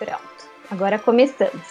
Pronto, 0.00 0.48
agora 0.70 0.98
começamos. 0.98 1.62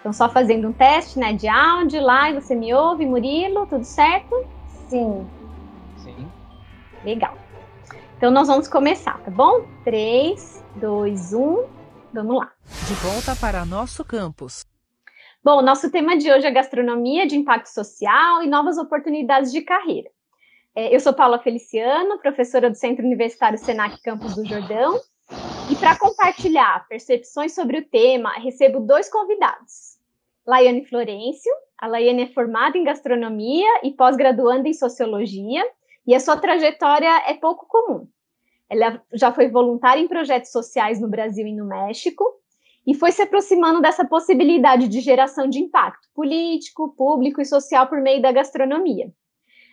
Então, 0.00 0.10
só 0.10 0.26
fazendo 0.30 0.68
um 0.68 0.72
teste 0.72 1.18
né, 1.18 1.34
de 1.34 1.46
áudio 1.46 2.02
lá 2.02 2.30
e 2.30 2.34
você 2.40 2.54
me 2.54 2.72
ouve, 2.72 3.04
Murilo, 3.04 3.66
tudo 3.66 3.84
certo? 3.84 4.34
Sim. 4.88 5.28
Sim. 5.98 6.32
Legal. 7.04 7.36
Então, 8.16 8.30
nós 8.30 8.48
vamos 8.48 8.68
começar, 8.68 9.18
tá 9.18 9.30
bom? 9.30 9.66
3, 9.84 10.64
2, 10.76 11.34
1, 11.34 11.64
vamos 12.14 12.36
lá. 12.38 12.50
De 12.88 12.94
volta 12.94 13.36
para 13.36 13.66
nosso 13.66 14.02
campus. 14.02 14.64
Bom, 15.44 15.60
nosso 15.60 15.90
tema 15.90 16.16
de 16.16 16.32
hoje 16.32 16.46
é 16.46 16.50
gastronomia 16.50 17.26
de 17.26 17.36
impacto 17.36 17.66
social 17.66 18.42
e 18.42 18.48
novas 18.48 18.78
oportunidades 18.78 19.52
de 19.52 19.60
carreira. 19.60 20.08
É, 20.74 20.94
eu 20.94 21.00
sou 21.00 21.12
Paula 21.12 21.38
Feliciano, 21.38 22.18
professora 22.18 22.70
do 22.70 22.76
Centro 22.76 23.04
Universitário 23.04 23.58
Senac 23.58 24.00
Campus 24.00 24.36
do 24.36 24.46
Jordão, 24.46 24.98
e 25.70 25.76
para 25.76 25.98
compartilhar 25.98 26.86
percepções 26.88 27.54
sobre 27.54 27.78
o 27.78 27.84
tema, 27.84 28.30
recebo 28.32 28.80
dois 28.80 29.08
convidados. 29.08 29.98
Laiane 30.46 30.84
Florencio. 30.84 31.52
A 31.78 31.86
Laiane 31.86 32.24
é 32.24 32.26
formada 32.28 32.78
em 32.78 32.84
gastronomia 32.84 33.68
e 33.82 33.90
pós-graduanda 33.90 34.68
em 34.68 34.72
sociologia, 34.72 35.64
e 36.06 36.14
a 36.14 36.20
sua 36.20 36.36
trajetória 36.36 37.10
é 37.26 37.34
pouco 37.34 37.66
comum. 37.66 38.06
Ela 38.68 39.02
já 39.12 39.32
foi 39.32 39.48
voluntária 39.48 40.00
em 40.00 40.08
projetos 40.08 40.50
sociais 40.50 41.00
no 41.00 41.08
Brasil 41.08 41.46
e 41.46 41.54
no 41.54 41.66
México, 41.66 42.24
e 42.86 42.94
foi 42.94 43.12
se 43.12 43.22
aproximando 43.22 43.80
dessa 43.80 44.04
possibilidade 44.04 44.88
de 44.88 45.00
geração 45.00 45.48
de 45.48 45.60
impacto 45.60 46.08
político, 46.14 46.94
público 46.96 47.40
e 47.40 47.44
social 47.44 47.86
por 47.86 48.00
meio 48.00 48.20
da 48.20 48.32
gastronomia. 48.32 49.12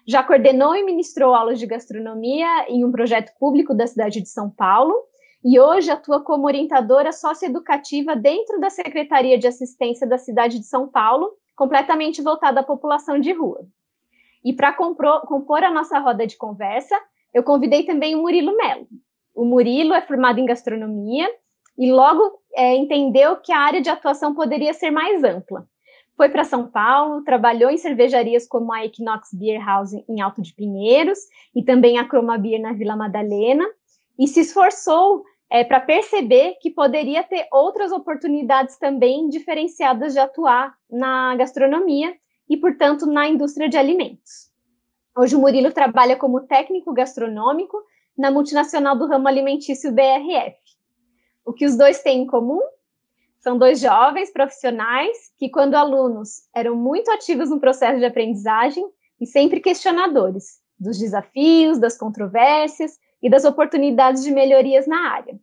Já 0.07 0.23
coordenou 0.23 0.75
e 0.75 0.83
ministrou 0.83 1.33
aulas 1.33 1.59
de 1.59 1.65
gastronomia 1.65 2.67
em 2.67 2.83
um 2.83 2.91
projeto 2.91 3.31
público 3.39 3.73
da 3.73 3.87
cidade 3.87 4.21
de 4.21 4.29
São 4.29 4.49
Paulo 4.49 5.09
e 5.43 5.59
hoje 5.59 5.89
atua 5.89 6.21
como 6.21 6.45
orientadora 6.45 7.11
socioeducativa 7.11 8.15
dentro 8.15 8.59
da 8.59 8.69
Secretaria 8.69 9.37
de 9.37 9.47
Assistência 9.47 10.05
da 10.05 10.17
cidade 10.17 10.59
de 10.59 10.65
São 10.65 10.87
Paulo, 10.87 11.31
completamente 11.55 12.21
voltada 12.21 12.59
à 12.59 12.63
população 12.63 13.19
de 13.19 13.31
rua. 13.31 13.65
E 14.43 14.53
para 14.53 14.73
compor 14.73 15.63
a 15.63 15.71
nossa 15.71 15.99
roda 15.99 16.25
de 16.25 16.37
conversa, 16.37 16.95
eu 17.33 17.43
convidei 17.43 17.83
também 17.83 18.15
o 18.15 18.21
Murilo 18.21 18.55
Melo. 18.55 18.87
O 19.35 19.45
Murilo 19.45 19.93
é 19.93 20.01
formado 20.01 20.39
em 20.39 20.45
gastronomia 20.45 21.29
e 21.77 21.91
logo 21.91 22.39
é, 22.53 22.75
entendeu 22.75 23.37
que 23.37 23.51
a 23.51 23.59
área 23.59 23.81
de 23.81 23.89
atuação 23.89 24.33
poderia 24.33 24.73
ser 24.73 24.91
mais 24.91 25.23
ampla. 25.23 25.65
Foi 26.17 26.27
para 26.27 26.43
São 26.43 26.67
Paulo, 26.67 27.23
trabalhou 27.23 27.69
em 27.69 27.77
cervejarias 27.77 28.45
como 28.45 28.73
a 28.73 28.83
Equinox 28.83 29.29
Beer 29.33 29.65
House 29.65 29.93
em 29.93 30.19
Alto 30.19 30.41
de 30.41 30.53
Pinheiros 30.53 31.19
e 31.55 31.63
também 31.63 31.97
a 31.97 32.03
Croma 32.03 32.37
Beer 32.37 32.61
na 32.61 32.73
Vila 32.73 32.95
Madalena, 32.97 33.65
e 34.19 34.27
se 34.27 34.41
esforçou 34.41 35.23
é, 35.49 35.63
para 35.63 35.79
perceber 35.79 36.55
que 36.61 36.69
poderia 36.69 37.23
ter 37.23 37.47
outras 37.53 37.93
oportunidades 37.93 38.77
também 38.77 39.29
diferenciadas 39.29 40.11
de 40.11 40.19
atuar 40.19 40.75
na 40.91 41.37
gastronomia 41.37 42.13
e, 42.47 42.57
portanto, 42.57 43.05
na 43.05 43.29
indústria 43.29 43.69
de 43.69 43.77
alimentos. 43.77 44.51
Hoje 45.17 45.35
o 45.35 45.39
Murilo 45.39 45.71
trabalha 45.71 46.17
como 46.17 46.41
técnico 46.41 46.93
gastronômico 46.93 47.81
na 48.17 48.29
multinacional 48.29 48.97
do 48.97 49.07
ramo 49.07 49.27
alimentício 49.27 49.91
BRF. 49.91 50.57
O 51.45 51.53
que 51.53 51.65
os 51.65 51.77
dois 51.77 52.03
têm 52.03 52.23
em 52.23 52.27
comum? 52.27 52.61
São 53.39 53.57
dois 53.57 53.79
jovens 53.79 54.31
profissionais 54.31 55.31
que, 55.37 55.49
quando 55.49 55.75
alunos, 55.75 56.43
eram 56.53 56.75
muito 56.75 57.09
ativos 57.09 57.49
no 57.49 57.59
processo 57.59 57.99
de 57.99 58.05
aprendizagem 58.05 58.85
e 59.19 59.25
sempre 59.25 59.61
questionadores 59.61 60.59
dos 60.77 60.99
desafios, 60.99 61.79
das 61.79 61.97
controvérsias 61.97 62.99
e 63.21 63.29
das 63.29 63.45
oportunidades 63.45 64.23
de 64.23 64.31
melhorias 64.31 64.87
na 64.87 65.11
área. 65.11 65.39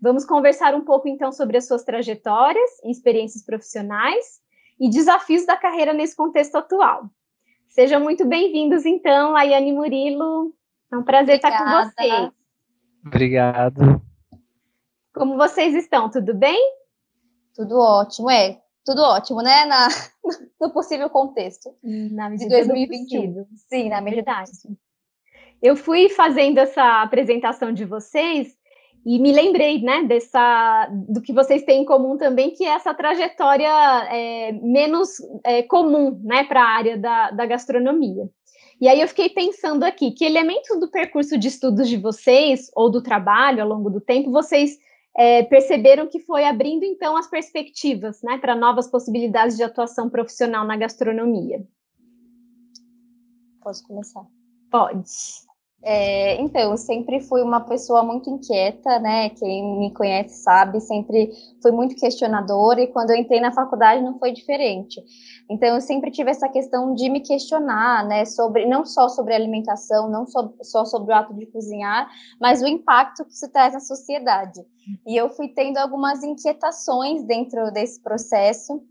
Vamos 0.00 0.24
conversar 0.24 0.74
um 0.74 0.84
pouco 0.84 1.08
então 1.08 1.32
sobre 1.32 1.56
as 1.56 1.66
suas 1.66 1.82
trajetórias 1.82 2.70
e 2.84 2.90
experiências 2.90 3.44
profissionais 3.44 4.40
e 4.78 4.90
desafios 4.90 5.46
da 5.46 5.56
carreira 5.56 5.92
nesse 5.92 6.14
contexto 6.14 6.56
atual. 6.56 7.10
Sejam 7.68 8.00
muito 8.00 8.24
bem-vindos 8.24 8.84
então, 8.84 9.32
Laiane 9.32 9.72
Murilo. 9.72 10.54
É 10.92 10.96
um 10.96 11.02
prazer 11.02 11.36
Obrigada. 11.36 11.54
estar 11.54 11.64
com 11.64 11.90
vocês. 11.90 12.30
Obrigado. 13.06 14.02
Como 15.14 15.36
vocês 15.36 15.74
estão? 15.74 16.10
Tudo 16.10 16.34
bem? 16.34 16.60
Tudo 17.54 17.78
ótimo, 17.78 18.30
é. 18.30 18.60
Tudo 18.84 19.02
ótimo, 19.02 19.42
né? 19.42 19.64
Na, 19.64 19.88
no 20.60 20.70
possível 20.70 21.08
contexto 21.08 21.74
na 21.82 22.28
de 22.30 22.48
2021. 22.48 23.46
Sim, 23.68 23.88
na 23.88 24.00
verdade. 24.00 24.52
Eu 25.62 25.76
fui 25.76 26.08
fazendo 26.08 26.58
essa 26.58 27.02
apresentação 27.02 27.72
de 27.72 27.84
vocês 27.84 28.54
e 29.04 29.20
me 29.20 29.32
lembrei, 29.32 29.80
né, 29.80 30.02
dessa, 30.02 30.88
do 31.08 31.22
que 31.22 31.32
vocês 31.32 31.62
têm 31.62 31.82
em 31.82 31.84
comum 31.84 32.16
também, 32.16 32.50
que 32.50 32.64
é 32.64 32.70
essa 32.70 32.92
trajetória 32.92 33.70
é, 34.10 34.52
menos 34.52 35.10
é, 35.44 35.62
comum, 35.62 36.20
né, 36.24 36.42
para 36.42 36.60
a 36.60 36.68
área 36.68 36.98
da, 36.98 37.30
da 37.30 37.46
gastronomia. 37.46 38.28
E 38.80 38.88
aí 38.88 39.00
eu 39.00 39.06
fiquei 39.06 39.28
pensando 39.28 39.84
aqui, 39.84 40.10
que 40.10 40.24
elementos 40.24 40.78
do 40.80 40.90
percurso 40.90 41.38
de 41.38 41.48
estudos 41.48 41.88
de 41.88 41.96
vocês, 41.96 42.68
ou 42.74 42.90
do 42.90 43.00
trabalho 43.00 43.62
ao 43.62 43.68
longo 43.68 43.88
do 43.88 44.00
tempo, 44.00 44.32
vocês 44.32 44.76
é, 45.16 45.44
perceberam 45.44 46.08
que 46.08 46.18
foi 46.18 46.44
abrindo, 46.44 46.84
então, 46.84 47.16
as 47.16 47.30
perspectivas, 47.30 48.20
né, 48.22 48.38
para 48.38 48.56
novas 48.56 48.90
possibilidades 48.90 49.56
de 49.56 49.62
atuação 49.62 50.10
profissional 50.10 50.66
na 50.66 50.76
gastronomia? 50.76 51.64
Posso 53.62 53.86
começar? 53.86 54.26
Pode. 54.68 55.45
É, 55.82 56.40
então, 56.40 56.72
eu 56.72 56.76
sempre 56.76 57.20
fui 57.20 57.42
uma 57.42 57.60
pessoa 57.60 58.02
muito 58.02 58.28
inquieta, 58.28 58.98
né? 58.98 59.30
Quem 59.30 59.78
me 59.78 59.92
conhece 59.92 60.42
sabe, 60.42 60.80
sempre 60.80 61.30
fui 61.62 61.70
muito 61.70 61.94
questionadora 61.94 62.80
e 62.80 62.88
quando 62.88 63.10
eu 63.10 63.16
entrei 63.16 63.40
na 63.40 63.52
faculdade 63.52 64.02
não 64.02 64.18
foi 64.18 64.32
diferente. 64.32 65.00
Então, 65.48 65.74
eu 65.74 65.80
sempre 65.80 66.10
tive 66.10 66.30
essa 66.30 66.48
questão 66.48 66.92
de 66.94 67.08
me 67.08 67.20
questionar, 67.20 68.04
né? 68.04 68.24
Sobre 68.24 68.66
não 68.66 68.84
só 68.84 69.08
sobre 69.08 69.34
alimentação, 69.34 70.10
não 70.10 70.26
só, 70.26 70.84
sobre 70.84 71.12
o 71.12 71.16
ato 71.16 71.34
de 71.34 71.46
cozinhar, 71.46 72.08
mas 72.40 72.62
o 72.62 72.66
impacto 72.66 73.24
que 73.24 73.32
isso 73.32 73.48
traz 73.52 73.74
na 73.74 73.80
sociedade. 73.80 74.60
E 75.06 75.16
eu 75.16 75.30
fui 75.30 75.48
tendo 75.48 75.76
algumas 75.76 76.22
inquietações 76.24 77.22
dentro 77.22 77.70
desse 77.70 78.02
processo 78.02 78.82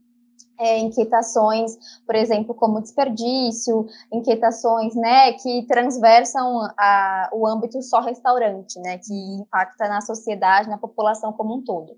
é, 0.59 0.79
inquietações, 0.79 1.77
por 2.05 2.15
exemplo, 2.15 2.53
como 2.53 2.81
desperdício, 2.81 3.85
inquietações, 4.11 4.95
né, 4.95 5.33
que 5.33 5.63
transversam 5.67 6.61
a, 6.77 7.29
o 7.33 7.45
âmbito 7.47 7.81
só 7.81 7.99
restaurante, 8.01 8.79
né, 8.79 8.97
que 8.97 9.13
impacta 9.35 9.87
na 9.87 10.01
sociedade, 10.01 10.69
na 10.69 10.77
população 10.77 11.33
como 11.33 11.55
um 11.55 11.63
todo. 11.63 11.95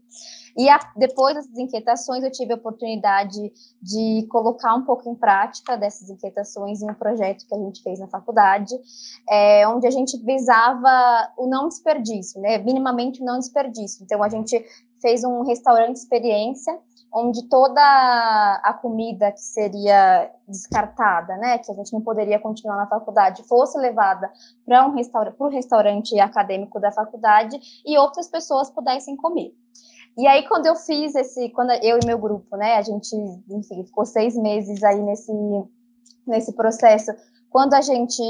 E 0.58 0.68
a, 0.70 0.80
depois 0.96 1.36
dessas 1.36 1.56
inquietações, 1.56 2.24
eu 2.24 2.32
tive 2.32 2.52
a 2.54 2.56
oportunidade 2.56 3.54
de 3.80 4.26
colocar 4.30 4.74
um 4.74 4.84
pouco 4.84 5.08
em 5.08 5.14
prática 5.14 5.78
dessas 5.78 6.10
inquietações 6.10 6.82
em 6.82 6.90
um 6.90 6.96
projeto 6.96 7.46
que 7.48 7.54
a 7.54 7.60
gente 7.60 7.84
fez 7.84 8.00
na 8.00 8.08
faculdade, 8.08 8.74
é, 9.30 9.68
onde 9.68 9.86
a 9.86 9.92
gente 9.92 10.18
visava 10.18 11.32
o 11.38 11.48
não 11.48 11.68
desperdício, 11.68 12.42
né, 12.42 12.58
minimamente 12.58 13.22
o 13.22 13.26
não 13.26 13.38
desperdício. 13.38 14.04
Então, 14.04 14.24
a 14.24 14.30
gente 14.30 14.66
fez 15.00 15.24
um 15.24 15.44
restaurante 15.44 15.98
experiência 15.98 16.74
onde 17.14 17.48
toda 17.50 17.82
a 17.82 18.74
comida 18.82 19.32
que 19.32 19.42
seria 19.42 20.32
descartada, 20.48 21.36
né, 21.38 21.58
que 21.58 21.72
a 21.72 21.76
gente 21.76 21.94
não 21.94 22.02
poderia 22.02 22.40
continuar 22.40 22.78
na 22.78 22.88
faculdade, 22.88 23.44
fosse 23.44 23.78
levada 23.78 24.32
para 24.66 24.86
um 24.86 24.96
o 25.40 25.48
restaurante 25.50 26.20
acadêmico 26.20 26.80
da 26.80 26.92
faculdade 26.92 27.60
e 27.86 27.98
outras 27.98 28.28
pessoas 28.28 28.70
pudessem 28.70 29.16
comer. 29.16 29.54
E 30.18 30.28
aí 30.28 30.48
quando 30.48 30.66
eu 30.66 30.76
fiz 30.76 31.16
esse, 31.16 31.50
quando 31.50 31.72
eu 31.84 32.00
e 32.02 32.06
meu 32.06 32.18
grupo, 32.18 32.58
né, 32.58 32.76
a 32.76 32.82
gente, 32.82 33.16
enfim, 33.50 33.86
ficou 33.86 34.06
seis 34.06 34.36
meses 34.36 34.84
aí 34.84 35.02
nesse 35.02 35.32
nesse 36.28 36.52
processo. 36.54 37.12
Quando 37.50 37.74
a 37.74 37.82
gente 37.82 38.22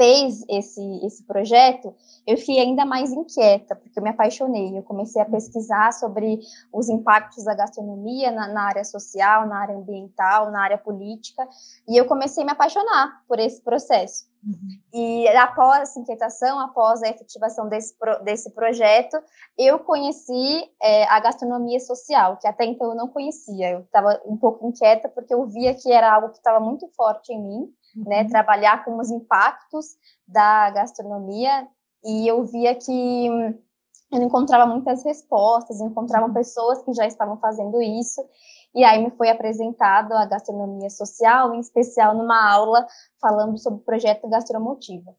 fez 0.00 0.42
esse, 0.48 0.80
esse 1.04 1.22
projeto, 1.24 1.94
eu 2.26 2.38
fiquei 2.38 2.58
ainda 2.58 2.86
mais 2.86 3.12
inquieta, 3.12 3.76
porque 3.76 3.98
eu 3.98 4.02
me 4.02 4.08
apaixonei. 4.08 4.78
Eu 4.78 4.82
comecei 4.82 5.20
a 5.20 5.26
pesquisar 5.26 5.92
sobre 5.92 6.40
os 6.72 6.88
impactos 6.88 7.44
da 7.44 7.54
gastronomia 7.54 8.30
na, 8.30 8.48
na, 8.48 8.62
área 8.62 8.82
social, 8.82 9.46
na 9.46 9.60
área 9.60 9.76
ambiental, 9.76 10.50
na 10.50 10.62
área 10.62 10.78
política, 10.78 11.46
e 11.86 11.98
eu 11.98 12.06
comecei 12.06 12.42
a 12.42 12.46
me 12.46 12.52
apaixonar 12.52 13.22
por 13.28 13.38
esse 13.38 13.60
processo. 13.60 14.30
Uhum. 14.42 14.80
E 14.94 15.28
após 15.36 15.82
essa 15.82 16.00
inquietação, 16.00 16.58
após 16.58 17.02
a 17.02 17.08
efetivação 17.08 17.68
desse, 17.68 17.94
desse 18.24 18.50
projeto, 18.52 19.22
eu 19.58 19.80
conheci 19.80 20.66
é, 20.82 21.04
a 21.04 21.20
gastronomia 21.20 21.78
social, 21.78 22.38
que 22.38 22.48
até 22.48 22.64
então 22.64 22.88
eu 22.88 22.94
não 22.94 23.08
conhecia. 23.08 23.72
Eu 23.72 23.80
estava 23.80 24.18
um 24.24 24.38
pouco 24.38 24.66
inquieta 24.66 25.10
porque 25.10 25.34
eu 25.34 25.46
via 25.46 25.74
que 25.74 25.92
era 25.92 26.10
algo 26.10 26.30
que 26.30 26.38
estava 26.38 26.58
muito 26.58 26.88
forte 26.96 27.34
em 27.34 27.42
mim, 27.42 27.74
né, 27.94 28.22
uhum. 28.22 28.28
trabalhar 28.28 28.84
com 28.84 28.98
os 28.98 29.10
impactos 29.10 29.86
da 30.26 30.70
gastronomia 30.70 31.66
e 32.04 32.26
eu 32.26 32.44
via 32.44 32.74
que 32.74 33.26
eu 34.12 34.18
não 34.18 34.26
encontrava 34.26 34.66
muitas 34.66 35.04
respostas, 35.04 35.80
encontrava 35.80 36.26
uhum. 36.26 36.34
pessoas 36.34 36.82
que 36.82 36.92
já 36.92 37.06
estavam 37.06 37.36
fazendo 37.38 37.80
isso, 37.80 38.20
e 38.74 38.84
aí 38.84 39.02
me 39.02 39.10
foi 39.10 39.28
apresentado 39.28 40.12
a 40.12 40.26
gastronomia 40.26 40.90
social, 40.90 41.54
em 41.54 41.60
especial 41.60 42.16
numa 42.16 42.52
aula 42.52 42.86
falando 43.20 43.58
sobre 43.58 43.80
o 43.80 43.84
projeto 43.84 44.28
Gastromotiva. 44.28 45.14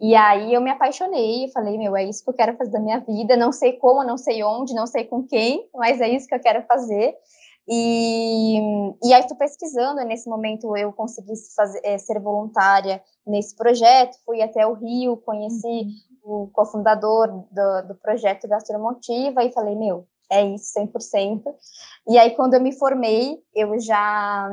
E 0.00 0.14
aí 0.14 0.52
eu 0.52 0.60
me 0.60 0.70
apaixonei, 0.70 1.50
falei, 1.52 1.78
meu, 1.78 1.96
é 1.96 2.04
isso 2.04 2.24
que 2.24 2.30
eu 2.30 2.34
quero 2.34 2.56
fazer 2.56 2.72
da 2.72 2.80
minha 2.80 3.00
vida, 3.00 3.36
não 3.36 3.52
sei 3.52 3.74
como, 3.74 4.04
não 4.04 4.18
sei 4.18 4.42
onde, 4.42 4.74
não 4.74 4.86
sei 4.86 5.04
com 5.04 5.22
quem, 5.22 5.68
mas 5.74 6.00
é 6.00 6.08
isso 6.08 6.26
que 6.26 6.34
eu 6.34 6.40
quero 6.40 6.62
fazer. 6.66 7.14
E, 7.66 8.58
e 9.02 9.14
aí 9.14 9.20
estou 9.20 9.36
pesquisando, 9.38 10.04
nesse 10.04 10.28
momento 10.28 10.76
eu 10.76 10.92
consegui 10.92 11.32
fazer, 11.56 11.80
é, 11.82 11.96
ser 11.96 12.20
voluntária 12.20 13.02
nesse 13.26 13.56
projeto, 13.56 14.18
fui 14.24 14.42
até 14.42 14.66
o 14.66 14.74
Rio, 14.74 15.16
conheci 15.16 15.86
uhum. 16.22 16.44
o 16.44 16.50
cofundador 16.52 17.28
do, 17.50 17.88
do 17.88 17.94
projeto 17.94 18.46
Gastromotiva 18.46 19.42
e 19.42 19.52
falei, 19.52 19.74
meu, 19.76 20.06
é 20.30 20.44
isso, 20.44 20.78
100%. 20.78 21.42
E 22.08 22.18
aí 22.18 22.32
quando 22.32 22.54
eu 22.54 22.60
me 22.60 22.72
formei, 22.72 23.42
eu 23.54 23.78
já 23.80 24.50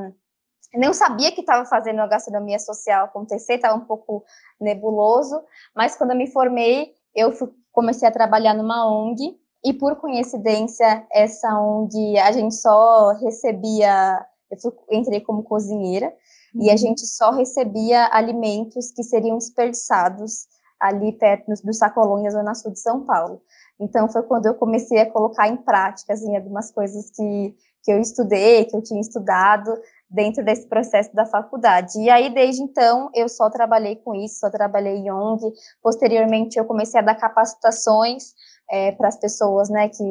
não 0.73 0.93
sabia 0.93 1.33
que 1.33 1.41
estava 1.41 1.65
fazendo 1.65 1.99
a 1.99 2.07
gastronomia 2.07 2.59
social 2.59 3.05
acontecer, 3.05 3.55
estava 3.55 3.75
um 3.75 3.85
pouco 3.85 4.23
nebuloso, 4.59 5.43
mas 5.75 5.97
quando 5.97 6.11
eu 6.11 6.17
me 6.17 6.27
formei, 6.27 6.93
eu 7.13 7.33
fui, 7.33 7.49
comecei 7.73 8.07
a 8.07 8.11
trabalhar 8.11 8.53
numa 8.53 8.89
ONG, 8.89 9.37
e 9.63 9.73
por 9.73 9.95
coincidência, 9.97 11.05
essa 11.11 11.59
ONG, 11.59 12.17
a 12.17 12.31
gente 12.31 12.55
só 12.55 13.11
recebia, 13.13 14.25
eu 14.51 14.73
entrei 14.91 15.21
como 15.21 15.43
cozinheira, 15.43 16.07
uhum. 16.55 16.63
e 16.63 16.69
a 16.69 16.71
uhum. 16.71 16.77
gente 16.77 17.05
só 17.05 17.31
recebia 17.31 18.09
alimentos 18.11 18.91
que 18.91 19.03
seriam 19.03 19.37
desperdiçados 19.37 20.47
ali 20.79 21.11
perto 21.13 21.45
do 21.63 21.73
Sacolões, 21.73 22.33
Zona 22.33 22.55
Sul 22.55 22.71
de 22.71 22.79
São 22.79 23.05
Paulo. 23.05 23.39
Então, 23.79 24.09
foi 24.09 24.23
quando 24.23 24.47
eu 24.47 24.55
comecei 24.55 24.99
a 24.99 25.09
colocar 25.09 25.47
em 25.47 25.57
prática, 25.57 26.13
assim, 26.13 26.35
algumas 26.35 26.71
coisas 26.71 27.11
que, 27.11 27.55
que 27.83 27.91
eu 27.91 27.99
estudei, 27.99 28.65
que 28.65 28.75
eu 28.75 28.81
tinha 28.81 28.99
estudado, 28.99 29.71
dentro 30.09 30.43
desse 30.43 30.67
processo 30.67 31.15
da 31.15 31.25
faculdade. 31.25 31.99
E 31.99 32.09
aí, 32.09 32.33
desde 32.33 32.61
então, 32.63 33.09
eu 33.13 33.29
só 33.29 33.49
trabalhei 33.49 33.95
com 33.95 34.13
isso, 34.13 34.39
só 34.39 34.49
trabalhei 34.49 34.97
em 34.97 35.11
ONG. 35.11 35.53
Posteriormente, 35.81 36.57
eu 36.57 36.65
comecei 36.65 36.99
a 36.99 37.03
dar 37.03 37.15
capacitações 37.15 38.33
é, 38.71 38.91
para 38.93 39.09
as 39.09 39.17
pessoas, 39.17 39.69
né, 39.69 39.89
que, 39.89 40.03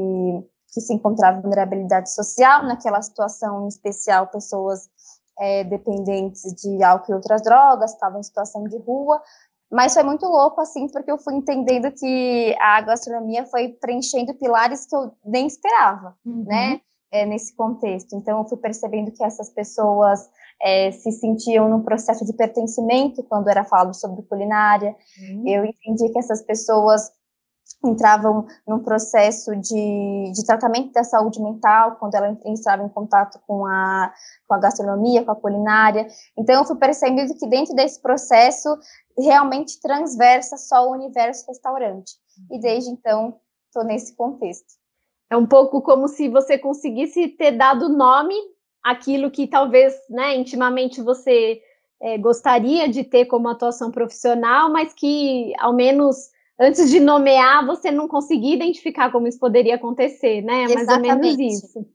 que 0.73 0.81
se 0.81 0.93
encontravam 0.93 1.39
em 1.39 1.43
vulnerabilidade 1.43 2.13
social, 2.13 2.63
naquela 2.65 3.01
situação 3.01 3.65
em 3.65 3.69
especial, 3.69 4.27
pessoas 4.27 4.89
é, 5.39 5.65
dependentes 5.65 6.43
de 6.55 6.83
álcool 6.85 7.13
e 7.13 7.15
outras 7.15 7.43
drogas, 7.43 7.93
estavam 7.93 8.21
em 8.21 8.23
situação 8.23 8.65
de 8.65 8.77
rua. 8.79 9.21
Mas 9.73 9.95
foi 9.95 10.03
muito 10.03 10.27
louco, 10.27 10.61
assim, 10.61 10.89
porque 10.89 11.11
eu 11.11 11.17
fui 11.17 11.35
entendendo 11.35 11.91
que 11.93 12.55
a 12.61 12.81
gastronomia 12.83 13.47
foi 13.47 13.69
preenchendo 13.69 14.35
pilares 14.35 14.85
que 14.85 14.95
eu 14.95 15.13
nem 15.25 15.47
esperava, 15.47 16.17
uhum. 16.27 16.45
né? 16.45 16.81
é, 17.13 17.27
nesse 17.27 17.55
contexto. 17.55 18.15
Então, 18.15 18.39
eu 18.39 18.45
fui 18.45 18.59
percebendo 18.59 19.11
que 19.11 19.25
essas 19.25 19.51
pessoas 19.51 20.29
é, 20.63 20.91
se 20.93 21.11
sentiam 21.13 21.69
num 21.69 21.83
processo 21.83 22.25
de 22.25 22.33
pertencimento 22.33 23.23
quando 23.25 23.49
era 23.49 23.65
falado 23.65 23.95
sobre 23.95 24.23
culinária. 24.23 24.95
Uhum. 25.21 25.43
Eu 25.47 25.65
entendi 25.65 26.13
que 26.13 26.19
essas 26.19 26.43
pessoas 26.43 27.11
entravam 27.85 28.47
num 28.67 28.79
processo 28.79 29.57
de, 29.57 30.33
de 30.35 30.45
tratamento 30.45 30.93
da 30.93 31.03
saúde 31.03 31.41
mental 31.43 31.97
quando 31.97 32.15
ela 32.15 32.37
entrava 32.45 32.83
em 32.83 32.89
contato 32.89 33.41
com 33.47 33.65
a, 33.67 34.13
com 34.47 34.55
a 34.55 34.59
gastronomia, 34.59 35.25
com 35.25 35.31
a 35.31 35.37
culinária. 35.37 36.07
Então, 36.39 36.57
eu 36.57 36.65
fui 36.65 36.77
percebendo 36.77 37.35
que 37.35 37.47
dentro 37.47 37.75
desse 37.75 38.01
processo 38.01 38.69
realmente 39.19 39.81
transversa 39.81 40.57
só 40.57 40.89
o 40.89 40.93
universo 40.93 41.47
restaurante. 41.49 42.13
E 42.51 42.55
uhum. 42.55 42.61
desde 42.61 42.91
então, 42.91 43.37
estou 43.67 43.85
nesse 43.85 44.15
contexto. 44.15 44.75
É 45.31 45.37
um 45.37 45.47
pouco 45.47 45.81
como 45.81 46.09
se 46.09 46.29
você 46.29 46.59
conseguisse 46.59 47.29
ter 47.29 47.53
dado 47.53 47.89
nome 47.89 48.35
àquilo 48.83 49.31
que 49.31 49.47
talvez, 49.47 49.95
né, 50.09 50.35
intimamente 50.37 51.01
você 51.01 51.61
é, 52.03 52.19
gostaria 52.19 52.89
de 52.89 53.05
ter 53.05 53.27
como 53.27 53.49
atuação 53.49 53.91
profissional, 53.91 54.71
mas 54.71 54.93
que, 54.93 55.53
ao 55.59 55.73
menos 55.73 56.31
antes 56.61 56.91
de 56.91 57.01
nomear, 57.01 57.67
você 57.67 57.91
não 57.91 58.07
conseguia 58.07 58.55
identificar 58.55 59.11
como 59.11 59.27
isso 59.27 59.39
poderia 59.39 59.77
acontecer, 59.77 60.43
né? 60.43 60.65
É 60.65 60.69
mais 60.69 60.83
Exatamente. 60.83 61.13
ou 61.13 61.19
menos 61.19 61.39
isso. 61.65 61.87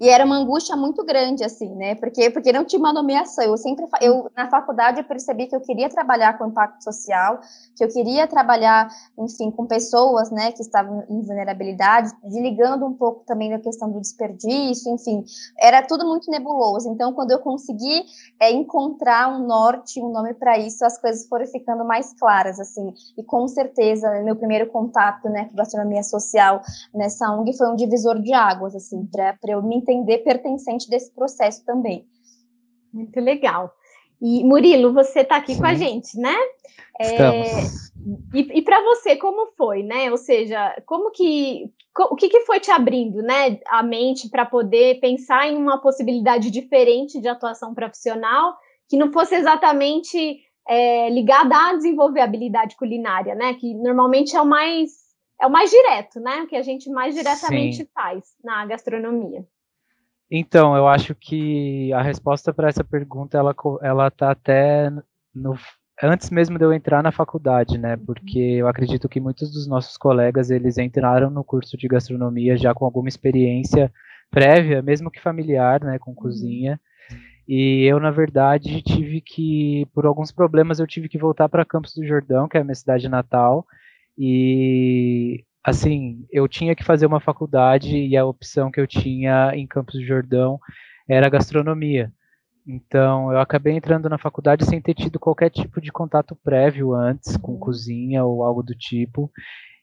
E 0.00 0.08
era 0.08 0.24
uma 0.24 0.36
angústia 0.36 0.74
muito 0.74 1.04
grande, 1.04 1.44
assim, 1.44 1.74
né? 1.74 1.94
Porque, 1.94 2.30
porque 2.30 2.50
não 2.50 2.64
tinha 2.64 2.80
uma 2.80 2.90
nomeação. 2.90 3.44
Eu 3.44 3.58
sempre, 3.58 3.84
eu, 4.00 4.30
na 4.34 4.48
faculdade, 4.48 4.98
eu 4.98 5.04
percebi 5.04 5.46
que 5.46 5.54
eu 5.54 5.60
queria 5.60 5.90
trabalhar 5.90 6.38
com 6.38 6.46
impacto 6.46 6.82
social, 6.82 7.38
que 7.76 7.84
eu 7.84 7.88
queria 7.88 8.26
trabalhar, 8.26 8.88
enfim, 9.18 9.50
com 9.50 9.66
pessoas, 9.66 10.30
né, 10.30 10.52
que 10.52 10.62
estavam 10.62 11.04
em 11.10 11.20
vulnerabilidade, 11.20 12.12
desligando 12.24 12.86
um 12.86 12.94
pouco 12.94 13.24
também 13.26 13.50
da 13.50 13.58
questão 13.58 13.90
do 13.90 14.00
desperdício, 14.00 14.90
enfim. 14.90 15.22
Era 15.58 15.82
tudo 15.82 16.06
muito 16.06 16.30
nebuloso. 16.30 16.88
Então, 16.88 17.12
quando 17.12 17.32
eu 17.32 17.38
consegui 17.40 18.02
é, 18.40 18.50
encontrar 18.50 19.28
um 19.28 19.46
norte, 19.46 20.00
um 20.00 20.10
nome 20.10 20.32
para 20.32 20.58
isso, 20.58 20.82
as 20.82 20.98
coisas 20.98 21.28
foram 21.28 21.46
ficando 21.46 21.84
mais 21.84 22.14
claras, 22.18 22.58
assim. 22.58 22.94
E 23.18 23.22
com 23.22 23.46
certeza, 23.46 24.08
meu 24.22 24.34
primeiro 24.34 24.66
contato, 24.70 25.28
né, 25.28 25.44
com 25.44 25.56
gastronomia 25.56 26.02
social 26.02 26.62
nessa 26.94 27.30
ONG 27.30 27.54
foi 27.54 27.70
um 27.70 27.76
divisor 27.76 28.18
de 28.18 28.32
águas, 28.32 28.74
assim, 28.74 29.04
para 29.04 29.36
eu 29.46 29.62
me 29.62 29.76
entender 29.90 30.18
pertencente 30.18 30.88
desse 30.88 31.12
processo 31.12 31.64
também. 31.64 32.06
Muito 32.92 33.18
legal. 33.20 33.72
E 34.20 34.44
Murilo, 34.44 34.92
você 34.92 35.20
está 35.20 35.36
aqui 35.36 35.54
Sim. 35.54 35.60
com 35.60 35.66
a 35.66 35.74
gente, 35.74 36.18
né? 36.18 36.36
É, 37.00 37.42
e, 38.34 38.58
e 38.58 38.62
para 38.62 38.82
você, 38.82 39.16
como 39.16 39.52
foi, 39.56 39.82
né? 39.82 40.10
Ou 40.10 40.18
seja, 40.18 40.76
como 40.84 41.10
que 41.10 41.72
o 41.98 42.14
que, 42.14 42.28
que 42.28 42.40
foi 42.40 42.60
te 42.60 42.70
abrindo, 42.70 43.20
né, 43.20 43.58
a 43.66 43.82
mente 43.82 44.28
para 44.28 44.46
poder 44.46 45.00
pensar 45.00 45.48
em 45.48 45.56
uma 45.56 45.78
possibilidade 45.78 46.50
diferente 46.50 47.20
de 47.20 47.28
atuação 47.28 47.74
profissional 47.74 48.56
que 48.88 48.96
não 48.96 49.12
fosse 49.12 49.34
exatamente 49.34 50.40
é, 50.68 51.10
ligada 51.10 51.56
a 51.56 51.74
desenvolver 51.74 52.20
habilidade 52.20 52.76
culinária, 52.76 53.34
né? 53.34 53.54
Que 53.54 53.74
normalmente 53.74 54.36
é 54.36 54.40
o 54.40 54.46
mais 54.46 54.90
é 55.40 55.46
o 55.46 55.50
mais 55.50 55.70
direto, 55.70 56.20
né? 56.20 56.42
O 56.42 56.46
que 56.46 56.56
a 56.56 56.62
gente 56.62 56.90
mais 56.90 57.14
diretamente 57.14 57.78
Sim. 57.78 57.88
faz 57.94 58.24
na 58.44 58.66
gastronomia. 58.66 59.46
Então, 60.30 60.76
eu 60.76 60.86
acho 60.86 61.14
que 61.14 61.92
a 61.92 62.02
resposta 62.02 62.52
para 62.54 62.68
essa 62.68 62.84
pergunta 62.84 63.36
ela 63.36 63.54
ela 63.82 64.10
tá 64.10 64.30
até 64.30 64.88
no 65.34 65.56
antes 66.02 66.30
mesmo 66.30 66.56
de 66.58 66.64
eu 66.64 66.72
entrar 66.72 67.02
na 67.02 67.12
faculdade, 67.12 67.76
né? 67.76 67.96
Porque 67.96 68.38
eu 68.38 68.68
acredito 68.68 69.08
que 69.08 69.20
muitos 69.20 69.52
dos 69.52 69.66
nossos 69.66 69.96
colegas 69.96 70.50
eles 70.50 70.78
entraram 70.78 71.30
no 71.30 71.44
curso 71.44 71.76
de 71.76 71.88
gastronomia 71.88 72.56
já 72.56 72.72
com 72.72 72.84
alguma 72.84 73.08
experiência 73.08 73.92
prévia, 74.30 74.80
mesmo 74.82 75.10
que 75.10 75.20
familiar, 75.20 75.82
né, 75.82 75.98
com 75.98 76.14
cozinha. 76.14 76.80
E 77.48 77.84
eu, 77.84 78.00
na 78.00 78.10
verdade, 78.12 78.82
tive 78.82 79.20
que, 79.20 79.86
por 79.94 80.06
alguns 80.06 80.32
problemas, 80.32 80.78
eu 80.80 80.86
tive 80.86 81.08
que 81.08 81.18
voltar 81.18 81.48
para 81.48 81.64
Campos 81.64 81.94
do 81.94 82.06
Jordão, 82.06 82.48
que 82.48 82.56
é 82.56 82.60
a 82.60 82.64
minha 82.64 82.74
cidade 82.74 83.08
natal, 83.08 83.66
e 84.18 85.44
assim, 85.64 86.26
eu 86.30 86.48
tinha 86.48 86.74
que 86.74 86.84
fazer 86.84 87.06
uma 87.06 87.20
faculdade 87.20 87.96
e 87.96 88.16
a 88.16 88.24
opção 88.24 88.70
que 88.70 88.80
eu 88.80 88.86
tinha 88.86 89.52
em 89.54 89.66
Campos 89.66 89.94
do 89.94 90.04
Jordão 90.04 90.58
era 91.08 91.28
gastronomia. 91.28 92.12
Então, 92.66 93.32
eu 93.32 93.40
acabei 93.40 93.74
entrando 93.74 94.08
na 94.08 94.18
faculdade 94.18 94.64
sem 94.64 94.80
ter 94.80 94.94
tido 94.94 95.18
qualquer 95.18 95.50
tipo 95.50 95.80
de 95.80 95.90
contato 95.90 96.36
prévio 96.36 96.94
antes 96.94 97.36
com 97.36 97.58
cozinha 97.58 98.24
ou 98.24 98.44
algo 98.44 98.62
do 98.62 98.74
tipo. 98.74 99.30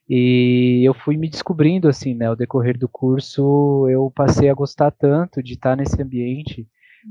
E 0.08 0.82
eu 0.86 0.94
fui 0.94 1.16
me 1.16 1.28
descobrindo 1.28 1.88
assim, 1.88 2.14
né, 2.14 2.26
ao 2.26 2.36
decorrer 2.36 2.78
do 2.78 2.88
curso, 2.88 3.86
eu 3.90 4.10
passei 4.14 4.48
a 4.48 4.54
gostar 4.54 4.90
tanto 4.90 5.42
de 5.42 5.52
estar 5.52 5.76
nesse 5.76 6.00
ambiente, 6.00 6.66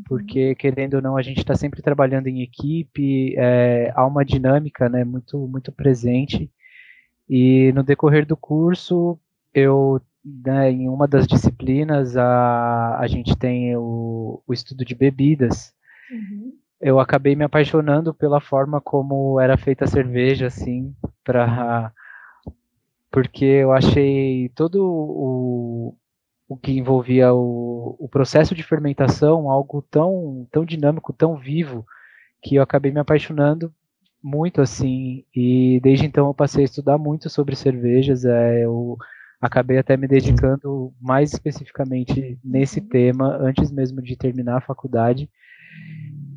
porque 0.08 0.56
querendo 0.56 0.96
ou 0.96 1.02
não, 1.02 1.16
a 1.16 1.22
gente 1.22 1.40
está 1.40 1.56
sempre 1.56 1.82
trabalhando 1.82 2.28
em 2.28 2.42
equipe, 2.42 3.36
é, 3.38 3.92
há 3.96 4.06
uma 4.06 4.26
dinâmica, 4.26 4.90
né, 4.90 5.04
muito 5.04 5.38
muito 5.48 5.72
presente. 5.72 6.52
E 7.30 7.72
no 7.74 7.84
decorrer 7.84 8.26
do 8.26 8.38
curso, 8.38 9.20
eu, 9.54 10.02
né, 10.24 10.72
em 10.72 10.88
uma 10.88 11.08
das 11.08 11.28
disciplinas, 11.28 12.16
a, 12.16 12.98
a 13.00 13.08
gente 13.08 13.36
tem 13.36 13.76
o, 13.76 14.42
o 14.48 14.54
estudo 14.54 14.86
de 14.86 14.96
bebidas. 14.96 15.74
Uhum. 16.12 16.54
Eu 16.80 17.00
acabei 17.00 17.36
me 17.36 17.44
apaixonando 17.44 18.14
pela 18.14 18.40
forma 18.40 18.80
como 18.80 19.40
era 19.40 19.58
feita 19.58 19.86
a 19.86 19.88
cerveja, 19.88 20.48
assim, 20.48 20.96
para 21.24 21.92
porque 23.10 23.46
eu 23.46 23.72
achei 23.72 24.50
todo 24.50 24.84
o, 24.84 25.98
o 26.48 26.58
que 26.58 26.78
envolvia 26.78 27.34
o, 27.34 27.96
o 27.98 28.08
processo 28.08 28.54
de 28.54 28.62
fermentação 28.62 29.50
algo 29.50 29.82
tão, 29.90 30.48
tão 30.52 30.64
dinâmico, 30.64 31.12
tão 31.12 31.36
vivo, 31.36 31.86
que 32.42 32.56
eu 32.56 32.64
acabei 32.64 32.92
me 32.92 33.00
apaixonando 33.00 33.74
muito 34.24 34.62
assim, 34.62 35.24
e 35.36 35.80
desde 35.82 36.06
então 36.06 36.28
eu 36.28 36.34
passei 36.34 36.64
a 36.64 36.66
estudar 36.66 36.98
muito 36.98 37.30
sobre 37.30 37.56
cervejas, 37.56 38.26
é, 38.26 38.66
eu 38.66 38.98
acabei 39.40 39.78
até 39.78 39.96
me 39.96 40.08
dedicando 40.08 40.94
mais 41.00 41.32
especificamente 41.34 42.40
nesse 42.44 42.80
uhum. 42.80 42.88
tema 42.88 43.38
antes 43.40 43.72
mesmo 43.72 44.02
de 44.02 44.16
terminar 44.16 44.58
a 44.58 44.62
faculdade. 44.62 45.30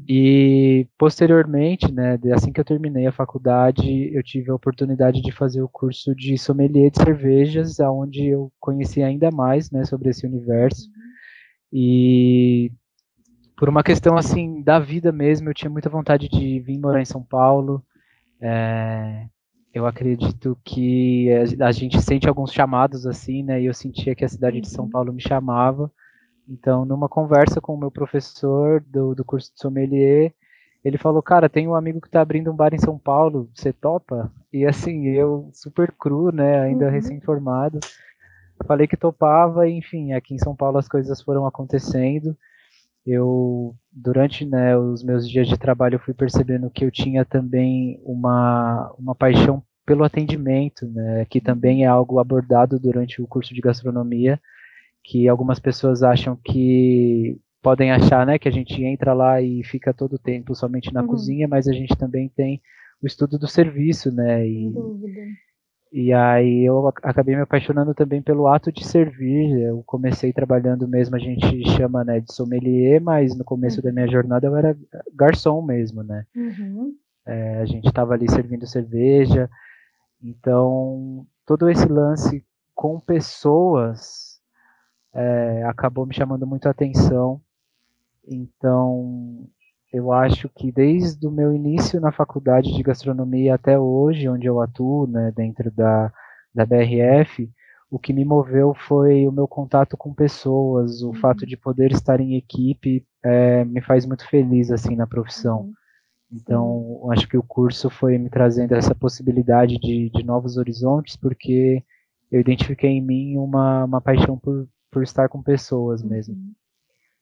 E 0.08 0.88
posteriormente, 0.99 1.92
né, 1.92 2.18
assim 2.34 2.52
que 2.52 2.60
eu 2.60 2.64
terminei 2.64 3.06
a 3.06 3.12
faculdade, 3.12 4.12
eu 4.12 4.22
tive 4.22 4.50
a 4.50 4.54
oportunidade 4.54 5.22
de 5.22 5.30
fazer 5.30 5.62
o 5.62 5.68
curso 5.68 6.14
de 6.14 6.37
sommelier 6.37 6.90
de 6.90 6.99
cervejas, 6.99 7.78
aonde 7.78 8.26
eu 8.26 8.52
conheci 8.58 9.02
ainda 9.02 9.30
mais, 9.30 9.70
né, 9.70 9.84
sobre 9.84 10.10
esse 10.10 10.26
universo. 10.26 10.88
Uhum. 10.88 11.00
E 11.72 12.72
por 13.61 13.69
uma 13.69 13.83
questão 13.83 14.17
assim 14.17 14.62
da 14.62 14.79
vida 14.79 15.12
mesmo, 15.12 15.50
eu 15.50 15.55
tinha 15.55 15.69
muita 15.69 15.90
vontade 15.90 16.31
de 16.31 16.61
vir 16.61 16.79
morar 16.79 17.02
em 17.02 17.05
São 17.05 17.23
Paulo. 17.23 17.85
É, 18.40 19.26
eu 19.75 19.85
acredito 19.85 20.59
que 20.64 21.29
a 21.61 21.71
gente 21.71 22.00
sente 22.00 22.26
alguns 22.26 22.55
chamados 22.55 23.07
assim, 23.07 23.43
né? 23.43 23.61
E 23.61 23.67
eu 23.67 23.75
sentia 23.75 24.14
que 24.14 24.25
a 24.25 24.29
cidade 24.31 24.62
de 24.62 24.69
São 24.71 24.87
uhum. 24.87 24.90
Paulo 24.90 25.12
me 25.12 25.21
chamava. 25.21 25.93
Então, 26.49 26.87
numa 26.87 27.07
conversa 27.07 27.61
com 27.61 27.75
o 27.75 27.79
meu 27.79 27.90
professor 27.90 28.81
do, 28.81 29.14
do 29.14 29.26
curso 29.26 29.52
de 29.52 29.61
sommelier, 29.61 30.33
ele 30.83 30.97
falou, 30.97 31.23
cara, 31.23 31.47
tem 31.47 31.69
um 31.69 31.75
amigo 31.75 32.00
que 32.00 32.09
está 32.09 32.23
abrindo 32.23 32.50
um 32.50 32.57
bar 32.57 32.73
em 32.73 32.79
São 32.79 32.99
Paulo, 32.99 33.50
você 33.55 33.75
topa? 33.75 34.33
E 34.50 34.64
assim, 34.64 35.09
eu 35.09 35.50
super 35.52 35.93
cru, 35.93 36.33
né, 36.33 36.61
ainda 36.61 36.87
uhum. 36.87 36.93
recém-formado, 36.93 37.79
falei 38.67 38.87
que 38.87 38.97
topava, 38.97 39.69
e, 39.69 39.73
enfim, 39.76 40.14
aqui 40.14 40.33
em 40.33 40.38
São 40.38 40.57
Paulo 40.57 40.79
as 40.79 40.88
coisas 40.88 41.21
foram 41.21 41.47
acontecendo. 41.47 42.35
Eu, 43.07 43.75
durante 43.90 44.45
né, 44.45 44.76
os 44.76 45.02
meus 45.02 45.28
dias 45.28 45.49
de 45.49 45.59
trabalho, 45.59 45.95
eu 45.97 46.00
fui 46.00 46.14
percebendo 46.14 46.71
que 46.71 46.85
eu 46.85 46.90
tinha 46.90 47.25
também 47.25 48.00
uma, 48.04 48.92
uma 48.99 49.14
paixão 49.14 49.62
pelo 49.87 50.04
atendimento, 50.04 50.87
né, 50.87 51.25
que 51.25 51.40
também 51.40 51.85
é 51.85 51.87
algo 51.87 52.19
abordado 52.19 52.78
durante 52.78 53.21
o 53.21 53.26
curso 53.26 53.54
de 53.54 53.61
gastronomia, 53.61 54.40
que 55.02 55.26
algumas 55.26 55.59
pessoas 55.59 56.02
acham 56.02 56.37
que 56.37 57.38
podem 57.62 57.90
achar, 57.90 58.26
né, 58.26 58.38
que 58.38 58.49
a 58.49 58.52
gente 58.52 58.83
entra 58.85 59.12
lá 59.12 59.40
e 59.40 59.64
fica 59.64 59.92
todo 59.92 60.14
o 60.14 60.19
tempo 60.19 60.54
somente 60.54 60.92
na 60.92 61.02
uhum. 61.02 61.09
cozinha, 61.09 61.49
mas 61.49 61.66
a 61.66 61.73
gente 61.73 61.97
também 61.97 62.28
tem 62.28 62.61
o 63.02 63.07
estudo 63.07 63.38
do 63.38 63.49
serviço, 63.49 64.12
né? 64.12 64.47
E, 64.47 64.73
e 65.92 66.12
aí 66.12 66.64
eu 66.64 66.87
acabei 66.87 67.35
me 67.35 67.42
apaixonando 67.42 67.92
também 67.94 68.23
pelo 68.23 68.47
ato 68.47 68.70
de 68.70 68.87
servir. 68.87 69.61
Eu 69.61 69.82
comecei 69.85 70.32
trabalhando 70.32 70.87
mesmo, 70.87 71.16
a 71.16 71.18
gente 71.18 71.68
chama 71.70 72.04
né, 72.04 72.20
de 72.20 72.32
sommelier, 72.32 73.00
mas 73.00 73.37
no 73.37 73.44
começo 73.44 73.78
uhum. 73.78 73.85
da 73.85 73.92
minha 73.92 74.09
jornada 74.09 74.47
eu 74.47 74.56
era 74.56 74.76
garçom 75.12 75.61
mesmo, 75.62 76.04
né? 76.04 76.25
Uhum. 76.35 76.94
É, 77.26 77.59
a 77.59 77.64
gente 77.64 77.88
estava 77.88 78.14
ali 78.14 78.30
servindo 78.30 78.66
cerveja. 78.66 79.50
Então, 80.23 81.26
todo 81.44 81.68
esse 81.68 81.87
lance 81.87 82.44
com 82.75 83.00
pessoas 83.00 84.40
é, 85.12 85.64
acabou 85.64 86.06
me 86.06 86.14
chamando 86.14 86.47
muito 86.47 86.66
a 86.66 86.70
atenção. 86.70 87.40
Então, 88.26 89.49
eu 89.92 90.12
acho 90.12 90.49
que 90.49 90.70
desde 90.70 91.26
o 91.26 91.30
meu 91.30 91.52
início 91.52 92.00
na 92.00 92.12
faculdade 92.12 92.73
de 92.73 92.82
gastronomia 92.82 93.54
até 93.54 93.78
hoje, 93.78 94.28
onde 94.28 94.47
eu 94.47 94.61
atuo, 94.61 95.06
né, 95.06 95.32
dentro 95.35 95.70
da, 95.70 96.12
da 96.54 96.64
BRF, 96.64 97.50
o 97.90 97.99
que 97.99 98.12
me 98.12 98.25
moveu 98.25 98.73
foi 98.73 99.26
o 99.26 99.32
meu 99.32 99.49
contato 99.49 99.97
com 99.97 100.14
pessoas, 100.14 101.02
o 101.02 101.09
uhum. 101.09 101.14
fato 101.14 101.44
de 101.44 101.56
poder 101.56 101.90
estar 101.90 102.20
em 102.20 102.37
equipe 102.37 103.04
é, 103.23 103.64
me 103.64 103.80
faz 103.80 104.06
muito 104.06 104.26
feliz 104.28 104.70
assim 104.70 104.94
na 104.94 105.09
profissão. 105.09 105.62
Uhum. 105.62 105.73
Então, 106.32 107.11
acho 107.11 107.28
que 107.28 107.37
o 107.37 107.42
curso 107.42 107.90
foi 107.90 108.16
me 108.16 108.30
trazendo 108.30 108.76
essa 108.76 108.94
possibilidade 108.94 109.76
de, 109.78 110.09
de 110.11 110.23
novos 110.23 110.56
horizontes, 110.56 111.16
porque 111.16 111.82
eu 112.30 112.40
identifiquei 112.40 112.90
em 112.90 113.04
mim 113.04 113.37
uma, 113.37 113.85
uma 113.85 114.00
paixão 114.00 114.38
por, 114.38 114.68
por 114.88 115.02
estar 115.02 115.28
com 115.28 115.42
pessoas 115.42 116.00
mesmo. 116.00 116.35
Uhum. 116.35 116.52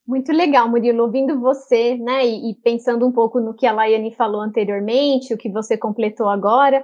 Muito 0.09 0.33
legal, 0.33 0.67
Murilo, 0.71 1.03
ouvindo 1.03 1.39
você, 1.39 1.95
né, 1.99 2.27
e, 2.27 2.51
e, 2.51 2.55
pensando 2.55 3.07
um 3.07 3.13
pouco 3.13 3.41
no 3.41 3.53
que 3.53 3.67
a 3.67 3.73
Laiane 3.73 4.15
falou 4.15 4.41
anteriormente, 4.41 5.35
o 5.35 5.37
que 5.37 5.51
você 5.51 5.77
completou 5.77 6.31
agora, 6.31 6.83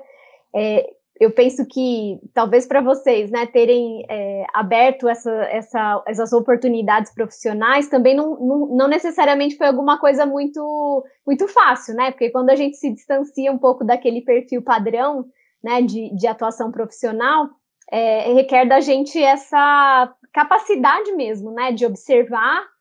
é, 0.55 0.87
eu 1.19 1.31
penso 1.31 1.65
que 1.65 2.21
talvez 2.35 2.67
para 2.67 2.83
vocês, 2.83 3.31
né, 3.31 3.47
terem 3.47 4.05
é, 4.11 4.45
aberto 4.53 5.09
essa, 5.09 5.31
essa, 5.45 6.05
essas 6.07 6.35
oportunidades 6.35 7.15
profissionais 7.15 7.89
também 7.89 8.15
não, 8.15 8.39
não, 8.39 8.67
não, 8.67 8.89
necessariamente 8.89 9.57
foi 9.57 9.69
alguma 9.69 9.99
coisa 9.99 10.27
muito, 10.27 11.03
muito 11.27 11.49
fácil, 11.49 11.95
né, 11.95 12.11
porque 12.11 12.29
quando 12.29 12.51
a 12.51 12.55
gente 12.55 12.77
se 12.77 12.91
distancia 12.93 13.51
um 13.51 13.59
pouco 13.59 13.87
daquele 13.87 14.21
perfil 14.21 14.61
padrão, 14.61 15.25
né, 15.63 15.81
de, 15.81 16.15
de 16.15 16.27
atuação 16.27 16.71
profissional, 16.71 17.49
é, 17.91 18.35
requer 18.35 18.67
da 18.67 18.81
gente 18.81 19.19
essa 19.19 20.15
capacidade 20.31 21.11
mesmo, 21.13 21.53
né, 21.53 21.73
de 21.73 21.87
observar 21.87 22.74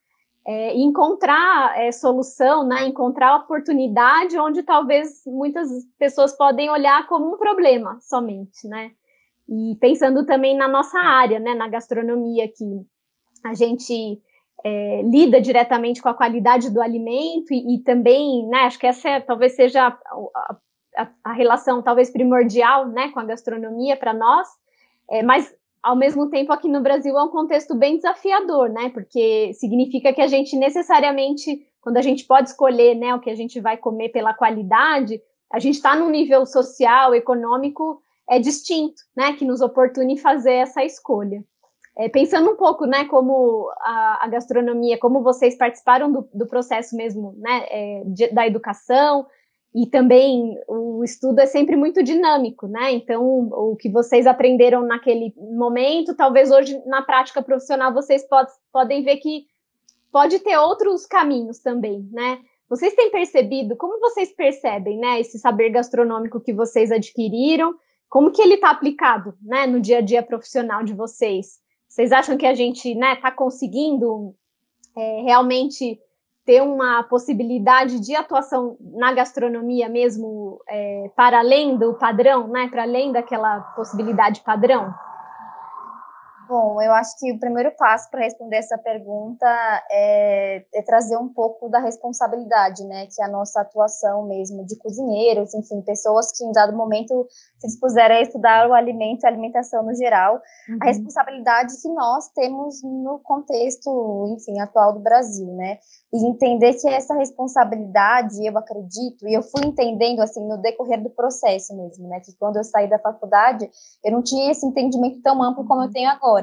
é, 0.45 0.75
encontrar 0.75 1.79
é, 1.79 1.91
solução, 1.91 2.67
né, 2.67 2.85
encontrar 2.85 3.37
oportunidade 3.37 4.37
onde 4.37 4.61
talvez 4.63 5.21
muitas 5.25 5.69
pessoas 5.97 6.35
podem 6.35 6.69
olhar 6.69 7.07
como 7.07 7.33
um 7.33 7.37
problema 7.37 7.97
somente, 8.01 8.67
né? 8.67 8.91
E 9.47 9.75
pensando 9.79 10.25
também 10.25 10.55
na 10.55 10.67
nossa 10.67 10.99
área, 10.99 11.39
né, 11.39 11.53
na 11.53 11.67
gastronomia, 11.67 12.47
que 12.47 12.65
a 13.43 13.53
gente 13.53 14.21
é, 14.63 15.01
lida 15.03 15.41
diretamente 15.41 16.01
com 16.01 16.09
a 16.09 16.13
qualidade 16.13 16.69
do 16.69 16.81
alimento 16.81 17.53
e, 17.53 17.75
e 17.75 17.79
também, 17.79 18.47
né, 18.47 18.59
acho 18.61 18.79
que 18.79 18.87
essa 18.87 19.09
é, 19.09 19.19
talvez 19.19 19.55
seja 19.55 19.87
a, 19.87 20.57
a, 20.97 21.09
a, 21.23 21.33
relação 21.33 21.81
talvez 21.81 22.09
primordial, 22.09 22.87
né, 22.87 23.09
com 23.09 23.19
a 23.19 23.25
gastronomia 23.25 23.97
para 23.97 24.13
nós, 24.13 24.47
é, 25.09 25.21
mas 25.21 25.53
ao 25.83 25.97
mesmo 25.97 26.29
tempo 26.29 26.53
aqui 26.53 26.69
no 26.69 26.81
Brasil 26.81 27.17
é 27.17 27.23
um 27.23 27.29
contexto 27.29 27.75
bem 27.75 27.97
desafiador, 27.97 28.69
né? 28.69 28.89
Porque 28.89 29.51
significa 29.53 30.13
que 30.13 30.21
a 30.21 30.27
gente 30.27 30.55
necessariamente, 30.55 31.67
quando 31.81 31.97
a 31.97 32.01
gente 32.01 32.25
pode 32.25 32.49
escolher, 32.49 32.95
né, 32.95 33.13
o 33.13 33.19
que 33.19 33.29
a 33.29 33.35
gente 33.35 33.59
vai 33.59 33.75
comer 33.75 34.09
pela 34.09 34.33
qualidade, 34.33 35.21
a 35.51 35.59
gente 35.59 35.75
está 35.75 35.95
num 35.95 36.09
nível 36.09 36.45
social, 36.45 37.13
econômico 37.13 38.01
é 38.29 38.39
distinto, 38.39 39.01
né? 39.15 39.33
Que 39.33 39.43
nos 39.43 39.59
oportune 39.59 40.17
fazer 40.17 40.53
essa 40.53 40.83
escolha. 40.85 41.43
É, 41.95 42.09
pensando 42.09 42.49
um 42.49 42.55
pouco, 42.55 42.87
né, 42.87 43.05
como 43.05 43.69
a, 43.81 44.25
a, 44.25 44.27
gastronomia, 44.27 44.97
como 44.97 45.21
vocês 45.21 45.55
participaram 45.55 46.11
do, 46.11 46.27
do 46.33 46.47
processo 46.47 46.95
mesmo, 46.95 47.35
né, 47.37 47.65
é, 47.69 48.03
de, 48.07 48.27
da 48.29 48.47
educação, 48.47 49.27
e 49.73 49.87
também 49.87 50.55
o 50.67 51.03
estudo 51.03 51.39
é 51.39 51.47
sempre 51.47 51.75
muito 51.75 52.03
dinâmico, 52.03 52.67
né? 52.67 52.91
Então, 52.91 53.49
o 53.51 53.75
que 53.75 53.89
vocês 53.89 54.27
aprenderam 54.27 54.85
naquele 54.85 55.33
momento, 55.35 56.15
talvez 56.15 56.51
hoje 56.51 56.79
na 56.85 57.01
prática 57.01 57.41
profissional 57.41 57.91
vocês 57.91 58.27
pod 58.27 58.47
podem 58.71 59.03
ver 59.03 59.17
que 59.17 59.45
pode 60.11 60.39
ter 60.39 60.57
outros 60.57 61.07
caminhos 61.07 61.59
também, 61.59 62.07
né? 62.11 62.39
Vocês 62.69 62.93
têm 62.93 63.11
percebido, 63.11 63.75
como 63.75 63.99
vocês 63.99 64.31
percebem, 64.33 64.97
né, 64.97 65.19
esse 65.19 65.37
saber 65.37 65.69
gastronômico 65.69 66.39
que 66.39 66.53
vocês 66.53 66.91
adquiriram, 66.91 67.75
como 68.09 68.31
que 68.31 68.41
ele 68.41 68.55
está 68.55 68.69
aplicado, 68.69 69.35
né, 69.41 69.67
no 69.67 69.79
dia 69.79 69.97
a 69.97 70.01
dia 70.01 70.23
profissional 70.23 70.83
de 70.83 70.93
vocês? 70.93 71.59
Vocês 71.87 72.11
acham 72.11 72.37
que 72.37 72.45
a 72.45 72.53
gente, 72.53 72.95
né, 72.95 73.13
está 73.13 73.31
conseguindo 73.31 74.33
é, 74.95 75.21
realmente 75.21 75.99
ter 76.45 76.61
uma 76.61 77.03
possibilidade 77.03 77.99
de 77.99 78.15
atuação 78.15 78.77
na 78.79 79.13
gastronomia 79.13 79.87
mesmo 79.87 80.59
é, 80.67 81.09
para 81.15 81.39
além 81.39 81.77
do 81.77 81.93
padrão, 81.93 82.47
né? 82.47 82.67
Para 82.69 82.83
além 82.83 83.11
daquela 83.11 83.61
possibilidade 83.75 84.41
padrão? 84.41 84.93
Bom, 86.53 86.79
eu 86.79 86.93
acho 86.93 87.17
que 87.17 87.31
o 87.31 87.39
primeiro 87.39 87.71
passo 87.75 88.11
para 88.11 88.21
responder 88.25 88.57
essa 88.57 88.77
pergunta 88.77 89.47
é, 89.89 90.63
é, 90.71 90.81
trazer 90.83 91.17
um 91.17 91.27
pouco 91.27 91.67
da 91.67 91.79
responsabilidade, 91.79 92.83
né, 92.83 93.07
que 93.07 93.19
é 93.23 93.25
a 93.25 93.27
nossa 93.27 93.61
atuação 93.61 94.27
mesmo 94.27 94.63
de 94.63 94.77
cozinheiros, 94.77 95.55
enfim, 95.55 95.81
pessoas 95.81 96.31
que 96.31 96.45
em 96.45 96.51
dado 96.51 96.77
momento 96.77 97.25
se 97.57 97.65
dispuseram 97.65 98.13
a 98.13 98.21
estudar 98.21 98.69
o 98.69 98.73
alimento 98.75 99.23
e 99.23 99.25
a 99.25 99.29
alimentação 99.29 99.81
no 99.81 99.95
geral, 99.95 100.39
uhum. 100.69 100.77
a 100.79 100.85
responsabilidade 100.85 101.73
que 101.81 101.89
nós 101.89 102.29
temos 102.35 102.83
no 102.83 103.19
contexto, 103.23 104.35
enfim, 104.37 104.59
atual 104.59 104.93
do 104.93 104.99
Brasil, 104.99 105.51
né, 105.53 105.79
e 106.13 106.23
entender 106.23 106.75
que 106.75 106.87
essa 106.87 107.15
responsabilidade, 107.15 108.45
eu 108.45 108.55
acredito, 108.55 109.27
e 109.27 109.33
eu 109.33 109.41
fui 109.41 109.65
entendendo, 109.65 110.19
assim, 110.19 110.47
no 110.47 110.57
decorrer 110.57 111.01
do 111.01 111.09
processo 111.09 111.75
mesmo, 111.75 112.07
né, 112.07 112.19
que 112.19 112.31
quando 112.37 112.57
eu 112.57 112.63
saí 112.63 112.87
da 112.87 112.99
faculdade, 112.99 113.67
eu 114.03 114.11
não 114.11 114.21
tinha 114.21 114.51
esse 114.51 114.63
entendimento 114.63 115.19
tão 115.23 115.41
amplo 115.41 115.65
como 115.65 115.81
eu 115.81 115.91
tenho 115.91 116.11
agora, 116.11 116.42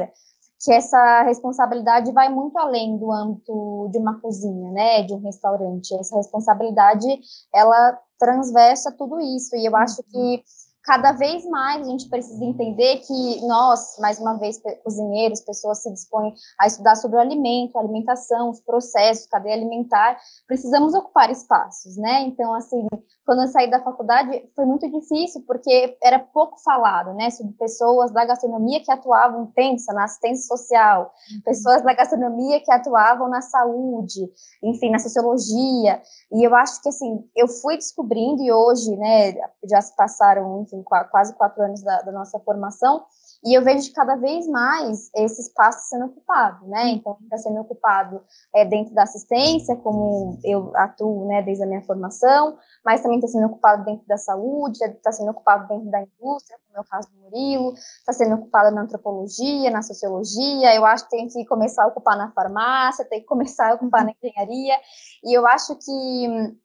que 0.62 0.73
essa 0.73 1.23
responsabilidade 1.23 2.12
vai 2.12 2.28
muito 2.28 2.59
além 2.59 2.99
do 2.99 3.11
âmbito 3.11 3.88
de 3.90 3.99
uma 3.99 4.21
cozinha, 4.21 4.71
né, 4.73 5.02
de 5.02 5.14
um 5.14 5.21
restaurante, 5.21 5.95
essa 5.95 6.16
responsabilidade, 6.16 7.07
ela 7.54 7.99
transversa 8.19 8.92
tudo 8.92 9.19
isso, 9.21 9.57
e 9.57 9.64
eu 9.64 9.75
acho 9.75 10.02
que 10.02 10.19
uhum 10.19 10.42
cada 10.83 11.12
vez 11.12 11.45
mais 11.47 11.87
a 11.87 11.90
gente 11.90 12.09
precisa 12.09 12.45
entender 12.45 12.97
que 12.99 13.47
nós, 13.47 13.97
mais 13.99 14.19
uma 14.19 14.38
vez, 14.38 14.61
cozinheiros, 14.83 15.40
pessoas 15.40 15.83
se 15.83 15.92
dispõem 15.92 16.35
a 16.59 16.66
estudar 16.66 16.97
sobre 16.97 17.16
o 17.19 17.21
alimento, 17.21 17.78
alimentação, 17.78 18.50
os 18.50 18.61
processos, 18.61 19.26
cadeia 19.26 19.54
alimentar, 19.54 20.19
precisamos 20.47 20.95
ocupar 20.95 21.30
espaços, 21.30 21.97
né? 21.97 22.23
Então, 22.23 22.54
assim, 22.54 22.87
quando 23.31 23.43
eu 23.43 23.47
saí 23.47 23.71
da 23.71 23.79
faculdade, 23.79 24.43
foi 24.57 24.65
muito 24.65 24.91
difícil, 24.91 25.45
porque 25.47 25.97
era 26.03 26.19
pouco 26.19 26.61
falado, 26.65 27.15
né, 27.15 27.31
sobre 27.31 27.53
pessoas 27.53 28.11
da 28.11 28.25
gastronomia 28.25 28.83
que 28.83 28.91
atuavam, 28.91 29.47
pensa, 29.55 29.93
na 29.93 30.03
assistência 30.03 30.49
social, 30.49 31.15
uhum. 31.33 31.41
pessoas 31.43 31.81
da 31.83 31.95
gastronomia 31.95 32.59
que 32.59 32.73
atuavam 32.73 33.29
na 33.29 33.41
saúde, 33.41 34.29
enfim, 34.61 34.91
na 34.91 34.99
sociologia, 34.99 36.03
e 36.33 36.45
eu 36.45 36.53
acho 36.57 36.83
que, 36.83 36.89
assim, 36.89 37.25
eu 37.37 37.47
fui 37.47 37.77
descobrindo, 37.77 38.43
e 38.43 38.51
hoje, 38.51 38.97
né, 38.97 39.33
já 39.63 39.81
se 39.81 39.95
passaram, 39.95 40.63
enfim, 40.63 40.83
quase 40.83 41.33
quatro 41.37 41.63
anos 41.63 41.85
da, 41.85 42.03
da 42.03 42.11
nossa 42.11 42.37
formação, 42.41 43.05
E 43.42 43.56
eu 43.56 43.64
vejo 43.64 43.92
cada 43.94 44.16
vez 44.16 44.47
mais 44.47 45.11
esse 45.14 45.40
espaço 45.40 45.88
sendo 45.88 46.06
ocupado, 46.06 46.66
né? 46.66 46.88
Então, 46.88 47.16
está 47.23 47.38
sendo 47.38 47.61
ocupado 47.61 48.23
é, 48.54 48.66
dentro 48.66 48.94
da 48.94 49.04
assistência, 49.04 49.76
como 49.76 50.38
eu 50.44 50.70
atuo, 50.76 51.26
né, 51.26 51.40
desde 51.42 51.64
a 51.64 51.66
minha 51.66 51.82
formação, 51.82 52.59
mas 52.85 53.00
também 53.00 53.18
está 53.18 53.28
sendo 53.28 53.47
ocupado 53.47 53.85
dentro 53.85 54.06
da 54.06 54.18
saúde, 54.18 54.78
está 54.85 55.11
sendo 55.11 55.30
ocupado 55.30 55.66
dentro 55.68 55.90
da 55.90 56.02
indústria, 56.02 56.59
como 56.66 56.78
é 56.78 56.80
o 56.80 56.85
caso 56.85 57.09
do 57.11 57.20
Murilo, 57.23 57.73
está 57.75 58.12
sendo 58.12 58.35
ocupado 58.35 58.75
na 58.75 58.82
antropologia, 58.82 59.70
na 59.70 59.82
sociologia, 59.82 60.75
eu 60.75 60.85
acho 60.85 61.04
que 61.04 61.16
tem 61.16 61.28
que 61.28 61.44
começar 61.47 61.85
a 61.85 61.88
ocupar 61.88 62.18
na 62.18 62.30
farmácia, 62.32 63.04
tem 63.06 63.20
que 63.20 63.26
começar 63.26 63.70
a 63.70 63.75
ocupar 63.75 64.04
na 64.04 64.12
engenharia, 64.23 64.75
e 65.25 65.37
eu 65.37 65.47
acho 65.47 65.76
que 65.76 66.56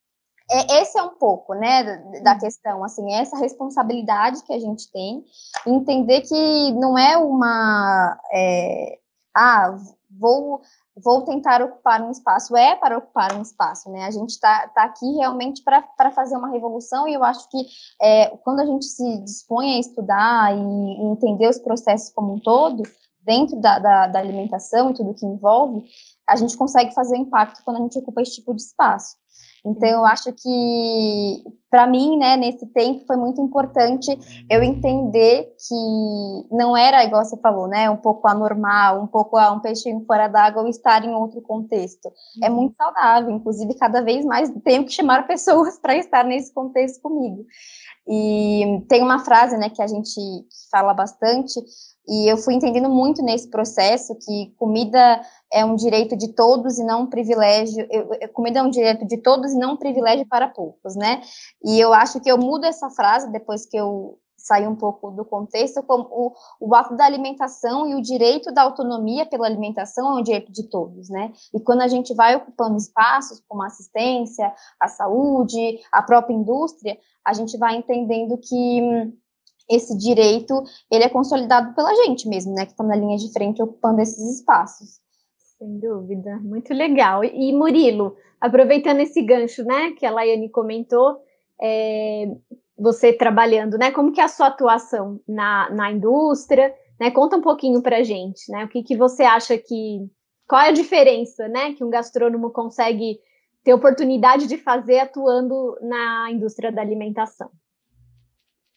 é, 0.49 0.81
esse 0.81 0.97
é 0.97 1.01
um 1.01 1.15
pouco, 1.15 1.53
né, 1.53 1.83
da, 2.21 2.33
uhum. 2.33 2.39
questão, 2.39 2.83
assim, 2.83 3.11
é 3.13 3.21
essa 3.21 3.37
responsabilidade 3.37 4.43
que 4.43 4.53
a 4.53 4.59
gente 4.59 4.91
tem, 4.91 5.23
entender 5.65 6.21
que 6.21 6.71
não 6.73 6.97
é 6.97 7.17
uma, 7.17 8.19
é, 8.31 8.99
ah, 9.35 9.75
vou, 10.09 10.61
vou 10.95 11.23
tentar 11.23 11.63
ocupar 11.63 12.01
um 12.01 12.11
espaço, 12.11 12.55
é 12.55 12.75
para 12.75 12.97
ocupar 12.97 13.35
um 13.35 13.41
espaço, 13.41 13.89
né, 13.89 14.05
a 14.05 14.11
gente 14.11 14.31
está 14.31 14.67
tá 14.67 14.83
aqui 14.83 15.09
realmente 15.15 15.63
para 15.63 16.11
fazer 16.11 16.37
uma 16.37 16.51
revolução, 16.51 17.07
e 17.07 17.15
eu 17.15 17.23
acho 17.23 17.49
que 17.49 17.65
é, 18.01 18.27
quando 18.43 18.59
a 18.59 18.65
gente 18.65 18.85
se 18.85 19.17
dispõe 19.23 19.75
a 19.75 19.79
estudar 19.79 20.55
e, 20.55 20.59
e 20.59 21.05
entender 21.05 21.49
os 21.49 21.57
processos 21.57 22.13
como 22.13 22.33
um 22.33 22.39
todo, 22.39 22.83
dentro 23.25 23.59
da, 23.59 23.79
da, 23.79 24.07
da 24.07 24.19
alimentação 24.19 24.91
e 24.91 24.93
tudo 24.93 25.15
que 25.15 25.25
envolve, 25.25 25.83
a 26.27 26.35
gente 26.35 26.55
consegue 26.55 26.93
fazer 26.93 27.17
impacto 27.17 27.63
quando 27.63 27.77
a 27.77 27.81
gente 27.81 27.97
ocupa 27.97 28.21
esse 28.21 28.35
tipo 28.35 28.53
de 28.53 28.61
espaço. 28.61 29.17
Então, 29.65 29.89
eu 29.89 30.05
acho 30.05 30.31
que, 30.31 31.43
para 31.71 31.87
mim, 31.87 32.17
né, 32.17 32.37
nesse 32.37 32.65
tempo 32.67 33.03
foi 33.07 33.17
muito 33.17 33.41
importante 33.41 34.17
eu 34.49 34.61
entender 34.61 35.53
que 35.67 36.55
não 36.55 36.77
era, 36.77 37.03
igual 37.03 37.25
você 37.25 37.35
falou, 37.37 37.67
né, 37.67 37.89
um 37.89 37.97
pouco 37.97 38.27
anormal, 38.27 39.01
um 39.01 39.07
pouco 39.07 39.37
ah, 39.37 39.51
um 39.51 39.59
peixinho 39.59 40.05
fora 40.05 40.27
d'água 40.27 40.61
ou 40.61 40.67
estar 40.67 41.03
em 41.03 41.13
outro 41.15 41.41
contexto. 41.41 42.11
É 42.43 42.49
uhum. 42.49 42.55
muito 42.55 42.75
saudável, 42.75 43.31
inclusive, 43.31 43.73
cada 43.75 44.01
vez 44.01 44.23
mais 44.23 44.49
tenho 44.63 44.85
que 44.85 44.91
chamar 44.91 45.25
pessoas 45.25 45.77
para 45.81 45.97
estar 45.97 46.23
nesse 46.23 46.53
contexto 46.53 47.01
comigo. 47.01 47.45
E 48.07 48.85
tem 48.87 49.01
uma 49.01 49.19
frase, 49.19 49.57
né, 49.57 49.69
que 49.69 49.81
a 49.81 49.87
gente 49.87 50.19
fala 50.71 50.93
bastante, 50.93 51.59
e 52.07 52.31
eu 52.31 52.37
fui 52.37 52.53
entendendo 52.53 52.89
muito 52.89 53.23
nesse 53.23 53.49
processo 53.49 54.15
que 54.15 54.53
comida 54.57 55.21
é 55.51 55.65
um 55.65 55.75
direito 55.75 56.15
de 56.15 56.33
todos 56.33 56.77
e 56.77 56.83
não 56.83 57.03
um 57.03 57.07
privilégio. 57.07 57.87
Eu, 57.89 58.09
comida 58.31 58.59
é 58.59 58.63
um 58.63 58.69
direito 58.69 59.05
de 59.07 59.17
todos 59.17 59.51
e 59.51 59.57
não 59.57 59.73
um 59.73 59.77
privilégio 59.77 60.27
para 60.27 60.47
poucos, 60.47 60.95
né? 60.95 61.21
E 61.63 61.79
eu 61.79 61.93
acho 61.93 62.19
que 62.19 62.29
eu 62.29 62.37
mudo 62.37 62.65
essa 62.65 62.89
frase 62.91 63.31
depois 63.31 63.65
que 63.65 63.75
eu 63.75 64.19
saí 64.45 64.67
um 64.67 64.75
pouco 64.75 65.09
do 65.09 65.25
contexto, 65.25 65.81
como 65.81 66.07
o, 66.11 66.33
o 66.59 66.75
ato 66.75 66.95
da 66.95 67.03
alimentação 67.03 67.87
e 67.87 67.95
o 67.95 68.01
direito 68.01 68.53
da 68.53 68.61
autonomia 68.61 69.25
pela 69.25 69.47
alimentação 69.47 70.07
é 70.07 70.19
um 70.19 70.23
direito 70.23 70.51
de 70.51 70.69
todos, 70.69 71.09
né? 71.09 71.33
E 71.51 71.59
quando 71.59 71.81
a 71.81 71.87
gente 71.87 72.13
vai 72.13 72.35
ocupando 72.35 72.77
espaços 72.77 73.41
como 73.47 73.63
a 73.63 73.65
assistência, 73.65 74.53
a 74.79 74.87
saúde, 74.87 75.79
a 75.91 76.03
própria 76.03 76.35
indústria, 76.35 76.95
a 77.25 77.33
gente 77.33 77.57
vai 77.57 77.75
entendendo 77.75 78.37
que 78.37 78.81
hum, 78.81 79.13
esse 79.67 79.97
direito 79.97 80.63
ele 80.91 81.03
é 81.03 81.09
consolidado 81.09 81.73
pela 81.73 81.95
gente 82.05 82.29
mesmo, 82.29 82.53
né, 82.53 82.65
que 82.65 82.71
está 82.71 82.83
na 82.83 82.95
linha 82.95 83.17
de 83.17 83.33
frente 83.33 83.63
ocupando 83.63 83.99
esses 83.99 84.39
espaços. 84.39 84.99
Sem 85.57 85.79
dúvida, 85.79 86.37
muito 86.37 86.71
legal. 86.71 87.23
E 87.23 87.51
Murilo, 87.51 88.15
aproveitando 88.39 88.99
esse 88.99 89.23
gancho, 89.23 89.63
né, 89.63 89.91
que 89.93 90.05
a 90.05 90.11
Laiane 90.11 90.49
comentou, 90.49 91.17
é, 91.59 92.27
você 92.85 93.11
trabalhando, 93.11 93.79
né, 93.79 93.89
como 93.89 94.11
que 94.11 94.21
é 94.21 94.23
a 94.23 94.27
sua 94.27 94.47
atuação 94.47 95.19
na, 95.27 95.69
na 95.71 95.91
indústria, 95.91 96.71
né, 96.99 97.09
conta 97.09 97.35
um 97.35 97.41
pouquinho 97.41 97.81
para 97.81 98.03
gente, 98.03 98.51
né, 98.51 98.63
o 98.63 98.67
que, 98.67 98.83
que 98.83 98.95
você 98.95 99.23
acha 99.23 99.57
que, 99.57 100.07
qual 100.47 100.61
é 100.61 100.69
a 100.69 100.71
diferença, 100.71 101.47
né, 101.47 101.73
que 101.73 101.83
um 101.83 101.89
gastrônomo 101.89 102.51
consegue 102.51 103.17
ter 103.63 103.73
oportunidade 103.73 104.45
de 104.45 104.57
fazer 104.57 104.99
atuando 104.99 105.75
na 105.81 106.29
indústria 106.31 106.71
da 106.71 106.83
alimentação? 106.83 107.49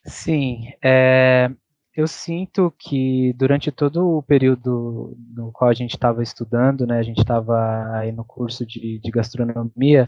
Sim, 0.07 0.73
é, 0.83 1.51
eu 1.95 2.09
sinto 2.09 2.73
que 2.79 3.35
durante 3.35 3.71
todo 3.71 4.17
o 4.17 4.23
período 4.23 5.15
no 5.37 5.53
qual 5.53 5.69
a 5.69 5.75
gente 5.75 5.93
estava 5.93 6.23
estudando, 6.23 6.87
né, 6.87 6.99
a 6.99 7.03
gente 7.03 7.19
estava 7.19 7.91
aí 7.99 8.11
no 8.11 8.25
curso 8.25 8.65
de, 8.65 8.99
de 8.99 9.11
gastronomia, 9.11 10.07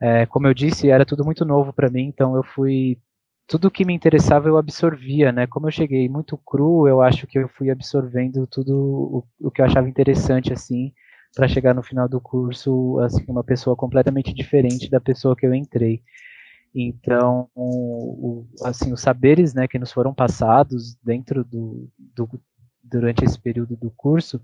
é, 0.00 0.24
como 0.26 0.48
eu 0.48 0.54
disse, 0.54 0.88
era 0.90 1.04
tudo 1.04 1.24
muito 1.24 1.44
novo 1.44 1.72
para 1.72 1.90
mim, 1.90 2.06
então 2.06 2.34
eu 2.34 2.42
fui 2.42 2.98
tudo 3.50 3.70
que 3.70 3.84
me 3.84 3.92
interessava 3.92 4.48
eu 4.48 4.56
absorvia, 4.56 5.32
né? 5.32 5.44
Como 5.44 5.66
eu 5.66 5.72
cheguei 5.72 6.08
muito 6.08 6.38
cru, 6.38 6.86
eu 6.86 7.02
acho 7.02 7.26
que 7.26 7.36
eu 7.36 7.48
fui 7.48 7.68
absorvendo 7.68 8.46
tudo 8.46 8.72
o, 8.78 9.48
o 9.48 9.50
que 9.50 9.60
eu 9.60 9.64
achava 9.66 9.88
interessante 9.88 10.52
assim, 10.52 10.92
para 11.34 11.48
chegar 11.48 11.74
no 11.74 11.82
final 11.82 12.08
do 12.08 12.20
curso 12.20 13.00
assim 13.00 13.24
uma 13.28 13.42
pessoa 13.42 13.74
completamente 13.74 14.32
diferente 14.32 14.88
da 14.88 15.00
pessoa 15.00 15.34
que 15.34 15.44
eu 15.44 15.52
entrei. 15.52 16.00
Então, 16.72 17.48
o, 17.52 18.46
assim, 18.62 18.92
os 18.92 19.00
saberes 19.00 19.52
né, 19.52 19.66
que 19.66 19.80
nos 19.80 19.90
foram 19.90 20.14
passados 20.14 20.96
dentro 21.02 21.42
do, 21.44 21.88
do, 21.98 22.28
durante 22.84 23.24
esse 23.24 23.36
período 23.36 23.76
do 23.76 23.90
curso, 23.90 24.40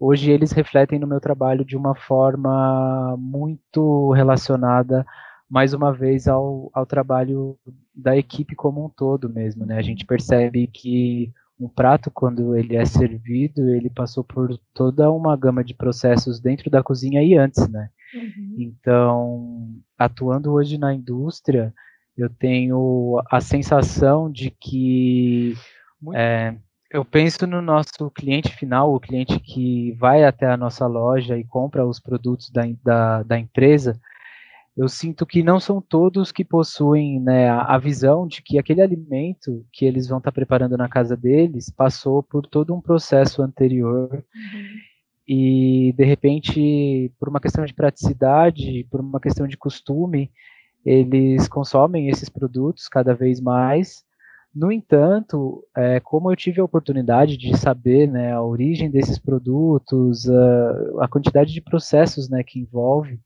hoje 0.00 0.30
eles 0.30 0.52
refletem 0.52 0.98
no 0.98 1.06
meu 1.06 1.20
trabalho 1.20 1.62
de 1.62 1.76
uma 1.76 1.94
forma 1.94 3.14
muito 3.18 4.12
relacionada, 4.12 5.04
mais 5.48 5.72
uma 5.72 5.92
vez, 5.92 6.26
ao, 6.26 6.70
ao 6.72 6.84
trabalho 6.84 7.58
da 7.94 8.16
equipe 8.16 8.54
como 8.54 8.84
um 8.84 8.88
todo 8.88 9.28
mesmo. 9.28 9.64
Né? 9.64 9.78
A 9.78 9.82
gente 9.82 10.04
percebe 10.04 10.66
que 10.66 11.32
um 11.58 11.68
prato, 11.68 12.10
quando 12.10 12.56
ele 12.56 12.76
é 12.76 12.84
servido, 12.84 13.70
ele 13.70 13.88
passou 13.88 14.22
por 14.22 14.58
toda 14.74 15.10
uma 15.10 15.36
gama 15.36 15.64
de 15.64 15.72
processos 15.72 16.38
dentro 16.38 16.70
da 16.70 16.82
cozinha 16.82 17.22
e 17.22 17.34
antes, 17.34 17.66
né? 17.68 17.88
Uhum. 18.14 18.56
Então, 18.58 19.68
atuando 19.98 20.52
hoje 20.52 20.76
na 20.76 20.92
indústria, 20.92 21.72
eu 22.16 22.28
tenho 22.28 23.22
a 23.30 23.40
sensação 23.40 24.30
de 24.30 24.50
que 24.50 25.54
é, 26.14 26.54
eu 26.90 27.04
penso 27.04 27.46
no 27.46 27.60
nosso 27.60 28.10
cliente 28.10 28.54
final, 28.54 28.94
o 28.94 29.00
cliente 29.00 29.38
que 29.40 29.92
vai 29.92 30.24
até 30.24 30.46
a 30.46 30.56
nossa 30.56 30.86
loja 30.86 31.36
e 31.36 31.44
compra 31.44 31.86
os 31.86 31.98
produtos 31.98 32.50
da, 32.50 32.62
da, 32.82 33.22
da 33.22 33.38
empresa, 33.38 33.98
eu 34.76 34.88
sinto 34.88 35.24
que 35.24 35.42
não 35.42 35.58
são 35.58 35.80
todos 35.80 36.30
que 36.30 36.44
possuem 36.44 37.18
né, 37.18 37.48
a, 37.48 37.78
visão 37.78 38.26
de 38.26 38.42
que 38.42 38.58
aquele 38.58 38.82
alimento 38.82 39.64
que 39.72 39.86
eles 39.86 40.06
vão 40.06 40.18
estar 40.18 40.30
tá 40.30 40.34
preparando 40.34 40.76
na 40.76 40.88
casa 40.88 41.16
deles 41.16 41.70
passou 41.70 42.22
por 42.22 42.46
todo 42.46 42.74
um 42.74 42.80
processo 42.80 43.40
anterior 43.42 44.12
uhum. 44.12 44.76
e 45.26 45.94
de 45.96 46.04
repente 46.04 47.10
por 47.18 47.28
uma 47.30 47.40
questão 47.40 47.64
de 47.64 47.72
praticidade, 47.72 48.86
por 48.90 49.00
uma 49.00 49.18
questão 49.18 49.46
de 49.46 49.56
costume, 49.56 50.30
eles 50.84 51.48
consomem 51.48 52.08
esses 52.08 52.28
produtos 52.28 52.86
cada 52.86 53.14
vez 53.14 53.40
mais. 53.40 54.04
No 54.54 54.70
entanto, 54.70 55.64
é, 55.74 56.00
como 56.00 56.30
eu 56.30 56.36
tive 56.36 56.60
a 56.60 56.64
oportunidade 56.64 57.38
de 57.38 57.56
saber 57.56 58.06
né, 58.08 58.32
a 58.32 58.42
origem 58.42 58.90
desses 58.90 59.18
produtos, 59.18 60.28
a, 60.28 61.04
a 61.04 61.08
quantidade 61.08 61.52
de 61.52 61.62
processos 61.62 62.28
né, 62.28 62.42
que 62.44 62.60
envolve, 62.60 63.18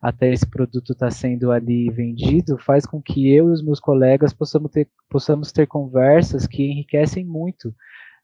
até 0.00 0.32
esse 0.32 0.46
produto 0.46 0.92
estar 0.92 1.06
tá 1.06 1.10
sendo 1.10 1.50
ali 1.50 1.90
vendido, 1.90 2.58
faz 2.58 2.86
com 2.86 3.00
que 3.00 3.32
eu 3.32 3.48
e 3.48 3.52
os 3.52 3.62
meus 3.62 3.80
colegas 3.80 4.32
possamos 4.32 4.70
ter, 4.70 4.88
possamos 5.08 5.52
ter 5.52 5.66
conversas 5.66 6.46
que 6.46 6.62
enriquecem 6.62 7.24
muito 7.24 7.74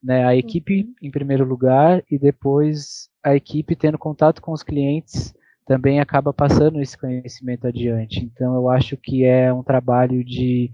né, 0.03 0.25
a 0.25 0.35
equipe 0.35 0.83
uhum. 0.83 0.93
em 1.01 1.11
primeiro 1.11 1.45
lugar 1.45 2.03
e 2.11 2.19
depois 2.19 3.09
a 3.23 3.35
equipe 3.35 3.75
tendo 3.75 3.97
contato 3.97 4.41
com 4.41 4.51
os 4.51 4.61
clientes 4.61 5.33
também 5.65 6.01
acaba 6.01 6.33
passando 6.33 6.81
esse 6.81 6.97
conhecimento 6.97 7.65
adiante. 7.65 8.19
Então 8.19 8.53
eu 8.53 8.69
acho 8.69 8.97
que 8.97 9.23
é 9.23 9.53
um 9.53 9.63
trabalho 9.63 10.23
de 10.23 10.69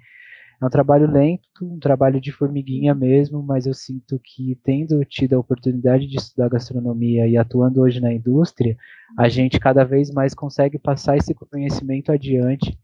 é 0.61 0.65
um 0.65 0.69
trabalho 0.69 1.09
lento, 1.09 1.43
um 1.61 1.79
trabalho 1.79 2.19
de 2.19 2.33
formiguinha 2.33 2.93
mesmo, 2.93 3.41
mas 3.41 3.65
eu 3.65 3.73
sinto 3.73 4.19
que 4.21 4.59
tendo 4.61 5.03
tido 5.05 5.35
a 5.35 5.39
oportunidade 5.39 6.05
de 6.05 6.17
estudar 6.17 6.49
gastronomia 6.49 7.25
e 7.27 7.37
atuando 7.37 7.81
hoje 7.81 8.01
na 8.01 8.13
indústria, 8.13 8.75
a 9.17 9.29
gente 9.29 9.57
cada 9.57 9.85
vez 9.85 10.11
mais 10.11 10.33
consegue 10.33 10.77
passar 10.77 11.15
esse 11.15 11.33
conhecimento 11.33 12.11
adiante, 12.11 12.77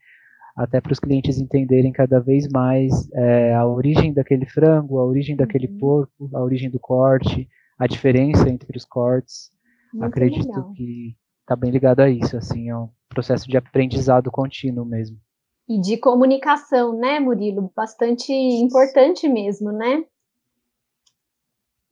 até 0.56 0.80
para 0.80 0.94
os 0.94 1.00
clientes 1.02 1.38
entenderem 1.38 1.92
cada 1.92 2.18
vez 2.22 2.48
mais 2.48 3.12
é, 3.12 3.54
a 3.54 3.66
origem 3.66 4.14
daquele 4.14 4.46
frango, 4.46 4.98
a 4.98 5.06
origem 5.06 5.36
daquele 5.36 5.68
uhum. 5.68 5.78
porco, 5.78 6.30
a 6.34 6.42
origem 6.42 6.70
do 6.70 6.80
corte, 6.80 7.50
a 7.78 7.88
diferença 7.88 8.50
entre 8.50 8.78
os 8.78 8.86
cortes. 8.86 9.50
Muito 9.94 10.06
Acredito 10.06 10.48
legal. 10.48 10.72
que 10.72 11.18
está 11.42 11.58
bem 11.58 11.72
ligado 11.72 12.00
a 12.00 12.10
isso, 12.10 12.38
assim, 12.38 12.70
é 12.70 12.78
um 12.78 12.88
processo 13.10 13.50
de 13.50 13.58
aprendizado 13.58 14.32
contínuo 14.32 14.86
mesmo 14.86 15.25
e 15.68 15.80
de 15.80 15.98
comunicação, 15.98 16.94
né, 16.94 17.20
Murilo? 17.20 17.72
Bastante 17.76 18.32
importante 18.32 19.28
mesmo, 19.28 19.72
né? 19.72 20.04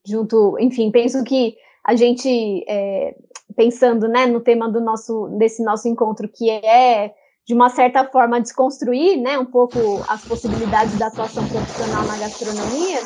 Junto, 0.05 0.57
enfim, 0.59 0.91
penso 0.91 1.23
que 1.23 1.55
a 1.83 1.95
gente, 1.95 2.63
é, 2.67 3.15
pensando, 3.55 4.07
né, 4.07 4.25
no 4.25 4.41
tema 4.41 4.69
do 4.69 4.79
nosso, 4.79 5.27
desse 5.38 5.63
nosso 5.63 5.88
encontro, 5.88 6.29
que 6.29 6.49
é, 6.49 7.13
de 7.45 7.53
uma 7.53 7.69
certa 7.69 8.05
forma, 8.05 8.39
desconstruir, 8.39 9.19
né, 9.19 9.38
um 9.38 9.45
pouco 9.45 9.79
as 10.07 10.23
possibilidades 10.25 10.97
da 10.97 11.07
atuação 11.07 11.47
profissional 11.47 12.05
na 12.05 12.17
gastronomia, 12.17 12.99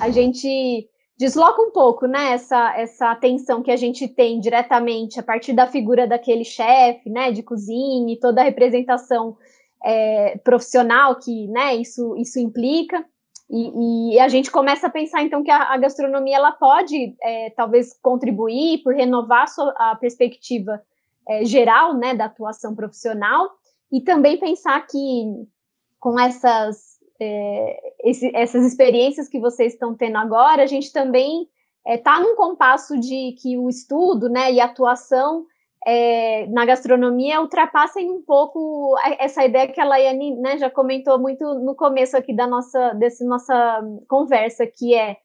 a 0.00 0.10
gente 0.10 0.88
desloca 1.16 1.60
um 1.60 1.70
pouco, 1.70 2.06
né, 2.06 2.32
essa, 2.32 2.74
essa 2.78 3.10
atenção 3.10 3.62
que 3.62 3.70
a 3.70 3.76
gente 3.76 4.08
tem 4.08 4.40
diretamente 4.40 5.20
a 5.20 5.22
partir 5.22 5.52
da 5.52 5.66
figura 5.66 6.06
daquele 6.06 6.44
chefe, 6.44 7.10
né, 7.10 7.30
de 7.30 7.42
cozinha 7.42 8.12
e 8.12 8.18
toda 8.18 8.40
a 8.40 8.44
representação 8.44 9.36
é, 9.84 10.38
profissional 10.38 11.16
que, 11.16 11.46
né, 11.48 11.74
isso, 11.76 12.16
isso 12.16 12.38
implica. 12.38 13.04
E, 13.48 14.14
e, 14.14 14.20
a 14.20 14.28
gente 14.28 14.50
começa 14.50 14.86
a 14.86 14.90
pensar, 14.90 15.22
então, 15.22 15.42
que 15.42 15.50
a, 15.50 15.72
a 15.72 15.76
gastronomia, 15.76 16.36
ela 16.36 16.52
pode, 16.52 17.16
é, 17.20 17.50
talvez, 17.50 17.92
contribuir 18.00 18.82
por 18.82 18.94
renovar 18.94 19.42
a, 19.42 19.46
sua, 19.46 19.74
a 19.76 19.96
perspectiva 19.96 20.80
é, 21.28 21.44
geral, 21.44 21.94
né, 21.94 22.14
da 22.14 22.26
atuação 22.26 22.74
profissional, 22.74 23.50
e 23.90 24.00
também 24.00 24.38
pensar 24.38 24.86
que, 24.86 25.24
com 25.98 26.18
essas 26.18 26.90
é, 27.20 27.92
esse, 28.02 28.34
essas 28.34 28.64
experiências 28.64 29.28
que 29.28 29.38
vocês 29.38 29.74
estão 29.74 29.94
tendo 29.94 30.16
agora, 30.16 30.62
a 30.62 30.66
gente 30.66 30.90
também 30.90 31.46
está 31.86 32.16
é, 32.16 32.20
num 32.20 32.34
compasso 32.34 32.98
de 32.98 33.36
que 33.40 33.58
o 33.58 33.68
estudo 33.68 34.28
né, 34.28 34.50
e 34.52 34.60
a 34.60 34.64
atuação 34.64 35.44
é, 35.86 36.46
na 36.48 36.64
gastronomia 36.66 37.40
ultrapassem 37.40 38.10
um 38.10 38.22
pouco 38.22 38.94
essa 39.18 39.44
ideia 39.44 39.68
que 39.68 39.80
a 39.80 39.84
Laiane 39.84 40.36
né, 40.36 40.58
já 40.58 40.68
comentou 40.68 41.18
muito 41.18 41.54
no 41.54 41.74
começo 41.74 42.16
aqui 42.16 42.34
da 42.34 42.46
nossa, 42.46 42.92
desse 42.94 43.24
nossa 43.24 43.80
conversa, 44.06 44.66
que 44.66 44.94
é 44.94 45.16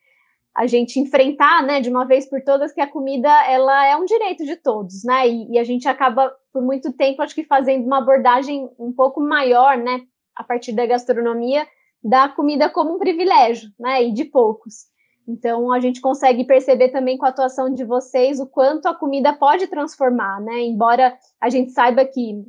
a 0.55 0.65
gente 0.65 0.99
enfrentar, 0.99 1.61
né, 1.63 1.81
de 1.81 1.89
uma 1.89 2.05
vez 2.05 2.29
por 2.29 2.41
todas 2.41 2.71
que 2.71 2.79
a 2.79 2.87
comida 2.87 3.29
ela 3.45 3.85
é 3.85 3.97
um 3.97 4.05
direito 4.05 4.45
de 4.45 4.55
todos, 4.55 5.03
né, 5.03 5.27
e, 5.27 5.51
e 5.51 5.59
a 5.59 5.65
gente 5.65 5.85
acaba 5.87 6.33
por 6.53 6.61
muito 6.61 6.93
tempo 6.93 7.21
acho 7.21 7.35
que 7.35 7.43
fazendo 7.43 7.85
uma 7.85 7.97
abordagem 7.97 8.69
um 8.79 8.93
pouco 8.93 9.19
maior, 9.19 9.77
né, 9.77 10.01
a 10.33 10.43
partir 10.43 10.71
da 10.71 10.85
gastronomia 10.85 11.67
da 12.01 12.29
comida 12.29 12.69
como 12.69 12.95
um 12.95 12.99
privilégio, 12.99 13.69
né, 13.77 14.03
e 14.03 14.13
de 14.13 14.23
poucos. 14.23 14.85
Então, 15.27 15.71
a 15.71 15.79
gente 15.79 15.99
consegue 15.99 16.43
perceber 16.43 16.89
também 16.89 17.17
com 17.17 17.25
a 17.25 17.29
atuação 17.29 17.73
de 17.73 17.83
vocês 17.83 18.39
o 18.39 18.45
quanto 18.45 18.87
a 18.87 18.93
comida 18.93 19.33
pode 19.33 19.67
transformar, 19.67 20.39
né? 20.41 20.61
Embora 20.61 21.17
a 21.41 21.49
gente 21.49 21.71
saiba 21.71 22.05
que 22.05 22.43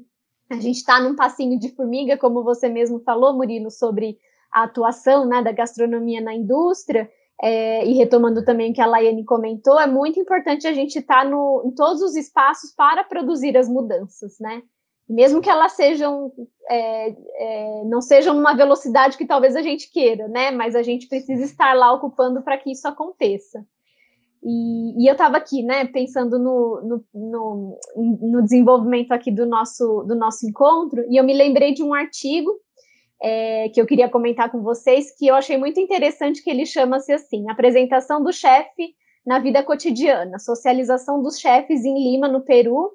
a 0.51 0.57
gente 0.57 0.77
está 0.77 1.01
num 1.01 1.17
passinho 1.17 1.59
de 1.59 1.71
formiga, 1.71 2.17
como 2.17 2.45
você 2.45 2.69
mesmo 2.69 3.01
falou, 3.01 3.35
Murilo, 3.35 3.71
sobre 3.71 4.19
a 4.53 4.65
atuação 4.65 5.27
né, 5.27 5.43
da 5.43 5.53
gastronomia 5.53 6.21
na 6.21 6.35
indústria, 6.35 7.11
é, 7.43 7.87
e 7.87 7.93
retomando 7.95 8.45
também 8.45 8.71
o 8.71 8.75
que 8.75 8.81
a 8.81 8.87
Laiane 8.87 9.25
comentou, 9.25 9.79
é 9.79 9.87
muito 9.87 10.19
importante 10.19 10.67
a 10.67 10.73
gente 10.73 10.99
estar 10.99 11.25
tá 11.25 11.31
em 11.65 11.71
todos 11.75 12.01
os 12.01 12.17
espaços 12.17 12.73
para 12.75 13.05
produzir 13.05 13.57
as 13.57 13.69
mudanças, 13.69 14.39
né? 14.41 14.63
Mesmo 15.09 15.41
que 15.41 15.49
elas 15.49 15.73
sejam 15.73 16.33
é, 16.69 17.09
é, 17.11 17.85
não 17.85 18.01
sejam 18.01 18.35
numa 18.35 18.55
velocidade 18.55 19.17
que 19.17 19.27
talvez 19.27 19.55
a 19.55 19.63
gente 19.63 19.91
queira, 19.91 20.27
né? 20.29 20.51
Mas 20.51 20.75
a 20.75 20.83
gente 20.83 21.09
precisa 21.09 21.45
estar 21.45 21.75
lá 21.75 21.93
ocupando 21.93 22.43
para 22.43 22.59
que 22.59 22.71
isso 22.73 22.87
aconteça. 22.89 23.65
E, 24.43 25.03
e 25.03 25.09
eu 25.09 25.13
estava 25.13 25.37
aqui, 25.37 25.63
né, 25.63 25.87
pensando 25.87 26.39
no, 26.39 26.81
no, 26.83 27.05
no, 27.13 27.79
no, 28.31 28.43
desenvolvimento 28.43 29.11
aqui 29.11 29.31
do 29.33 29.45
nosso, 29.45 30.05
do 30.05 30.15
nosso 30.15 30.47
encontro, 30.47 31.05
e 31.09 31.17
eu 31.17 31.25
me 31.25 31.35
lembrei 31.35 31.75
de 31.75 31.83
um 31.83 31.93
artigo 31.93 32.53
é, 33.21 33.69
que 33.71 33.81
eu 33.81 33.87
queria 33.87 34.09
comentar 34.09 34.51
com 34.51 34.63
vocês, 34.63 35.11
que 35.17 35.27
eu 35.27 35.35
achei 35.35 35.57
muito 35.57 35.81
interessante, 35.81 36.45
que 36.45 36.51
ele 36.51 36.65
chama-se 36.65 37.13
assim, 37.13 37.51
Apresentação 37.51 38.23
do 38.23 38.33
Chefe 38.33 38.95
na 39.27 39.41
Vida 39.41 39.65
Cotidiana, 39.65 40.39
Socialização 40.39 41.21
dos 41.21 41.41
Chefes 41.41 41.85
em 41.85 41.95
Lima, 41.95 42.29
no 42.29 42.43
Peru, 42.43 42.93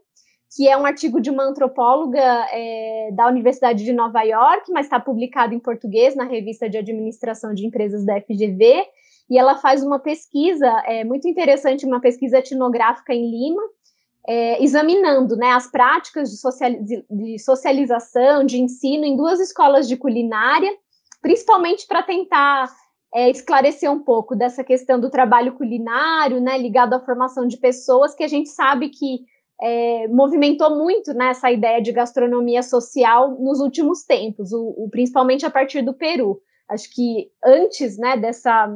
que 0.56 0.68
é 0.68 0.76
um 0.76 0.86
artigo 0.86 1.22
de 1.22 1.30
uma 1.30 1.44
antropóloga 1.44 2.20
é, 2.52 3.10
da 3.14 3.28
Universidade 3.28 3.86
de 3.86 3.94
Nova 3.94 4.22
York, 4.22 4.70
mas 4.72 4.86
está 4.86 5.00
publicado 5.00 5.54
em 5.54 5.60
português 5.60 6.14
na 6.14 6.26
revista 6.26 6.70
de 6.70 6.78
administração 6.78 7.54
de 7.54 7.66
empresas 7.66 8.06
da 8.06 8.20
FGV, 8.20 8.84
e 9.30 9.38
ela 9.38 9.56
faz 9.56 9.82
uma 9.82 9.98
pesquisa 9.98 10.68
é, 10.86 11.06
muito 11.06 11.26
interessante, 11.26 11.86
uma 11.86 12.02
pesquisa 12.02 12.40
etnográfica 12.40 13.14
em 13.14 13.32
Lima, 13.32 13.62
é, 14.28 14.62
examinando 14.62 15.38
né, 15.38 15.52
as 15.52 15.72
práticas 15.72 16.30
de, 16.30 17.06
de 17.10 17.40
socialização, 17.40 18.44
de 18.44 18.60
ensino 18.60 19.06
em 19.06 19.16
duas 19.16 19.40
escolas 19.40 19.88
de 19.88 19.96
culinária, 19.96 20.72
principalmente 21.22 21.88
para 21.88 22.04
tentar 22.04 22.70
é, 23.14 23.30
esclarecer 23.30 23.90
um 23.90 24.00
pouco 24.00 24.36
dessa 24.36 24.66
questão 24.66 25.00
do 25.00 25.10
trabalho 25.10 25.54
culinário, 25.54 26.42
né, 26.42 26.58
ligado 26.58 26.94
à 26.94 27.00
formação 27.00 27.48
de 27.48 27.58
pessoas, 27.58 28.14
que 28.14 28.24
a 28.24 28.28
gente 28.28 28.50
sabe 28.50 28.90
que 28.90 29.31
é, 29.62 30.08
movimentou 30.08 30.76
muito 30.76 31.14
né, 31.14 31.30
essa 31.30 31.52
ideia 31.52 31.82
de 31.82 31.92
gastronomia 31.92 32.64
social 32.64 33.38
nos 33.40 33.60
últimos 33.60 34.04
tempos, 34.04 34.52
o, 34.52 34.74
o, 34.76 34.90
principalmente 34.90 35.46
a 35.46 35.52
partir 35.52 35.84
do 35.84 35.94
Peru. 35.94 36.42
Acho 36.68 36.90
que 36.94 37.30
antes 37.46 37.98
né, 37.98 38.18
dessa, 38.18 38.68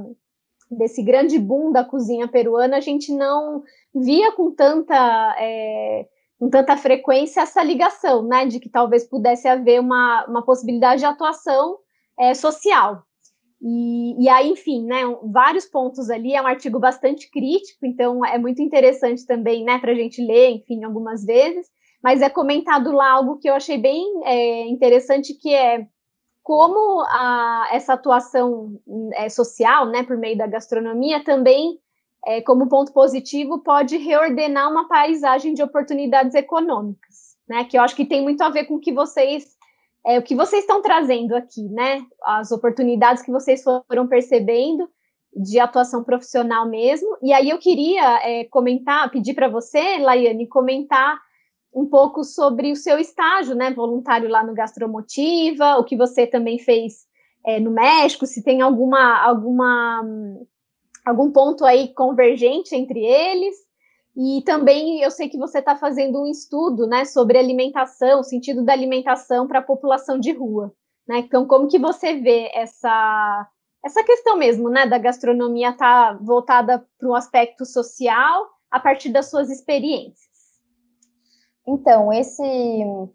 desse 0.69 1.01
grande 1.01 1.39
boom 1.39 1.71
da 1.71 1.83
cozinha 1.83 2.27
peruana, 2.27 2.77
a 2.77 2.81
gente 2.81 3.11
não 3.11 3.63
via 3.95 4.31
com 4.33 4.51
tanta, 4.51 5.35
é, 5.39 6.05
com 6.37 6.49
tanta 6.49 6.77
frequência 6.77 7.41
essa 7.41 7.63
ligação, 7.63 8.21
né, 8.21 8.45
de 8.45 8.59
que 8.59 8.69
talvez 8.69 9.05
pudesse 9.05 9.47
haver 9.47 9.79
uma, 9.79 10.25
uma 10.27 10.45
possibilidade 10.45 10.99
de 10.99 11.05
atuação 11.05 11.79
é, 12.19 12.35
social. 12.35 13.03
E, 13.61 14.23
e, 14.23 14.29
aí, 14.29 14.49
enfim, 14.49 14.85
né, 14.85 15.01
vários 15.31 15.65
pontos 15.65 16.09
ali, 16.09 16.33
é 16.33 16.41
um 16.41 16.47
artigo 16.47 16.79
bastante 16.79 17.29
crítico, 17.31 17.85
então 17.85 18.25
é 18.25 18.37
muito 18.37 18.61
interessante 18.61 19.25
também, 19.25 19.63
né, 19.63 19.79
para 19.79 19.91
a 19.91 19.95
gente 19.95 20.21
ler, 20.21 20.51
enfim, 20.51 20.83
algumas 20.83 21.23
vezes, 21.25 21.67
mas 22.03 22.21
é 22.21 22.29
comentado 22.29 22.91
lá 22.91 23.09
algo 23.11 23.37
que 23.37 23.49
eu 23.49 23.55
achei 23.55 23.77
bem 23.77 24.05
é, 24.23 24.67
interessante, 24.67 25.33
que 25.33 25.53
é 25.53 25.87
como 26.43 27.01
a, 27.09 27.69
essa 27.71 27.93
atuação 27.93 28.79
é, 29.13 29.29
social, 29.29 29.87
né, 29.87 30.03
por 30.03 30.15
meio 30.15 30.37
da 30.37 30.45
gastronomia, 30.45 31.23
também, 31.23 31.79
é, 32.23 32.41
como 32.41 32.69
ponto 32.69 32.93
positivo, 32.93 33.63
pode 33.63 33.97
reordenar 33.97 34.69
uma 34.69 34.87
paisagem 34.87 35.55
de 35.55 35.63
oportunidades 35.63 36.35
econômicas, 36.35 37.35
né, 37.49 37.63
que 37.63 37.77
eu 37.77 37.81
acho 37.81 37.95
que 37.95 38.05
tem 38.05 38.21
muito 38.21 38.43
a 38.43 38.49
ver 38.49 38.65
com 38.65 38.75
o 38.75 38.79
que 38.79 38.93
vocês 38.93 39.54
é, 40.05 40.19
o 40.19 40.21
que 40.23 40.35
vocês 40.35 40.61
estão 40.61 40.81
trazendo 40.81 41.35
aqui, 41.35 41.67
né? 41.69 42.05
As 42.23 42.51
oportunidades 42.51 43.23
que 43.23 43.31
vocês 43.31 43.63
foram 43.63 44.07
percebendo 44.07 44.87
de 45.35 45.59
atuação 45.59 46.03
profissional 46.03 46.69
mesmo. 46.69 47.17
E 47.21 47.33
aí 47.33 47.49
eu 47.49 47.57
queria 47.57 48.19
é, 48.23 48.45
comentar, 48.45 49.09
pedir 49.09 49.33
para 49.33 49.49
você, 49.49 49.97
Laiane, 49.97 50.47
comentar 50.47 51.19
um 51.73 51.85
pouco 51.85 52.23
sobre 52.23 52.71
o 52.71 52.75
seu 52.75 52.97
estágio, 52.97 53.53
né, 53.53 53.71
voluntário 53.71 54.29
lá 54.29 54.41
no 54.45 54.53
Gastromotiva, 54.53 55.75
o 55.77 55.83
que 55.83 55.97
você 55.97 56.25
também 56.25 56.57
fez 56.57 57.05
é, 57.45 57.59
no 57.59 57.71
México, 57.71 58.25
se 58.25 58.41
tem 58.41 58.61
alguma, 58.61 59.21
alguma, 59.21 60.01
algum 61.05 61.31
ponto 61.31 61.65
aí 61.65 61.93
convergente 61.93 62.73
entre 62.73 63.03
eles. 63.03 63.64
E 64.15 64.41
também 64.45 65.01
eu 65.01 65.11
sei 65.11 65.27
que 65.27 65.37
você 65.37 65.59
está 65.59 65.75
fazendo 65.75 66.21
um 66.21 66.25
estudo 66.25 66.87
né, 66.87 67.03
sobre 67.03 67.37
alimentação, 67.37 68.21
o 68.21 68.23
sentido 68.23 68.63
da 68.63 68.71
alimentação 68.71 69.45
para 69.45 69.59
a 69.59 69.63
população 69.63 70.17
de 70.17 70.31
rua. 70.31 70.73
Né? 71.07 71.19
Então, 71.19 71.45
como 71.45 71.67
que 71.67 71.77
você 71.77 72.19
vê 72.19 72.49
essa, 72.53 73.49
essa 73.83 74.03
questão 74.03 74.37
mesmo, 74.37 74.69
né, 74.69 74.87
da 74.87 74.97
gastronomia 74.97 75.71
estar 75.71 76.13
tá 76.13 76.19
voltada 76.23 76.87
para 76.97 77.09
um 77.09 77.13
aspecto 77.13 77.65
social 77.65 78.47
a 78.71 78.79
partir 78.79 79.09
das 79.09 79.29
suas 79.29 79.49
experiências? 79.49 80.33
Então, 81.67 82.13
esse, 82.13 82.43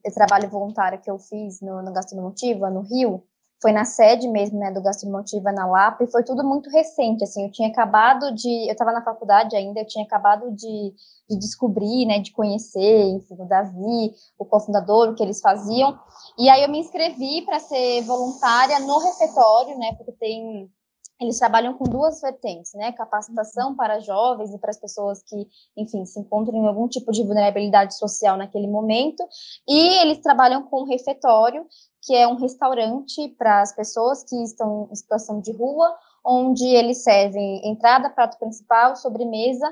esse 0.04 0.16
trabalho 0.16 0.50
voluntário 0.50 1.00
que 1.00 1.10
eu 1.10 1.18
fiz 1.18 1.60
no, 1.62 1.82
no 1.82 1.92
Gastromotiva, 1.92 2.68
no 2.68 2.82
Rio, 2.82 3.22
foi 3.60 3.72
na 3.72 3.84
sede 3.84 4.26
mesmo, 4.26 4.58
né, 4.58 4.70
do 4.70 4.82
Gastromotiva 4.82 5.52
na 5.52 5.66
Lapa, 5.66 6.02
e 6.02 6.10
foi 6.10 6.24
tudo 6.24 6.42
muito 6.42 6.70
recente, 6.70 7.24
assim, 7.24 7.44
eu 7.44 7.52
tinha 7.52 7.68
acabado 7.68 8.34
de, 8.34 8.68
eu 8.68 8.72
estava 8.72 8.92
na 8.92 9.04
faculdade 9.04 9.54
ainda, 9.54 9.80
eu 9.80 9.86
tinha 9.86 10.04
acabado 10.04 10.50
de, 10.52 10.94
de 11.28 11.38
descobrir, 11.38 12.06
né, 12.06 12.18
de 12.18 12.32
conhecer, 12.32 13.02
enfim, 13.08 13.36
o 13.38 13.46
Davi, 13.46 14.14
o 14.38 14.44
cofundador, 14.46 15.10
o 15.10 15.14
que 15.14 15.22
eles 15.22 15.40
faziam, 15.40 15.98
e 16.38 16.48
aí 16.48 16.62
eu 16.62 16.70
me 16.70 16.78
inscrevi 16.78 17.42
para 17.42 17.60
ser 17.60 18.02
voluntária 18.02 18.80
no 18.80 18.98
refeitório, 18.98 19.76
né, 19.78 19.92
porque 19.96 20.12
tem 20.12 20.70
eles 21.20 21.38
trabalham 21.38 21.74
com 21.74 21.84
duas 21.84 22.20
vertentes, 22.20 22.72
né? 22.74 22.92
Capacitação 22.92 23.76
para 23.76 24.00
jovens 24.00 24.54
e 24.54 24.58
para 24.58 24.70
as 24.70 24.80
pessoas 24.80 25.22
que, 25.22 25.46
enfim, 25.76 26.04
se 26.06 26.18
encontram 26.18 26.56
em 26.56 26.66
algum 26.66 26.88
tipo 26.88 27.12
de 27.12 27.22
vulnerabilidade 27.22 27.96
social 27.96 28.36
naquele 28.38 28.66
momento. 28.66 29.22
E 29.68 30.00
eles 30.00 30.18
trabalham 30.18 30.62
com 30.62 30.84
refeitório, 30.84 31.66
que 32.02 32.14
é 32.14 32.26
um 32.26 32.36
restaurante 32.36 33.28
para 33.36 33.60
as 33.60 33.74
pessoas 33.74 34.24
que 34.24 34.42
estão 34.42 34.88
em 34.90 34.94
situação 34.94 35.40
de 35.40 35.52
rua, 35.52 35.94
onde 36.24 36.66
eles 36.66 37.04
servem 37.04 37.68
entrada, 37.68 38.08
prato 38.08 38.38
principal, 38.38 38.96
sobremesa, 38.96 39.70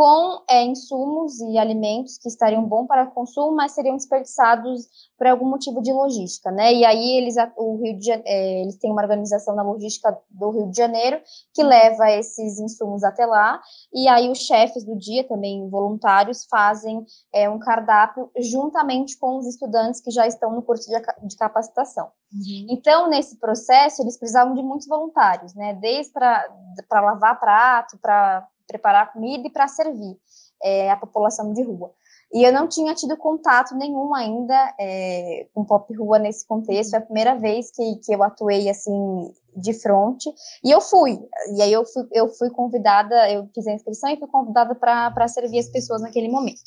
com 0.00 0.42
é, 0.48 0.64
insumos 0.64 1.38
e 1.40 1.58
alimentos 1.58 2.16
que 2.16 2.26
estariam 2.26 2.64
bons 2.64 2.86
para 2.86 3.04
consumo, 3.04 3.54
mas 3.54 3.72
seriam 3.72 3.96
desperdiçados 3.96 4.88
por 5.18 5.26
algum 5.26 5.44
motivo 5.44 5.82
de 5.82 5.92
logística, 5.92 6.50
né? 6.50 6.72
E 6.72 6.86
aí 6.86 7.18
eles, 7.18 7.34
o 7.54 7.76
Rio 7.76 7.98
de, 7.98 8.10
é, 8.10 8.62
eles 8.62 8.78
têm 8.78 8.90
uma 8.90 9.02
organização 9.02 9.54
na 9.54 9.62
logística 9.62 10.18
do 10.30 10.52
Rio 10.52 10.70
de 10.70 10.76
Janeiro 10.78 11.20
que 11.52 11.62
leva 11.62 12.10
esses 12.12 12.58
insumos 12.58 13.04
até 13.04 13.26
lá, 13.26 13.60
e 13.92 14.08
aí 14.08 14.30
os 14.30 14.38
chefes 14.38 14.86
do 14.86 14.96
dia, 14.96 15.28
também 15.28 15.68
voluntários, 15.68 16.46
fazem 16.46 17.04
é, 17.30 17.50
um 17.50 17.58
cardápio 17.58 18.30
juntamente 18.38 19.18
com 19.18 19.36
os 19.36 19.46
estudantes 19.46 20.00
que 20.00 20.10
já 20.10 20.26
estão 20.26 20.50
no 20.54 20.62
curso 20.62 20.88
de, 20.88 21.28
de 21.28 21.36
capacitação. 21.36 22.06
Uhum. 22.32 22.66
Então, 22.70 23.06
nesse 23.10 23.36
processo, 23.38 24.00
eles 24.00 24.16
precisavam 24.16 24.54
de 24.54 24.62
muitos 24.62 24.86
voluntários, 24.86 25.54
né? 25.54 25.74
Desde 25.74 26.10
para 26.10 27.00
lavar 27.02 27.38
prato, 27.38 27.98
para 27.98 28.48
preparar 28.70 29.12
comida 29.12 29.46
e 29.46 29.50
para 29.50 29.66
servir 29.66 30.16
é, 30.62 30.90
a 30.90 30.96
população 30.96 31.52
de 31.52 31.62
rua. 31.62 31.92
E 32.32 32.44
eu 32.44 32.52
não 32.52 32.68
tinha 32.68 32.94
tido 32.94 33.16
contato 33.16 33.74
nenhum 33.74 34.14
ainda 34.14 34.74
é, 34.78 35.48
com 35.52 35.64
pop 35.64 35.92
rua 35.96 36.16
nesse 36.16 36.46
contexto. 36.46 36.94
É 36.94 36.98
a 36.98 37.02
primeira 37.02 37.34
vez 37.34 37.72
que, 37.72 37.96
que 37.96 38.14
eu 38.14 38.22
atuei 38.22 38.70
assim 38.70 39.32
de 39.56 39.72
frente. 39.72 40.32
E 40.62 40.70
eu 40.70 40.80
fui. 40.80 41.18
E 41.56 41.60
aí 41.60 41.72
eu 41.72 41.84
fui, 41.84 42.06
eu 42.12 42.28
fui 42.28 42.48
convidada, 42.50 43.28
eu 43.32 43.48
fiz 43.52 43.66
a 43.66 43.72
inscrição 43.72 44.10
e 44.10 44.16
fui 44.16 44.28
convidada 44.28 44.76
para 44.76 45.26
servir 45.26 45.58
as 45.58 45.68
pessoas 45.68 46.02
naquele 46.02 46.28
momento. 46.28 46.60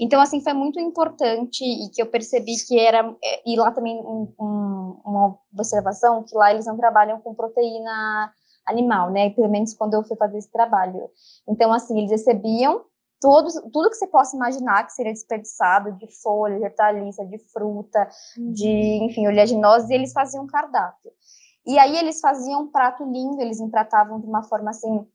Então, 0.00 0.20
assim, 0.20 0.40
foi 0.40 0.54
muito 0.54 0.80
importante 0.80 1.62
e 1.62 1.90
que 1.90 2.00
eu 2.00 2.06
percebi 2.06 2.54
que 2.66 2.78
era. 2.78 3.14
É, 3.22 3.42
e 3.46 3.56
lá 3.56 3.70
também 3.72 3.96
um, 3.98 4.32
um, 4.40 5.00
uma 5.04 5.38
observação 5.52 6.22
que 6.22 6.34
lá 6.34 6.52
eles 6.52 6.64
não 6.64 6.76
trabalham 6.76 7.20
com 7.20 7.34
proteína 7.34 8.32
animal, 8.66 9.10
né? 9.10 9.30
Pelo 9.30 9.48
menos 9.48 9.74
quando 9.74 9.94
eu 9.94 10.02
fui 10.02 10.16
fazer 10.16 10.38
esse 10.38 10.50
trabalho. 10.50 11.10
Então, 11.48 11.72
assim, 11.72 11.98
eles 11.98 12.10
recebiam 12.10 12.84
todos, 13.20 13.54
tudo 13.72 13.90
que 13.90 13.96
você 13.96 14.06
possa 14.06 14.36
imaginar 14.36 14.84
que 14.84 14.92
seria 14.92 15.12
desperdiçado 15.12 15.92
de 15.92 16.06
folha, 16.22 16.58
de 16.58 16.64
hortaliça, 16.64 17.24
de 17.24 17.38
fruta, 17.38 18.08
uhum. 18.36 18.52
de, 18.52 19.04
enfim, 19.04 19.26
oleaginosa, 19.26 19.92
e 19.92 19.94
eles 19.96 20.12
faziam 20.12 20.44
um 20.44 20.46
cardápio. 20.46 21.10
E 21.66 21.78
aí 21.78 21.96
eles 21.96 22.20
faziam 22.20 22.62
um 22.62 22.70
prato 22.70 23.04
lindo, 23.04 23.40
eles 23.40 23.58
empratavam 23.58 24.20
de 24.20 24.26
uma 24.26 24.42
forma 24.42 24.70
assim 24.70 25.06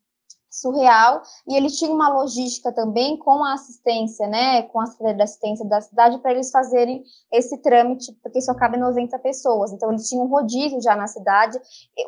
surreal, 0.51 1.21
e 1.47 1.55
ele 1.55 1.69
tinha 1.69 1.89
uma 1.89 2.09
logística 2.09 2.73
também 2.73 3.17
com 3.17 3.41
a 3.41 3.53
assistência, 3.53 4.27
né, 4.27 4.63
com 4.63 4.81
a 4.81 4.85
Secretaria 4.85 5.15
de 5.15 5.23
Assistência 5.23 5.65
da 5.65 5.79
cidade, 5.79 6.17
para 6.19 6.31
eles 6.31 6.51
fazerem 6.51 7.03
esse 7.31 7.57
trâmite, 7.61 8.11
porque 8.21 8.41
só 8.41 8.53
cabe 8.53 8.77
90 8.77 9.17
pessoas, 9.19 9.71
então 9.71 9.89
eles 9.89 10.09
tinham 10.09 10.25
um 10.25 10.27
rodízio 10.27 10.81
já 10.81 10.93
na 10.93 11.07
cidade, 11.07 11.57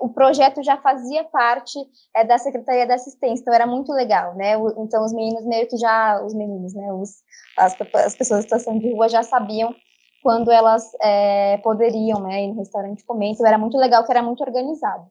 o 0.01 0.09
projeto 0.09 0.61
já 0.61 0.75
fazia 0.75 1.23
parte 1.23 1.79
é, 2.13 2.25
da 2.25 2.37
Secretaria 2.37 2.85
da 2.85 2.95
Assistência, 2.95 3.41
então 3.41 3.53
era 3.53 3.65
muito 3.65 3.93
legal, 3.93 4.35
né, 4.35 4.55
então 4.77 5.05
os 5.05 5.13
meninos 5.13 5.45
meio 5.45 5.67
que 5.69 5.77
já, 5.77 6.21
os 6.21 6.33
meninos, 6.33 6.73
né, 6.73 6.91
os, 6.91 7.23
as, 7.57 7.75
as 7.95 8.15
pessoas 8.15 8.41
em 8.41 8.43
situação 8.43 8.77
de 8.77 8.91
rua 8.91 9.07
já 9.07 9.23
sabiam 9.23 9.73
quando 10.21 10.51
elas 10.51 10.91
é, 11.01 11.57
poderiam, 11.57 12.19
né, 12.21 12.43
ir 12.43 12.47
no 12.47 12.59
restaurante 12.59 13.05
comer, 13.05 13.31
então 13.31 13.47
era 13.47 13.57
muito 13.57 13.77
legal, 13.77 14.03
que 14.03 14.11
era 14.11 14.21
muito 14.21 14.41
organizado. 14.41 15.05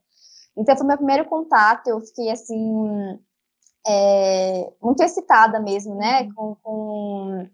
Então, 0.57 0.77
foi 0.77 0.87
meu 0.87 0.97
primeiro 0.97 1.25
contato, 1.27 1.89
eu 1.89 2.01
fiquei, 2.01 2.31
assim, 2.31 3.19
é, 3.87 4.73
muito 4.81 5.03
excitada 5.03 5.59
mesmo, 5.61 5.95
né, 5.95 6.23
uhum. 6.37 6.57
com, 6.63 7.49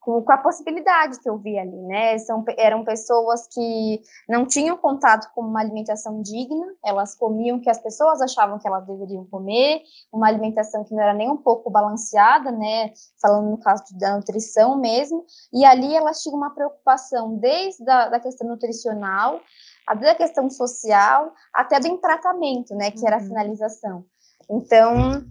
com, 0.00 0.22
com, 0.22 0.32
a 0.32 0.38
possibilidade 0.38 1.20
que 1.20 1.28
eu 1.28 1.36
vi 1.36 1.58
ali, 1.58 1.76
né, 1.82 2.18
São, 2.18 2.42
eram 2.56 2.84
pessoas 2.84 3.46
que 3.48 4.00
não 4.28 4.46
tinham 4.46 4.76
contato 4.76 5.30
com 5.34 5.42
uma 5.42 5.60
alimentação 5.60 6.20
digna, 6.22 6.66
elas 6.84 7.14
comiam 7.14 7.58
o 7.58 7.60
que 7.60 7.70
as 7.70 7.80
pessoas 7.80 8.20
achavam 8.20 8.58
que 8.58 8.66
elas 8.66 8.86
deveriam 8.86 9.24
comer, 9.26 9.82
uma 10.12 10.26
alimentação 10.26 10.84
que 10.84 10.94
não 10.94 11.02
era 11.02 11.14
nem 11.14 11.30
um 11.30 11.36
pouco 11.36 11.70
balanceada, 11.70 12.50
né, 12.50 12.92
falando 13.20 13.50
no 13.50 13.58
caso 13.58 13.84
da 13.98 14.16
nutrição 14.16 14.76
mesmo, 14.80 15.24
e 15.52 15.64
ali 15.64 15.94
elas 15.94 16.22
tinham 16.22 16.36
uma 16.36 16.54
preocupação 16.54 17.36
desde 17.36 17.88
a 17.88 18.08
da 18.08 18.18
questão 18.18 18.48
nutricional, 18.48 19.40
a 19.88 20.14
questão 20.14 20.50
social, 20.50 21.32
até 21.54 21.80
do 21.80 21.88
empratamento, 21.88 22.74
né, 22.74 22.90
que 22.90 23.06
era 23.06 23.16
a 23.16 23.20
uhum. 23.20 23.26
finalização. 23.26 24.04
Então, 24.50 25.24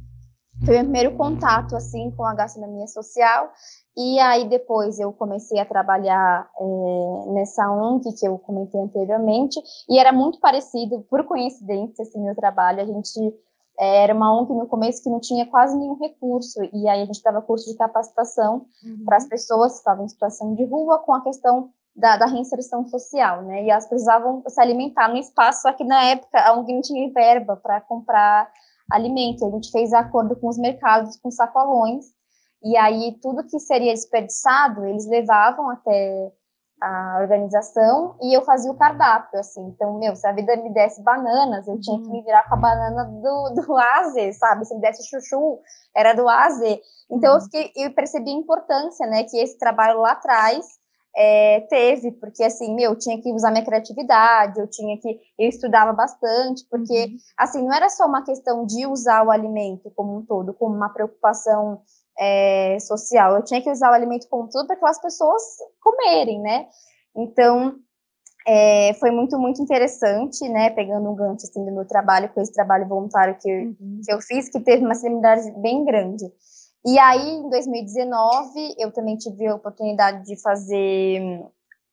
foi 0.65 0.75
o 0.75 0.79
meu 0.79 0.83
primeiro 0.83 1.15
contato, 1.15 1.75
assim, 1.75 2.11
com 2.11 2.23
a 2.23 2.33
gastronomia 2.33 2.87
social, 2.87 3.51
e 3.95 4.19
aí 4.19 4.49
depois 4.49 4.99
eu 4.99 5.13
comecei 5.13 5.59
a 5.59 5.65
trabalhar 5.65 6.49
é, 6.59 7.31
nessa 7.31 7.69
ONG 7.71 8.11
que 8.13 8.27
eu 8.27 8.37
comentei 8.39 8.81
anteriormente, 8.81 9.59
e 9.89 9.99
era 9.99 10.11
muito 10.11 10.39
parecido, 10.39 11.05
por 11.09 11.23
coincidência, 11.25 12.01
assim, 12.01 12.19
meu 12.23 12.35
trabalho, 12.35 12.81
a 12.81 12.85
gente 12.85 13.19
é, 13.79 14.03
era 14.03 14.15
uma 14.15 14.33
ONG 14.35 14.53
no 14.53 14.67
começo 14.67 15.03
que 15.03 15.09
não 15.09 15.19
tinha 15.19 15.45
quase 15.45 15.77
nenhum 15.77 15.95
recurso, 15.95 16.59
e 16.73 16.87
aí 16.89 17.03
a 17.03 17.05
gente 17.05 17.21
dava 17.21 17.41
curso 17.41 17.69
de 17.69 17.77
capacitação 17.77 18.65
uhum. 18.83 19.05
para 19.05 19.17
as 19.17 19.27
pessoas 19.27 19.73
que 19.73 19.77
estavam 19.79 20.05
em 20.05 20.09
situação 20.09 20.55
de 20.55 20.65
rua 20.65 20.99
com 20.99 21.13
a 21.13 21.21
questão 21.21 21.69
da, 21.97 22.15
da, 22.15 22.27
reinserção 22.27 22.85
social, 22.85 23.41
né? 23.41 23.63
E 23.63 23.71
elas 23.71 23.87
precisavam 23.87 24.43
se 24.47 24.61
alimentar 24.61 25.07
no 25.07 25.17
espaço, 25.17 25.63
só 25.63 25.73
que 25.73 25.83
na 25.83 26.03
época 26.03 26.39
a 26.39 26.53
ONG 26.53 26.71
não 26.71 26.81
tinha 26.81 27.11
verba 27.11 27.57
para 27.57 27.81
comprar 27.81 28.51
alimento. 28.91 29.45
A 29.45 29.49
gente 29.49 29.71
fez 29.71 29.91
acordo 29.91 30.35
com 30.35 30.47
os 30.47 30.59
mercados, 30.59 31.17
com 31.17 31.31
sacolões, 31.31 32.05
e 32.63 32.77
aí 32.77 33.17
tudo 33.19 33.47
que 33.47 33.59
seria 33.59 33.93
desperdiçado, 33.93 34.85
eles 34.85 35.07
levavam 35.07 35.71
até 35.71 36.31
a 36.79 37.17
organização 37.21 38.15
e 38.21 38.37
eu 38.37 38.43
fazia 38.43 38.71
o 38.71 38.77
cardápio, 38.77 39.39
assim. 39.39 39.61
Então, 39.69 39.97
meu, 39.97 40.15
se 40.15 40.27
a 40.27 40.31
vida 40.31 40.55
me 40.57 40.71
desse 40.71 41.01
bananas, 41.01 41.67
eu 41.67 41.79
tinha 41.79 41.99
que 41.99 42.07
me 42.07 42.21
virar 42.21 42.47
com 42.47 42.53
a 42.53 42.57
banana 42.57 43.05
do, 43.05 43.53
do 43.55 43.75
A 43.75 43.99
a 44.01 44.09
Z, 44.09 44.33
sabe? 44.33 44.65
Se 44.65 44.75
me 44.75 44.81
desse 44.81 45.03
chuchu, 45.09 45.59
era 45.95 46.13
do 46.13 46.29
A 46.29 46.45
a 46.45 46.49
Z. 46.51 46.79
Então, 47.09 47.31
eu, 47.31 47.35
uhum. 47.37 47.41
fiquei, 47.41 47.71
eu 47.75 47.91
percebi 47.95 48.29
a 48.29 48.33
importância, 48.33 49.07
né, 49.07 49.23
que 49.23 49.37
esse 49.39 49.57
trabalho 49.57 50.01
lá 50.01 50.11
atrás 50.11 50.63
é, 51.19 51.61
teve, 51.61 52.11
porque 52.11 52.43
assim, 52.43 52.75
meu, 52.75 52.91
eu 52.91 52.97
tinha 52.97 53.19
que 53.19 53.33
usar 53.33 53.49
minha 53.49 53.65
criatividade, 53.65 54.59
eu 54.59 54.69
tinha 54.69 54.95
que, 54.99 55.19
eu 55.39 55.49
estudava 55.49 55.91
bastante, 55.91 56.63
porque, 56.69 57.05
uhum. 57.05 57.17
assim, 57.35 57.63
não 57.63 57.73
era 57.73 57.89
só 57.89 58.05
uma 58.05 58.23
questão 58.23 58.63
de 58.67 58.85
usar 58.85 59.25
o 59.25 59.31
alimento 59.31 59.91
como 59.95 60.15
um 60.15 60.23
todo, 60.23 60.53
como 60.53 60.75
uma 60.75 60.89
preocupação 60.89 61.81
é, 62.19 62.77
social, 62.79 63.35
eu 63.35 63.43
tinha 63.43 63.61
que 63.61 63.71
usar 63.71 63.89
o 63.89 63.95
alimento 63.95 64.27
como 64.29 64.43
um 64.43 64.47
todo 64.47 64.67
para 64.67 64.75
aquelas 64.75 65.01
pessoas 65.01 65.41
comerem, 65.81 66.39
né? 66.39 66.67
Então, 67.15 67.75
é, 68.47 68.93
foi 68.99 69.09
muito, 69.09 69.39
muito 69.39 69.59
interessante, 69.59 70.47
né, 70.47 70.69
pegando 70.69 71.09
um 71.09 71.15
gancho, 71.15 71.47
assim, 71.47 71.65
do 71.65 71.71
meu 71.71 71.85
trabalho, 71.85 72.29
com 72.29 72.41
esse 72.41 72.53
trabalho 72.53 72.87
voluntário 72.87 73.35
que, 73.41 73.51
uhum. 73.51 74.01
que 74.05 74.13
eu 74.13 74.21
fiz, 74.21 74.49
que 74.49 74.59
teve 74.59 74.85
uma 74.85 74.93
similaridade 74.93 75.51
bem 75.59 75.83
grande. 75.83 76.25
E 76.89 76.97
aí, 76.99 77.31
em 77.31 77.49
2019, 77.49 78.75
eu 78.79 78.93
também 78.93 79.17
tive 79.17 79.45
a 79.45 79.55
oportunidade 79.55 80.23
de 80.23 80.41
fazer 80.41 81.21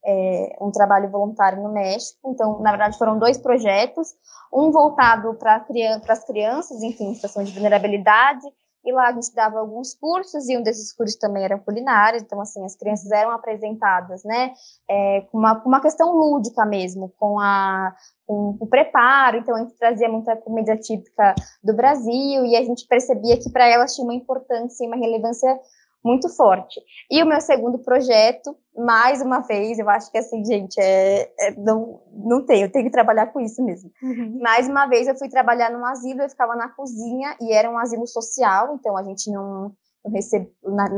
é, 0.06 0.56
um 0.60 0.70
trabalho 0.70 1.10
voluntário 1.10 1.60
no 1.60 1.72
México. 1.72 2.30
Então, 2.30 2.60
na 2.60 2.70
verdade, 2.70 2.96
foram 2.96 3.18
dois 3.18 3.36
projetos. 3.36 4.14
Um 4.52 4.70
voltado 4.70 5.34
para 5.34 5.66
as 6.08 6.24
crianças, 6.24 6.80
enfim, 6.80 7.06
em 7.06 7.14
situação 7.16 7.42
de 7.42 7.50
vulnerabilidade, 7.50 8.46
e 8.84 8.92
lá 8.92 9.08
a 9.08 9.12
gente 9.12 9.34
dava 9.34 9.58
alguns 9.58 9.94
cursos, 9.94 10.48
e 10.48 10.56
um 10.56 10.62
desses 10.62 10.92
cursos 10.92 11.18
também 11.18 11.44
era 11.44 11.58
culinária, 11.58 12.18
então, 12.18 12.40
assim, 12.40 12.64
as 12.64 12.76
crianças 12.76 13.10
eram 13.10 13.30
apresentadas, 13.30 14.22
né, 14.24 14.52
é, 14.88 15.22
com, 15.30 15.38
uma, 15.38 15.60
com 15.60 15.68
uma 15.68 15.80
questão 15.80 16.12
lúdica 16.12 16.64
mesmo, 16.66 17.12
com, 17.18 17.38
a, 17.38 17.94
com 18.26 18.56
o 18.60 18.66
preparo, 18.66 19.38
então 19.38 19.54
a 19.54 19.60
gente 19.60 19.74
trazia 19.74 20.08
muita 20.08 20.36
comida 20.36 20.76
típica 20.76 21.34
do 21.62 21.74
Brasil, 21.74 22.44
e 22.44 22.56
a 22.56 22.62
gente 22.62 22.86
percebia 22.86 23.38
que 23.38 23.50
para 23.50 23.66
elas 23.66 23.94
tinha 23.94 24.04
uma 24.04 24.14
importância 24.14 24.84
e 24.84 24.86
uma 24.86 24.96
relevância 24.96 25.58
muito 26.04 26.28
forte. 26.28 26.80
E 27.10 27.22
o 27.22 27.26
meu 27.26 27.40
segundo 27.40 27.78
projeto, 27.78 28.54
mais 28.76 29.22
uma 29.22 29.40
vez, 29.40 29.78
eu 29.78 29.88
acho 29.88 30.12
que 30.12 30.18
assim, 30.18 30.44
gente, 30.44 30.78
é, 30.78 31.32
é 31.40 31.54
não, 31.56 32.02
não 32.12 32.44
tem, 32.44 32.62
eu 32.62 32.70
tenho 32.70 32.84
que 32.84 32.90
trabalhar 32.90 33.28
com 33.28 33.40
isso 33.40 33.64
mesmo. 33.64 33.90
Uhum. 34.02 34.38
Mais 34.42 34.68
uma 34.68 34.86
vez 34.86 35.08
eu 35.08 35.16
fui 35.16 35.30
trabalhar 35.30 35.70
num 35.70 35.84
asilo, 35.86 36.20
eu 36.20 36.28
ficava 36.28 36.54
na 36.54 36.68
cozinha 36.68 37.34
e 37.40 37.52
era 37.52 37.70
um 37.70 37.78
asilo 37.78 38.06
social, 38.06 38.74
então 38.74 38.96
a 38.96 39.02
gente 39.02 39.30
não, 39.30 39.72
não 40.04 40.12
recebia, 40.12 40.50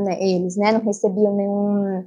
né, 0.03 0.21
eles, 0.21 0.57
né, 0.57 0.73
não 0.73 0.81
recebiam 0.81 1.33
nenhum 1.33 2.05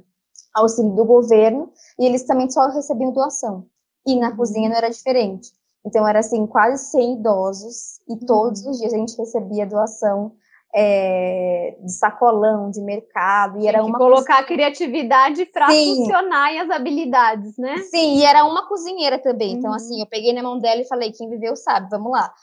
auxílio 0.53 0.91
do 0.91 1.05
governo 1.05 1.71
e 1.97 2.05
eles 2.05 2.23
também 2.23 2.49
só 2.51 2.69
recebiam 2.69 3.11
doação. 3.11 3.65
E 4.05 4.19
na 4.19 4.29
uhum. 4.29 4.37
cozinha 4.37 4.69
não 4.69 4.77
era 4.77 4.89
diferente. 4.89 5.49
Então 5.83 6.07
era 6.07 6.19
assim, 6.19 6.45
quase 6.45 6.91
100 6.91 7.19
idosos 7.19 7.99
e 8.07 8.13
uhum. 8.13 8.19
todos 8.27 8.63
os 8.63 8.77
dias 8.77 8.93
a 8.93 8.97
gente 8.97 9.17
recebia 9.17 9.65
doação 9.65 10.33
é, 10.73 11.75
de 11.83 11.91
sacolão, 11.91 12.71
de 12.71 12.81
mercado. 12.81 13.57
E 13.57 13.61
Tem 13.61 13.69
era 13.69 13.83
uma 13.83 13.97
colocar 13.97 14.39
a 14.39 14.43
criatividade 14.43 15.45
para 15.45 15.67
funcionar 15.67 16.53
e 16.53 16.59
as 16.59 16.69
habilidades, 16.69 17.57
né? 17.57 17.77
Sim, 17.77 18.17
e 18.17 18.23
era 18.23 18.45
uma 18.45 18.67
cozinheira 18.67 19.19
também. 19.19 19.53
Uhum. 19.53 19.59
Então, 19.59 19.73
assim, 19.73 19.99
eu 19.99 20.07
peguei 20.07 20.33
na 20.33 20.43
mão 20.43 20.59
dela 20.59 20.81
e 20.81 20.87
falei: 20.87 21.11
quem 21.11 21.29
viveu 21.29 21.55
sabe, 21.55 21.89
vamos 21.89 22.11
lá. 22.11 22.33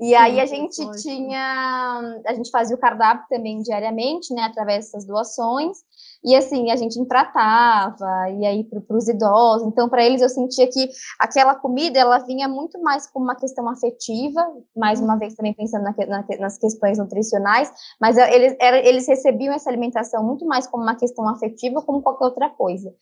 E 0.00 0.14
aí 0.14 0.38
a 0.38 0.46
gente 0.46 0.80
tinha, 1.02 2.20
a 2.24 2.32
gente 2.32 2.50
fazia 2.50 2.76
o 2.76 2.78
cardápio 2.78 3.26
também 3.28 3.60
diariamente, 3.62 4.32
né, 4.32 4.42
através 4.42 4.84
dessas 4.84 5.04
doações. 5.04 5.78
E 6.24 6.34
assim, 6.34 6.70
a 6.70 6.76
gente 6.76 6.98
empratava, 6.98 8.28
e 8.30 8.44
aí 8.44 8.64
para 8.64 8.96
os 8.96 9.08
idosos. 9.08 9.68
Então, 9.68 9.88
para 9.88 10.04
eles, 10.04 10.20
eu 10.20 10.28
sentia 10.28 10.66
que 10.68 10.88
aquela 11.18 11.54
comida 11.54 11.98
ela 11.98 12.18
vinha 12.18 12.48
muito 12.48 12.80
mais 12.80 13.08
como 13.08 13.24
uma 13.24 13.36
questão 13.36 13.68
afetiva, 13.68 14.44
mais 14.76 15.00
uma 15.00 15.16
vez 15.16 15.34
também 15.34 15.54
pensando 15.54 15.84
na, 15.84 15.94
na, 16.06 16.24
nas 16.40 16.58
questões 16.58 16.98
nutricionais, 16.98 17.70
mas 18.00 18.16
eles, 18.16 18.56
era, 18.60 18.78
eles 18.78 19.06
recebiam 19.06 19.54
essa 19.54 19.70
alimentação 19.70 20.24
muito 20.24 20.44
mais 20.44 20.66
como 20.66 20.82
uma 20.82 20.96
questão 20.96 21.28
afetiva, 21.28 21.82
como 21.82 22.02
qualquer 22.02 22.24
outra 22.24 22.50
coisa. 22.50 22.92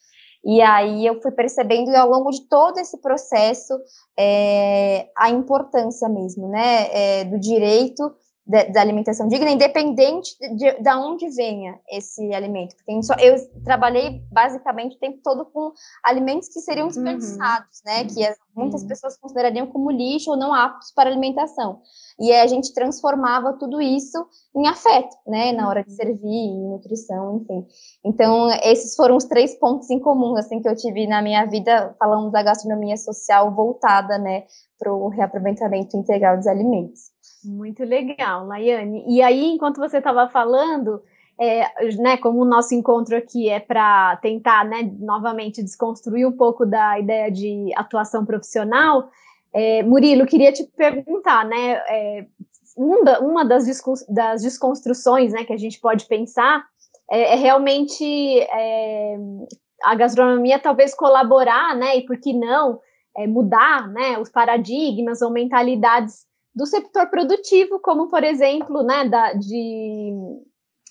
E 0.45 0.61
aí 0.61 1.05
eu 1.05 1.21
fui 1.21 1.33
percebendo 1.33 1.95
ao 1.97 2.09
longo 2.09 2.31
de 2.31 2.47
todo 2.49 2.79
esse 2.79 3.01
processo 3.01 3.75
é, 4.17 5.09
a 5.17 5.31
importância 5.31 6.09
mesmo, 6.09 6.49
né, 6.49 6.89
é, 6.93 7.25
do 7.25 7.39
direito 7.41 8.15
da, 8.47 8.81
alimentação 8.81 9.27
digna, 9.27 9.51
independente 9.51 10.37
de, 10.39 10.81
de, 10.81 10.95
onde 10.95 11.29
venha 11.31 11.81
esse 11.91 12.33
alimento. 12.33 12.77
Porque 12.77 13.03
só, 13.03 13.15
eu 13.15 13.35
trabalhei 13.65 14.23
basicamente 14.31 14.95
o 14.97 15.01
tempo 15.01 15.19
todo 15.23 15.45
com 15.47 15.73
alimentos 16.05 16.49
que 16.49 16.61
seriam 16.61 16.85
uhum. 16.85 16.93
desperdiçados, 16.93 17.83
uhum. 17.85 17.93
né? 17.93 18.05
Que 18.05 18.25
as, 18.25 18.37
muitas 18.55 18.83
uhum. 18.83 18.89
pessoas 18.89 19.19
considerariam 19.19 19.67
como 19.67 19.91
lixo 19.91 20.31
ou 20.31 20.37
não 20.37 20.55
aptos 20.55 20.93
para 20.93 21.11
alimentação. 21.11 21.81
E 22.21 22.33
a 22.33 22.47
gente 22.47 22.73
transformava 22.73 23.53
tudo 23.55 23.83
isso 23.83 24.25
em 24.55 24.69
afeto, 24.69 25.17
né? 25.27 25.53
Na 25.53 25.69
hora 25.69 25.83
de 25.83 25.91
uhum. 25.91 25.97
servir, 25.97 26.29
em 26.29 26.69
nutrição, 26.71 27.39
enfim. 27.39 27.67
Então, 28.05 28.49
esses 28.63 28.95
foram 28.95 29.17
os 29.17 29.25
três 29.25 29.59
pontos 29.59 29.91
em 29.91 29.99
comum, 29.99 30.37
assim, 30.37 30.63
que 30.63 30.69
eu 30.69 30.77
tive 30.77 31.09
na 31.09 31.21
minha 31.21 31.45
vida, 31.47 31.97
falando 31.99 32.31
da 32.31 32.45
gastronomia 32.45 32.97
social 32.97 33.53
voltada, 33.53 34.19
né? 34.19 34.45
Para 34.79 34.93
o 34.93 35.09
reaproveitamento 35.09 35.97
integral 35.97 36.37
dos 36.37 36.47
alimentos. 36.47 37.16
Muito 37.45 37.85
legal, 37.85 38.47
Laiane. 38.47 39.05
E 39.07 39.23
aí, 39.23 39.45
enquanto 39.47 39.79
você 39.79 39.99
estava 39.99 40.29
falando, 40.29 41.03
é, 41.39 41.93
né, 41.97 42.17
como 42.17 42.43
o 42.43 42.45
nosso 42.45 42.75
encontro 42.75 43.17
aqui 43.17 43.49
é 43.49 43.61
para 43.61 44.17
tentar, 44.17 44.65
né, 44.65 44.91
novamente 44.99 45.63
desconstruir 45.63 46.27
um 46.27 46.33
pouco 46.33 46.65
da 46.65 46.99
ideia 46.99 47.31
de 47.31 47.73
atuação 47.77 48.25
profissional, 48.25 49.11
é, 49.53 49.83
Murilo, 49.83 50.27
queria 50.27 50.53
te 50.53 50.65
perguntar, 50.65 51.45
né, 51.45 51.83
é, 51.89 52.27
uma, 52.77 53.45
das, 53.45 53.65
das, 54.09 54.43
desconstruções, 54.43 55.33
né, 55.33 55.45
que 55.45 55.53
a 55.53 55.57
gente 55.57 55.81
pode 55.81 56.07
pensar 56.07 56.65
é, 57.11 57.33
é 57.33 57.35
realmente 57.37 58.05
é, 58.41 59.17
a 59.83 59.95
gastronomia 59.95 60.59
talvez 60.59 60.95
colaborar, 60.95 61.75
né, 61.77 61.97
e 61.97 62.07
por 62.07 62.19
que 62.19 62.33
não 62.33 62.81
é, 63.17 63.27
mudar, 63.27 63.89
né, 63.89 64.19
os 64.19 64.29
paradigmas 64.29 65.23
ou 65.23 65.31
mentalidades 65.31 66.26
do 66.57 66.65
setor 66.65 67.11
produtivo, 67.11 67.79
como, 67.81 68.09
por 68.09 68.25
exemplo, 68.25 68.83
né, 68.83 69.07
da, 69.07 69.35
de, 69.35 70.11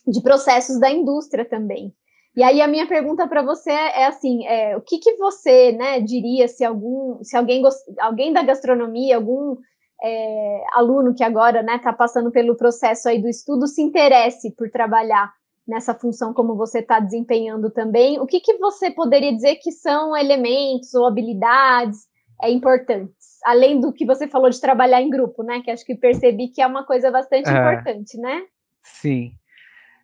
de 0.08 0.22
processos 0.22 0.80
da 0.80 0.92
indústria 0.92 1.44
também. 1.44 1.92
E 2.38 2.44
aí 2.44 2.62
a 2.62 2.68
minha 2.68 2.86
pergunta 2.88 3.28
para 3.28 3.42
você 3.42 3.72
é 3.72 4.06
assim, 4.06 4.46
é, 4.46 4.78
o 4.78 4.82
que, 4.82 5.00
que 5.00 5.16
você 5.16 5.72
né, 5.72 6.00
diria 6.02 6.48
se 6.48 6.64
algum, 6.64 7.24
se 7.24 7.36
alguém, 7.36 7.64
alguém 8.00 8.32
da 8.32 8.44
gastronomia, 8.44 9.16
algum 9.16 9.58
é, 10.04 10.64
aluno 10.74 11.16
que 11.16 11.24
agora 11.24 11.62
está 11.62 11.72
né, 11.72 11.80
tá 11.80 11.94
passando 11.94 12.30
pelo 12.30 12.56
processo 12.56 13.10
aí 13.10 13.20
do 13.20 13.28
estudo 13.28 13.66
se 13.66 13.82
interesse 13.82 14.54
por 14.56 14.70
trabalhar 14.70 15.34
nessa 15.68 15.96
função 15.96 16.32
como 16.32 16.56
você 16.56 16.80
está 16.80 17.00
desempenhando 17.00 17.72
também, 17.72 18.20
o 18.20 18.28
que, 18.28 18.40
que 18.40 18.58
você 18.58 18.92
poderia 18.92 19.34
dizer 19.34 19.56
que 19.56 19.72
são 19.72 20.16
elementos 20.16 20.94
ou 20.94 21.08
habilidades 21.08 22.02
é, 22.40 22.52
importantes? 22.52 23.15
Além 23.46 23.80
do 23.80 23.94
que 23.94 24.06
você 24.06 24.28
falou 24.28 24.50
de 24.50 24.60
trabalhar 24.60 25.02
em 25.02 25.10
grupo, 25.10 25.44
né? 25.44 25.62
Que 25.62 25.70
acho 25.70 25.86
que 25.86 25.96
percebi 25.96 26.48
que 26.48 26.62
é 26.62 26.68
uma 26.68 26.84
coisa 26.84 27.12
bastante 27.12 27.48
é, 27.48 27.52
importante, 27.52 28.18
né? 28.18 28.44
Sim. 28.84 29.34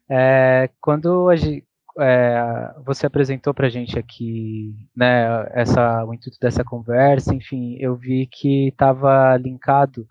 É, 0.07 0.69
quando 0.79 1.27
a 1.29 1.35
gente, 1.35 1.65
é, 1.99 2.73
você 2.85 3.07
apresentou 3.07 3.53
para 3.53 3.67
a 3.67 3.69
gente 3.69 3.97
aqui, 3.97 4.75
né, 4.95 5.49
essa, 5.53 6.05
o 6.05 6.13
intuito 6.13 6.37
dessa 6.39 6.63
conversa, 6.63 7.33
enfim, 7.33 7.77
eu 7.79 7.95
vi 7.95 8.27
que 8.31 8.67
estava 8.67 9.35
linkado 9.37 10.05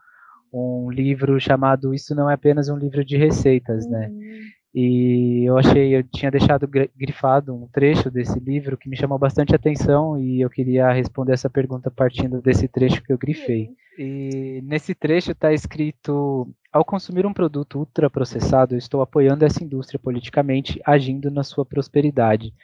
um 0.53 0.91
livro 0.91 1.39
chamado 1.39 1.95
Isso 1.95 2.15
Não 2.15 2.29
É 2.29 2.35
Apenas 2.35 2.69
um 2.69 2.77
Livro 2.77 3.05
de 3.05 3.17
Receitas, 3.17 3.89
né? 3.89 4.09
uhum. 4.09 4.19
né? 4.19 4.41
E 4.73 5.45
eu 5.49 5.59
achei, 5.59 5.97
eu 5.97 6.05
tinha 6.05 6.31
deixado 6.31 6.69
grifado 6.97 7.53
um 7.53 7.67
trecho 7.67 8.09
desse 8.09 8.39
livro 8.39 8.79
que 8.79 8.89
me 8.89 8.97
chamou 8.97 9.19
bastante 9.19 9.55
atenção 9.55 10.17
e 10.21 10.41
eu 10.41 10.49
queria 10.49 10.93
responder 10.93 11.33
essa 11.33 11.51
pergunta 11.51 11.91
partindo 11.91 12.41
desse 12.41 12.69
trecho 12.69 13.03
que 13.03 13.13
eu 13.13 13.19
grifei. 13.19 13.71
E 13.99 14.63
nesse 14.63 14.95
trecho 14.95 15.33
está 15.33 15.53
escrito: 15.53 16.49
ao 16.73 16.85
consumir 16.85 17.27
um 17.27 17.33
produto 17.33 17.81
ultraprocessado, 17.81 18.75
eu 18.75 18.79
estou 18.79 19.03
apoiando 19.03 19.45
essa 19.45 19.63
indústria 19.63 19.99
politicamente, 19.99 20.81
agindo 20.87 21.31
na 21.31 21.43
sua 21.43 21.67
prosperidade. 21.67 22.55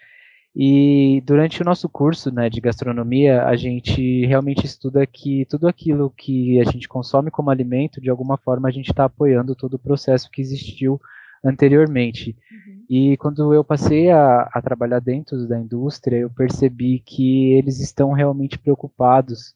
E 0.59 1.21
durante 1.27 1.61
o 1.61 1.64
nosso 1.64 1.87
curso 1.88 2.33
né, 2.33 2.49
de 2.49 2.62
gastronomia, 2.62 3.45
a 3.45 3.57
gente 3.57 4.25
realmente 4.25 4.64
estuda 4.64 5.05
que 5.07 5.45
tudo 5.51 5.69
aquilo 5.69 6.09
que 6.16 6.59
a 6.59 6.64
gente 6.64 6.88
consome 6.88 7.31
como 7.31 7.51
alimento, 7.51 8.01
de 8.01 8.09
alguma 8.09 8.38
forma, 8.38 8.69
a 8.69 8.71
gente 8.71 8.90
está 8.90 9.05
apoiando 9.05 9.55
todo 9.55 9.75
o 9.75 9.79
processo 9.79 10.31
que 10.31 10.40
existiu 10.40 10.99
anteriormente. 11.46 12.37
Uhum. 12.50 12.85
E 12.88 13.16
quando 13.18 13.54
eu 13.54 13.64
passei 13.64 14.11
a, 14.11 14.48
a, 14.52 14.61
trabalhar 14.61 15.00
dentro 15.00 15.46
da 15.46 15.59
indústria, 15.59 16.16
eu 16.16 16.30
percebi 16.30 17.00
que 17.00 17.52
eles 17.52 17.80
estão 17.80 18.12
realmente 18.12 18.59
preocupados 18.59 19.54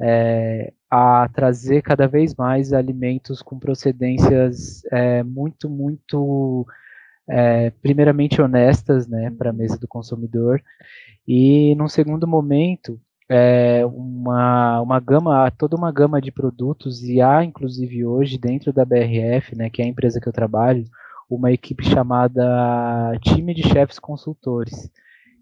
é, 0.00 0.72
a 0.90 1.28
trazer 1.32 1.82
cada 1.82 2.06
vez 2.06 2.34
mais 2.34 2.72
alimentos 2.72 3.42
com 3.42 3.58
procedências 3.58 4.82
é, 4.92 5.22
muito, 5.22 5.68
muito, 5.68 6.66
é, 7.28 7.70
primeiramente 7.82 8.40
honestas, 8.40 9.06
né, 9.06 9.30
para 9.30 9.50
a 9.50 9.52
mesa 9.52 9.78
do 9.78 9.88
consumidor. 9.88 10.62
E 11.26 11.74
num 11.76 11.88
segundo 11.88 12.26
momento, 12.26 12.98
é, 13.28 13.84
uma, 13.84 14.80
uma 14.80 15.00
gama, 15.00 15.50
toda 15.50 15.76
uma 15.76 15.92
gama 15.92 16.20
de 16.20 16.32
produtos, 16.32 17.02
e 17.02 17.20
há 17.20 17.44
inclusive 17.44 18.04
hoje 18.04 18.38
dentro 18.38 18.72
da 18.72 18.84
BRF, 18.84 19.54
né, 19.54 19.68
que 19.68 19.82
é 19.82 19.84
a 19.84 19.88
empresa 19.88 20.20
que 20.20 20.28
eu 20.28 20.32
trabalho, 20.32 20.84
uma 21.28 21.52
equipe 21.52 21.84
chamada 21.84 23.12
Time 23.22 23.54
de 23.54 23.62
Chefes 23.62 23.98
Consultores. 23.98 24.90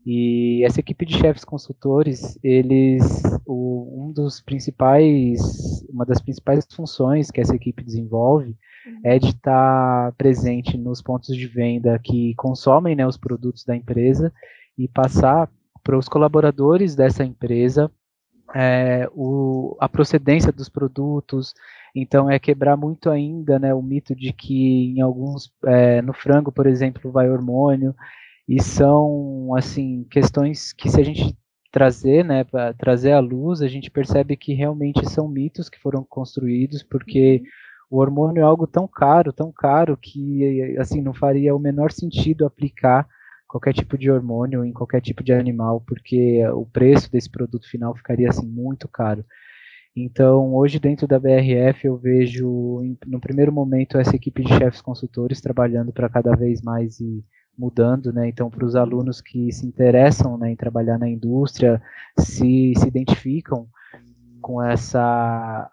E 0.06 0.62
essa 0.64 0.78
equipe 0.78 1.04
de 1.04 1.18
chefes 1.18 1.44
consultores, 1.44 2.38
eles, 2.40 3.22
o, 3.44 4.04
um 4.06 4.12
dos 4.12 4.40
principais, 4.40 5.84
uma 5.90 6.06
das 6.06 6.20
principais 6.20 6.64
funções 6.72 7.28
que 7.28 7.40
essa 7.40 7.56
equipe 7.56 7.82
desenvolve 7.82 8.56
é 9.02 9.18
de 9.18 9.30
estar 9.30 10.12
presente 10.12 10.78
nos 10.78 11.02
pontos 11.02 11.36
de 11.36 11.48
venda 11.48 11.98
que 11.98 12.36
consomem 12.36 12.94
né, 12.94 13.04
os 13.04 13.16
produtos 13.16 13.64
da 13.64 13.74
empresa 13.74 14.32
e 14.78 14.86
passar 14.86 15.50
para 15.82 15.98
os 15.98 16.08
colaboradores 16.08 16.94
dessa 16.94 17.24
empresa 17.24 17.90
é, 18.54 19.08
o, 19.12 19.76
a 19.80 19.88
procedência 19.88 20.52
dos 20.52 20.68
produtos, 20.68 21.52
então 21.96 22.30
é 22.30 22.38
quebrar 22.38 22.76
muito 22.76 23.10
ainda 23.10 23.58
né, 23.58 23.72
o 23.72 23.82
mito 23.82 24.14
de 24.14 24.32
que 24.32 24.94
em 24.94 25.00
alguns, 25.00 25.50
é, 25.64 26.02
no 26.02 26.12
frango, 26.12 26.52
por 26.52 26.66
exemplo, 26.66 27.10
vai 27.10 27.30
hormônio, 27.30 27.94
e 28.48 28.62
são 28.62 29.54
assim 29.56 30.06
questões 30.10 30.72
que 30.72 30.88
se 30.88 31.00
a 31.00 31.04
gente 31.04 31.36
trazer, 31.72 32.24
né, 32.24 32.44
para 32.44 32.72
trazer 32.74 33.12
à 33.12 33.20
luz, 33.20 33.60
a 33.60 33.68
gente 33.68 33.90
percebe 33.90 34.36
que 34.36 34.54
realmente 34.54 35.08
são 35.10 35.28
mitos 35.28 35.68
que 35.68 35.78
foram 35.80 36.04
construídos, 36.04 36.82
porque 36.82 37.42
uhum. 37.90 37.98
o 37.98 38.00
hormônio 38.00 38.40
é 38.40 38.44
algo 38.44 38.66
tão 38.66 38.86
caro, 38.86 39.32
tão 39.32 39.52
caro 39.52 39.96
que 39.96 40.76
assim 40.78 41.02
não 41.02 41.12
faria 41.12 41.54
o 41.54 41.58
menor 41.58 41.92
sentido 41.92 42.46
aplicar 42.46 43.06
qualquer 43.48 43.72
tipo 43.72 43.96
de 43.96 44.10
hormônio 44.10 44.64
em 44.64 44.72
qualquer 44.72 45.00
tipo 45.00 45.22
de 45.22 45.32
animal, 45.32 45.82
porque 45.86 46.46
o 46.48 46.66
preço 46.66 47.10
desse 47.10 47.30
produto 47.30 47.68
final 47.68 47.94
ficaria 47.94 48.28
assim 48.28 48.46
muito 48.46 48.88
caro. 48.88 49.24
Então, 49.96 50.54
hoje 50.54 50.78
dentro 50.78 51.06
da 51.06 51.18
BRF 51.18 51.86
eu 51.86 51.96
vejo, 51.96 52.82
no 53.06 53.18
primeiro 53.18 53.50
momento, 53.50 53.96
essa 53.96 54.14
equipe 54.14 54.44
de 54.44 54.52
chefes 54.52 54.82
consultores 54.82 55.40
trabalhando 55.40 55.90
para 55.90 56.06
cada 56.10 56.36
vez 56.36 56.60
mais 56.60 57.00
e 57.00 57.24
mudando, 57.56 58.12
né? 58.12 58.28
Então, 58.28 58.50
para 58.50 58.66
os 58.66 58.76
alunos 58.76 59.22
que 59.22 59.50
se 59.50 59.66
interessam 59.66 60.36
né, 60.36 60.50
em 60.50 60.56
trabalhar 60.56 60.98
na 60.98 61.08
indústria, 61.08 61.80
se, 62.18 62.74
se 62.76 62.86
identificam 62.86 63.66
com 64.42 64.62
essa, 64.62 65.70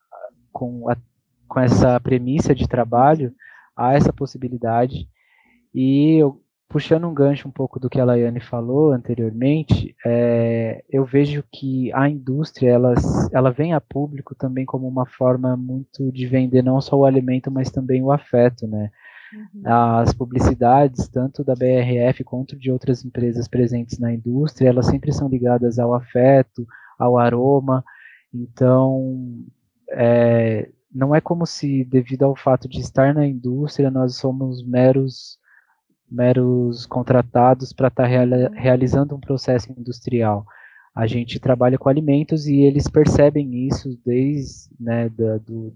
com, 0.54 0.90
a, 0.90 0.96
com 1.46 1.60
essa 1.60 2.00
premissa 2.00 2.56
de 2.56 2.66
trabalho, 2.66 3.34
há 3.76 3.94
essa 3.94 4.14
possibilidade. 4.14 5.06
E 5.76 6.16
eu 6.22 6.42
puxando 6.74 7.08
um 7.08 7.14
gancho 7.14 7.48
um 7.48 7.52
pouco 7.52 7.80
do 7.80 7.88
que 7.88 8.00
a 8.00 8.04
Laiane 8.04 8.40
falou 8.40 8.94
anteriormente, 8.94 9.96
é, 10.04 10.84
eu 10.90 11.06
vejo 11.06 11.44
que 11.52 11.94
a 11.94 12.10
indústria 12.10 12.72
ela, 12.72 12.96
ela 13.32 13.52
vem 13.52 13.74
a 13.74 13.80
público 13.80 14.34
também 14.34 14.66
como 14.66 14.88
uma 14.88 15.06
forma 15.06 15.56
muito 15.56 16.12
de 16.12 16.26
vender 16.26 16.64
não 16.64 16.82
só 16.82 16.98
o 16.98 17.06
alimento, 17.06 17.52
mas 17.52 17.70
também 17.70 18.02
o 18.02 18.12
afeto, 18.12 18.66
né? 18.66 18.90
Uhum. 19.32 19.62
As 19.64 20.16
publicidades, 20.16 21.08
tanto 21.08 21.44
da 21.44 21.54
BRF 21.54 22.24
quanto 22.24 22.58
de 22.58 22.72
outras 22.72 23.06
empresas 23.06 23.48
presentes 23.48 24.00
na 24.00 24.12
indústria, 24.12 24.70
elas 24.70 24.88
sempre 24.88 25.14
são 25.14 25.30
ligadas 25.30 25.78
ao 25.78 25.94
afeto, 25.94 26.66
ao 26.98 27.20
aroma. 27.20 27.86
Então, 28.34 29.46
é, 29.92 30.72
não 30.92 31.14
é 31.14 31.22
como 31.22 31.46
se, 31.46 31.84
devido 31.84 32.24
ao 32.24 32.36
fato 32.36 32.68
de 32.68 32.80
estar 32.80 33.14
na 33.14 33.28
indústria, 33.28 33.92
nós 33.92 34.16
somos 34.16 34.66
meros 34.66 35.38
meros 36.14 36.86
contratados 36.86 37.74
para 37.74 37.88
estar 37.88 38.04
tá 38.04 38.10
reali 38.10 38.48
realizando 38.54 39.16
um 39.16 39.20
processo 39.20 39.72
industrial. 39.72 40.46
A 40.96 41.08
gente 41.08 41.40
trabalha 41.40 41.78
com 41.78 41.90
alimentos 41.90 42.46
e 42.46 42.62
eles 42.62 42.88
percebem 42.88 43.68
isso 43.68 44.00
desde 44.06 44.70
né, 44.80 45.10
da, 45.10 45.38
do, 45.40 45.74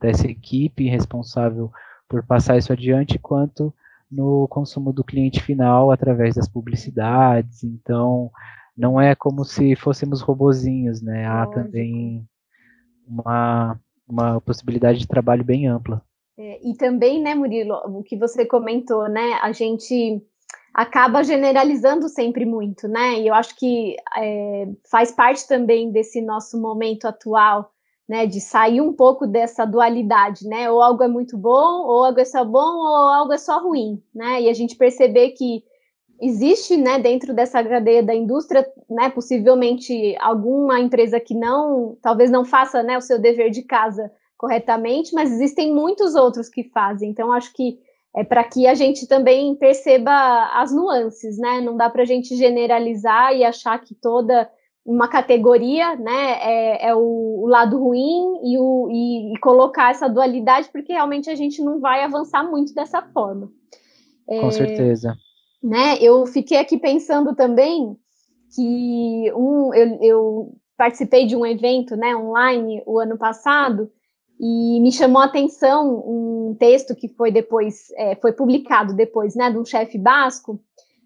dessa 0.00 0.26
equipe 0.26 0.88
responsável 0.88 1.70
por 2.08 2.24
passar 2.24 2.56
isso 2.56 2.72
adiante, 2.72 3.18
quanto 3.18 3.74
no 4.10 4.48
consumo 4.48 4.90
do 4.90 5.04
cliente 5.04 5.42
final 5.42 5.90
através 5.90 6.34
das 6.34 6.48
publicidades. 6.48 7.62
Então, 7.62 8.30
não 8.74 8.98
é 8.98 9.14
como 9.14 9.44
se 9.44 9.76
fôssemos 9.76 10.22
robozinhos, 10.22 11.02
né? 11.02 11.26
Há 11.26 11.46
também 11.46 12.26
uma, 13.06 13.78
uma 14.08 14.40
possibilidade 14.40 15.00
de 15.00 15.06
trabalho 15.06 15.44
bem 15.44 15.66
ampla. 15.66 16.02
É, 16.38 16.60
e 16.62 16.74
também, 16.76 17.20
né, 17.20 17.34
Murilo, 17.34 17.74
o 17.86 18.02
que 18.04 18.16
você 18.16 18.46
comentou, 18.46 19.08
né? 19.08 19.38
A 19.42 19.50
gente 19.50 20.22
acaba 20.72 21.24
generalizando 21.24 22.08
sempre 22.08 22.46
muito, 22.46 22.86
né? 22.86 23.18
E 23.18 23.26
eu 23.26 23.34
acho 23.34 23.56
que 23.56 23.96
é, 24.16 24.68
faz 24.88 25.10
parte 25.10 25.48
também 25.48 25.90
desse 25.90 26.22
nosso 26.22 26.60
momento 26.60 27.06
atual, 27.06 27.72
né? 28.08 28.24
De 28.24 28.40
sair 28.40 28.80
um 28.80 28.92
pouco 28.92 29.26
dessa 29.26 29.64
dualidade, 29.64 30.46
né? 30.46 30.70
Ou 30.70 30.80
algo 30.80 31.02
é 31.02 31.08
muito 31.08 31.36
bom, 31.36 31.84
ou 31.84 32.04
algo 32.04 32.20
é 32.20 32.24
só 32.24 32.44
bom, 32.44 32.76
ou 32.76 33.08
algo 33.08 33.32
é 33.32 33.38
só 33.38 33.60
ruim, 33.60 34.00
né? 34.14 34.42
E 34.42 34.48
a 34.48 34.54
gente 34.54 34.76
perceber 34.76 35.30
que 35.30 35.64
existe, 36.20 36.76
né, 36.76 36.98
dentro 36.98 37.32
dessa 37.32 37.62
cadeia 37.62 38.02
da 38.02 38.12
indústria, 38.12 38.66
né, 38.90 39.08
possivelmente 39.08 40.16
alguma 40.18 40.80
empresa 40.80 41.20
que 41.20 41.32
não, 41.32 41.96
talvez 42.02 42.28
não 42.28 42.44
faça, 42.44 42.82
né, 42.82 42.98
o 42.98 43.00
seu 43.00 43.20
dever 43.20 43.50
de 43.50 43.62
casa 43.62 44.10
corretamente, 44.38 45.12
mas 45.12 45.32
existem 45.32 45.74
muitos 45.74 46.14
outros 46.14 46.48
que 46.48 46.62
fazem. 46.62 47.10
Então, 47.10 47.32
acho 47.32 47.52
que 47.52 47.80
é 48.16 48.22
para 48.24 48.44
que 48.44 48.66
a 48.66 48.74
gente 48.74 49.06
também 49.06 49.54
perceba 49.56 50.12
as 50.54 50.72
nuances, 50.72 51.36
né? 51.36 51.60
Não 51.60 51.76
dá 51.76 51.90
para 51.90 52.02
a 52.02 52.06
gente 52.06 52.36
generalizar 52.36 53.34
e 53.34 53.44
achar 53.44 53.78
que 53.78 53.94
toda 53.94 54.48
uma 54.86 55.06
categoria, 55.06 55.96
né, 55.96 56.38
é, 56.40 56.88
é 56.88 56.94
o, 56.94 57.42
o, 57.42 57.46
lado 57.46 57.78
ruim 57.78 58.40
e, 58.42 58.58
o, 58.58 58.88
e, 58.90 59.34
e, 59.34 59.38
colocar 59.38 59.90
essa 59.90 60.08
dualidade, 60.08 60.70
porque 60.72 60.94
realmente 60.94 61.28
a 61.28 61.34
gente 61.34 61.60
não 61.60 61.78
vai 61.78 62.02
avançar 62.02 62.42
muito 62.42 62.72
dessa 62.72 63.02
forma. 63.02 63.52
Com 64.26 64.46
é, 64.46 64.50
certeza. 64.50 65.14
Né, 65.62 65.98
eu 66.00 66.24
fiquei 66.24 66.56
aqui 66.56 66.78
pensando 66.78 67.34
também 67.34 67.98
que 68.54 69.30
um, 69.36 69.74
eu, 69.74 69.98
eu 70.00 70.52
participei 70.74 71.26
de 71.26 71.36
um 71.36 71.44
evento, 71.44 71.94
né, 71.94 72.16
online 72.16 72.82
o 72.86 72.98
ano 72.98 73.18
passado 73.18 73.92
e 74.40 74.80
me 74.80 74.92
chamou 74.92 75.20
a 75.20 75.24
atenção 75.24 76.02
um 76.06 76.56
texto 76.58 76.94
que 76.94 77.08
foi 77.08 77.30
depois 77.30 77.90
é, 77.96 78.14
foi 78.16 78.32
publicado 78.32 78.94
depois, 78.94 79.34
né, 79.34 79.50
de 79.50 79.58
um 79.58 79.64
chefe 79.64 79.98
basco, 79.98 80.60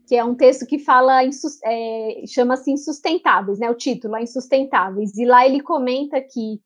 que 0.07 0.15
é 0.15 0.25
um 0.25 0.35
texto 0.35 0.67
que 0.67 0.79
fala 0.79 1.23
é, 1.25 2.23
chama-se 2.27 2.71
insustentáveis, 2.71 3.59
né, 3.59 3.71
o 3.71 3.75
título 3.75 4.17
é 4.17 4.23
insustentáveis. 4.23 5.17
E 5.17 5.25
lá 5.25 5.47
ele 5.47 5.61
comenta 5.61 6.21
que 6.21 6.61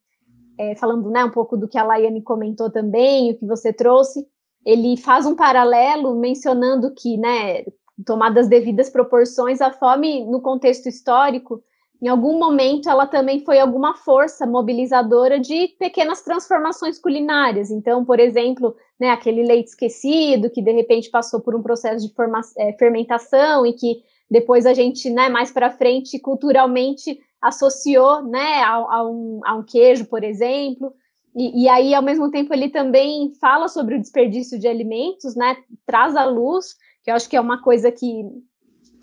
é, 0.59 0.75
falando, 0.75 1.11
né, 1.11 1.25
um 1.25 1.31
pouco 1.31 1.57
do 1.57 1.69
que 1.69 1.79
a 1.79 1.85
Laiane 1.85 2.23
comentou 2.23 2.71
também, 2.71 3.31
o 3.31 3.39
que 3.39 3.47
você 3.47 3.73
trouxe, 3.73 4.27
ele 4.65 4.97
faz 4.97 5.27
um 5.27 5.37
paralelo 5.37 6.19
mencionando 6.19 6.93
que, 6.95 7.17
né, 7.17 7.65
tomadas 8.05 8.49
devidas 8.49 8.91
proporções, 8.91 9.61
a 9.61 9.71
fome 9.71 10.25
no 10.25 10.41
contexto 10.41 10.89
histórico 10.89 11.63
em 12.01 12.09
algum 12.09 12.39
momento 12.39 12.89
ela 12.89 13.07
também 13.07 13.45
foi 13.45 13.59
alguma 13.59 13.95
força 13.95 14.47
mobilizadora 14.47 15.41
de 15.41 15.69
pequenas 15.79 16.23
transformações 16.23 16.99
culinárias. 16.99 17.71
Então, 17.71 18.05
por 18.05 18.21
exemplo, 18.21 18.77
né, 19.01 19.11
aquele 19.11 19.43
leite 19.43 19.69
esquecido 19.69 20.51
que 20.51 20.63
de 20.63 20.73
repente 20.73 21.11
passou 21.11 21.41
por 21.41 21.55
um 21.55 21.63
processo 21.63 22.07
de 22.07 22.13
é, 22.59 22.73
fermentação 22.75 23.65
e 23.67 23.73
que 23.73 24.03
depois 24.31 24.67
a 24.67 24.75
gente, 24.75 25.09
né, 25.09 25.29
mais 25.29 25.51
para 25.51 25.71
frente, 25.71 26.19
culturalmente 26.19 27.19
associou, 27.41 28.23
né, 28.23 28.63
a, 28.63 28.75
a, 28.75 29.09
um, 29.09 29.41
a 29.45 29.55
um 29.55 29.63
queijo, 29.63 30.07
por 30.07 30.25
exemplo. 30.25 30.93
E, 31.35 31.65
e, 31.65 31.69
aí, 31.69 31.95
ao 31.95 32.03
mesmo 32.03 32.31
tempo, 32.31 32.53
ele 32.53 32.71
também 32.71 33.33
fala 33.41 33.69
sobre 33.69 33.95
o 33.95 34.01
desperdício 34.01 34.59
de 34.59 34.67
alimentos, 34.67 35.37
né, 35.37 35.57
traz 35.87 36.17
à 36.17 36.25
luz, 36.25 36.75
que 37.05 37.11
eu 37.11 37.15
acho 37.15 37.29
que 37.29 37.37
é 37.37 37.41
uma 37.41 37.63
coisa 37.63 37.93
que 37.93 38.25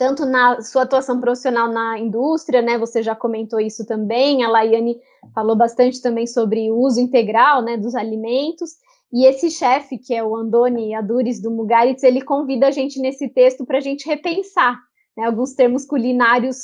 tanto 0.03 0.25
na 0.25 0.61
sua 0.61 0.81
atuação 0.81 1.21
profissional 1.21 1.71
na 1.71 1.97
indústria, 1.97 2.61
né? 2.61 2.77
Você 2.77 3.01
já 3.01 3.15
comentou 3.15 3.57
isso 3.57 3.85
também. 3.85 4.43
A 4.43 4.49
Laiane 4.49 4.99
falou 5.33 5.55
bastante 5.55 6.01
também 6.01 6.27
sobre 6.27 6.69
o 6.69 6.75
uso 6.75 6.99
integral, 6.99 7.61
né, 7.61 7.77
dos 7.77 7.95
alimentos. 7.95 8.71
E 9.13 9.25
esse 9.25 9.49
chefe, 9.49 9.97
que 9.97 10.13
é 10.13 10.21
o 10.21 10.35
Andoni 10.35 10.93
Adures 10.93 11.41
do 11.41 11.49
Mugaritz, 11.49 12.03
ele 12.03 12.21
convida 12.21 12.67
a 12.67 12.71
gente 12.71 12.99
nesse 12.99 13.29
texto 13.29 13.65
para 13.65 13.77
a 13.77 13.81
gente 13.81 14.05
repensar 14.05 14.77
né, 15.15 15.23
alguns 15.23 15.53
termos 15.53 15.85
culinários, 15.85 16.57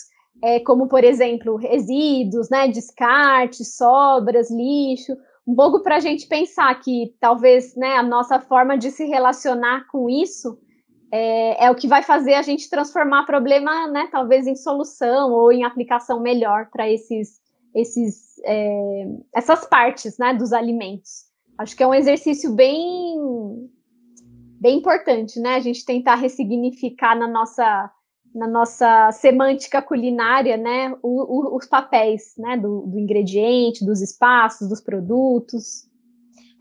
é, 0.43 0.59
como, 0.59 0.89
por 0.89 1.05
exemplo, 1.05 1.55
resíduos, 1.55 2.49
né, 2.49 2.67
descarte, 2.67 3.63
sobras, 3.63 4.51
lixo, 4.51 5.15
um 5.47 5.55
pouco 5.55 5.81
para 5.81 5.95
a 5.95 6.01
gente 6.01 6.27
pensar 6.27 6.77
que 6.81 7.15
talvez 7.21 7.73
né, 7.77 7.95
a 7.95 8.03
nossa 8.03 8.37
forma 8.37 8.77
de 8.77 8.91
se 8.91 9.05
relacionar 9.05 9.87
com 9.89 10.09
isso 10.09 10.57
é, 11.11 11.65
é, 11.65 11.71
o 11.71 11.75
que 11.75 11.87
vai 11.87 12.03
fazer 12.03 12.35
a 12.35 12.41
gente 12.41 12.69
transformar 12.69 13.25
problema, 13.25 13.87
né, 13.87 14.07
talvez 14.11 14.45
em 14.45 14.55
solução 14.55 15.31
ou 15.31 15.51
em 15.51 15.63
aplicação 15.63 16.19
melhor 16.21 16.69
para 16.71 16.89
esses, 16.89 17.39
esses, 17.73 18.39
é, 18.45 19.05
essas 19.33 19.65
partes, 19.65 20.17
né, 20.17 20.33
dos 20.33 20.53
alimentos. 20.53 21.27
Acho 21.57 21.75
que 21.75 21.83
é 21.83 21.87
um 21.87 21.93
exercício 21.93 22.53
bem, 22.53 23.17
bem 24.61 24.77
importante, 24.77 25.39
né, 25.39 25.55
a 25.55 25.59
gente 25.59 25.83
tentar 25.83 26.15
ressignificar 26.15 27.15
na 27.17 27.27
nossa, 27.27 27.91
na 28.33 28.47
nossa 28.47 29.11
semântica 29.11 29.81
culinária, 29.81 30.57
né, 30.57 30.95
o, 31.01 31.53
o, 31.53 31.57
os 31.57 31.65
papéis, 31.65 32.33
né, 32.37 32.55
do, 32.55 32.81
do 32.81 32.99
ingrediente, 32.99 33.83
dos 33.83 33.99
espaços, 33.99 34.69
dos 34.69 34.79
produtos. 34.79 35.88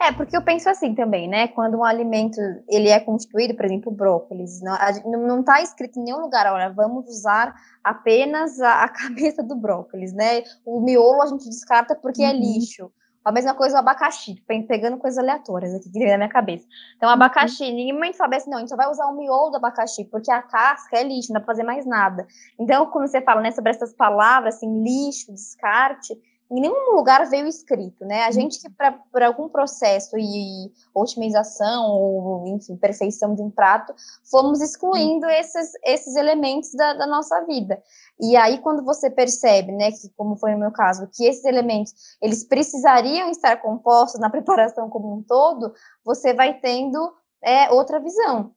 É, 0.01 0.13
porque 0.13 0.37
eu 0.37 0.43
penso 0.43 0.71
assim 0.71 0.95
também, 0.95 1.29
né? 1.29 1.49
Quando 1.49 1.79
um 1.79 1.85
alimento 1.85 2.39
ele 2.69 2.89
é 2.89 3.01
constituído, 3.01 3.55
por 3.55 3.65
exemplo, 3.65 3.91
brócolis, 3.91 4.61
não 4.63 5.41
está 5.41 5.61
escrito 5.61 5.99
em 5.99 6.05
nenhum 6.05 6.21
lugar, 6.21 6.53
olha, 6.53 6.71
vamos 6.71 7.09
usar 7.09 7.53
apenas 7.83 8.61
a, 8.61 8.85
a, 8.85 8.89
cabeça 8.89 9.43
do 9.43 9.57
brócolis, 9.57 10.13
né? 10.13 10.45
O 10.65 10.81
miolo 10.81 11.23
a 11.23 11.27
gente 11.27 11.49
descarta 11.49 11.97
porque 11.97 12.23
é 12.23 12.29
uhum. 12.29 12.31
é 12.31 12.37
lixo. 12.37 12.93
A 13.25 13.33
mesma 13.33 13.55
coisa 13.55 13.77
o 13.77 13.79
abacaxi, 13.81 14.43
pegando 14.47 14.97
coisas 14.97 15.19
aleatórias 15.19 15.75
aqui 15.75 15.91
que 15.91 15.99
vem 15.99 16.09
na 16.09 16.17
minha 16.17 16.29
cabeça. 16.29 16.65
Então, 16.97 17.09
uhum. 17.09 17.15
abacaxi, 17.15 17.65
uhum. 17.65 17.75
ninguém 17.75 18.13
sabe 18.13 18.37
assim, 18.37 18.49
não, 18.49 18.59
a 18.59 18.61
gente 18.61 18.71
só 18.71 18.77
vai 18.77 18.89
usar 18.89 19.07
o 19.07 19.17
miolo 19.17 19.51
do 19.51 19.57
abacaxi, 19.57 20.05
porque 20.05 20.31
a 20.31 20.41
casca 20.41 20.97
é 20.97 21.03
lixo, 21.03 21.33
não 21.33 21.41
dá 21.41 21.45
pra 21.45 21.55
fazer 21.55 21.65
mais 21.65 21.85
nada. 21.85 22.25
Então, 22.59 22.87
quando 22.87 23.09
você 23.09 23.21
fala 23.21 23.41
né, 23.41 23.51
sobre 23.51 23.73
essas 23.73 23.93
palavras, 23.93 24.55
assim, 24.55 24.83
lixo, 24.83 25.33
descarte, 25.33 26.17
em 26.51 26.61
nenhum 26.61 26.95
lugar 26.95 27.29
veio 27.29 27.47
escrito, 27.47 28.05
né? 28.07 28.23
A 28.23 28.27
uhum. 28.27 28.33
gente 28.33 28.61
que 28.61 28.71
para 28.71 29.27
algum 29.27 29.49
processo 29.49 30.17
e 30.17 30.73
otimização 30.95 31.91
ou, 31.91 32.47
enfim, 32.49 32.77
perfeição 32.77 33.35
de 33.35 33.43
um 33.43 33.51
prato, 33.51 33.95
fomos 34.31 34.61
excluindo 34.63 35.27
uhum. 35.27 35.33
esses, 35.33 35.73
esses 35.85 36.17
elementos 36.17 36.73
da, 36.73 36.95
da, 36.95 37.07
nossa 37.07 37.45
vida. 37.45 37.83
E 38.19 38.35
aí, 38.35 38.59
quando 38.59 38.83
você 38.83 39.11
percebe, 39.11 39.73
né, 39.73 39.93
que 39.93 40.09
como 40.17 40.37
foi 40.37 40.53
no 40.53 40.59
meu 40.59 40.73
caso, 40.73 41.09
que 41.13 41.27
esses 41.27 41.45
elementos, 41.45 41.93
eles 42.21 42.45
precisariam 42.45 43.31
estar 43.31 43.61
compostos 43.61 44.19
na 44.19 44.31
preparação 44.31 44.89
como 44.89 45.15
um 45.15 45.23
todo, 45.23 45.75
você 46.03 46.33
vai 46.33 46.59
tendo 46.59 47.13
é, 47.43 47.71
outra 47.71 48.01
visão. 48.01 48.55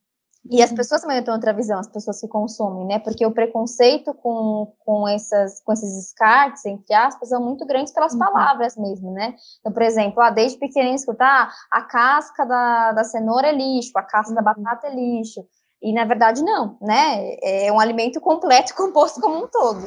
E 0.50 0.62
as 0.62 0.72
uhum. 0.72 0.78
pessoas 0.78 1.02
também 1.02 1.24
têm 1.24 1.34
outra 1.34 1.54
visão, 1.54 1.80
as 1.80 1.88
pessoas 1.88 2.20
que 2.20 2.28
consomem, 2.28 2.86
né? 2.88 3.00
Porque 3.00 3.24
o 3.26 3.32
preconceito 3.32 4.12
com, 4.16 4.74
com, 4.80 5.08
essas, 5.08 5.62
com 5.62 5.72
esses 5.72 5.96
descartes, 5.96 6.66
entre 6.66 6.96
aspas, 6.96 7.30
são 7.30 7.44
muito 7.44 7.66
grandes 7.66 7.94
pelas 7.94 8.14
uhum. 8.14 8.20
palavras 8.20 8.76
mesmo, 8.76 9.12
né? 9.12 9.36
Então, 9.60 9.72
por 9.72 9.84
exemplo, 9.84 10.20
ah, 10.22 10.32
desde 10.32 10.58
pequenininho 10.58 10.96
escutar 10.96 11.48
ah, 11.48 11.78
a 11.78 11.84
casca 11.84 12.44
da, 12.46 12.92
da 12.92 13.04
cenoura 13.04 13.50
é 13.50 13.52
lixo, 13.52 13.92
a 13.96 14.02
casca 14.02 14.30
uhum. 14.30 14.36
da 14.36 14.42
batata 14.42 14.88
é 14.88 14.96
lixo. 14.96 15.46
E, 15.82 15.94
na 15.94 16.06
verdade, 16.06 16.44
não, 16.44 16.78
né? 16.82 17.36
É 17.44 17.72
um 17.72 17.80
alimento 17.80 18.20
completo, 18.20 18.74
composto 18.76 19.22
como 19.22 19.46
um 19.46 19.48
todo. 19.48 19.82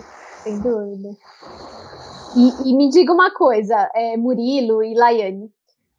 Sem 0.44 0.60
dúvida. 0.60 1.16
E, 2.36 2.70
e 2.70 2.76
me 2.76 2.88
diga 2.90 3.12
uma 3.12 3.32
coisa, 3.32 3.90
é, 3.94 4.16
Murilo 4.16 4.82
e 4.82 4.94
Laiane, 4.94 5.50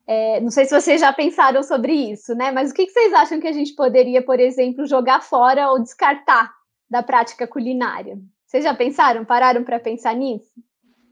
é, 0.08 0.40
não 0.40 0.52
sei 0.52 0.66
se 0.66 0.80
vocês 0.80 1.02
já 1.02 1.12
pensaram 1.12 1.64
sobre 1.64 1.94
isso, 1.94 2.36
né? 2.36 2.52
Mas 2.52 2.70
o 2.70 2.74
que, 2.74 2.86
que 2.86 2.92
vocês 2.92 3.12
acham 3.14 3.40
que 3.40 3.48
a 3.48 3.52
gente 3.52 3.74
poderia, 3.74 4.22
por 4.22 4.40
exemplo, 4.40 4.86
jogar 4.86 5.22
fora 5.22 5.72
ou 5.72 5.82
descartar 5.82 6.54
da 6.90 7.02
prática 7.02 7.48
culinária? 7.48 8.18
Vocês 8.46 8.64
já 8.64 8.74
pensaram? 8.74 9.26
Pararam 9.26 9.64
para 9.64 9.80
pensar 9.80 10.16
nisso? 10.16 10.52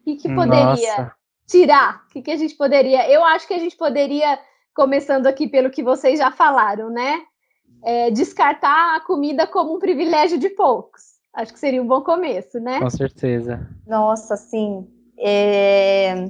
O 0.02 0.04
que, 0.04 0.16
que 0.16 0.36
poderia 0.36 0.66
Nossa. 0.66 1.16
tirar? 1.48 2.04
O 2.06 2.10
que, 2.10 2.22
que 2.22 2.32
a 2.32 2.38
gente 2.38 2.56
poderia? 2.56 3.10
Eu 3.10 3.24
acho 3.26 3.48
que 3.48 3.54
a 3.56 3.60
gente 3.60 3.76
poderia, 3.76 4.38
começando 4.76 5.26
aqui 5.26 5.48
pelo 5.48 5.72
que 5.72 5.82
vocês 5.82 6.20
já 6.20 6.30
falaram, 6.30 6.90
né? 6.92 7.20
É, 7.84 8.12
descartar 8.12 8.96
a 8.96 9.02
comida 9.02 9.48
como 9.48 9.76
um 9.76 9.80
privilégio 9.80 10.38
de 10.38 10.50
poucos. 10.50 11.02
Acho 11.34 11.52
que 11.52 11.60
seria 11.60 11.82
um 11.82 11.88
bom 11.88 12.02
começo, 12.02 12.60
né? 12.60 12.80
Com 12.80 12.90
certeza. 12.92 13.68
Nossa, 13.88 14.38
sim. 14.38 14.88
É 15.18 16.30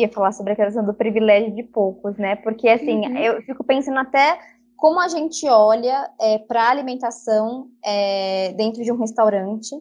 ia 0.00 0.08
falar 0.08 0.32
sobre 0.32 0.52
a 0.52 0.56
questão 0.56 0.84
do 0.84 0.94
privilégio 0.94 1.54
de 1.54 1.62
poucos, 1.62 2.16
né? 2.16 2.36
Porque 2.36 2.68
assim, 2.68 3.06
uhum. 3.06 3.16
eu 3.16 3.42
fico 3.42 3.64
pensando 3.64 3.98
até 3.98 4.38
como 4.76 5.00
a 5.00 5.08
gente 5.08 5.46
olha 5.48 6.08
é, 6.20 6.38
para 6.38 6.62
a 6.62 6.70
alimentação 6.70 7.68
é, 7.84 8.52
dentro 8.52 8.82
de 8.82 8.92
um 8.92 8.96
restaurante 8.96 9.74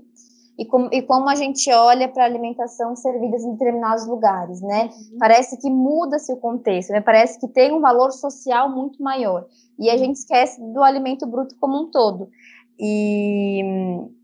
e, 0.57 0.65
com, 0.65 0.89
e 0.91 1.03
como 1.03 1.29
a 1.29 1.35
gente 1.35 1.71
olha 1.71 2.07
para 2.07 2.23
a 2.23 2.25
alimentação 2.25 2.95
servida 2.95 3.37
em 3.37 3.51
determinados 3.51 4.07
lugares, 4.07 4.59
né? 4.61 4.85
Uhum. 4.85 5.17
Parece 5.19 5.61
que 5.61 5.69
muda-se 5.69 6.33
o 6.33 6.37
contexto, 6.37 6.89
né? 6.89 6.99
Parece 6.99 7.39
que 7.39 7.47
tem 7.47 7.71
um 7.71 7.79
valor 7.79 8.11
social 8.11 8.69
muito 8.69 9.01
maior. 9.01 9.45
E 9.77 9.89
a 9.89 9.97
gente 9.97 10.15
esquece 10.15 10.59
do 10.73 10.81
alimento 10.81 11.27
bruto 11.27 11.55
como 11.59 11.83
um 11.83 11.91
todo. 11.91 12.29
E 12.79 13.61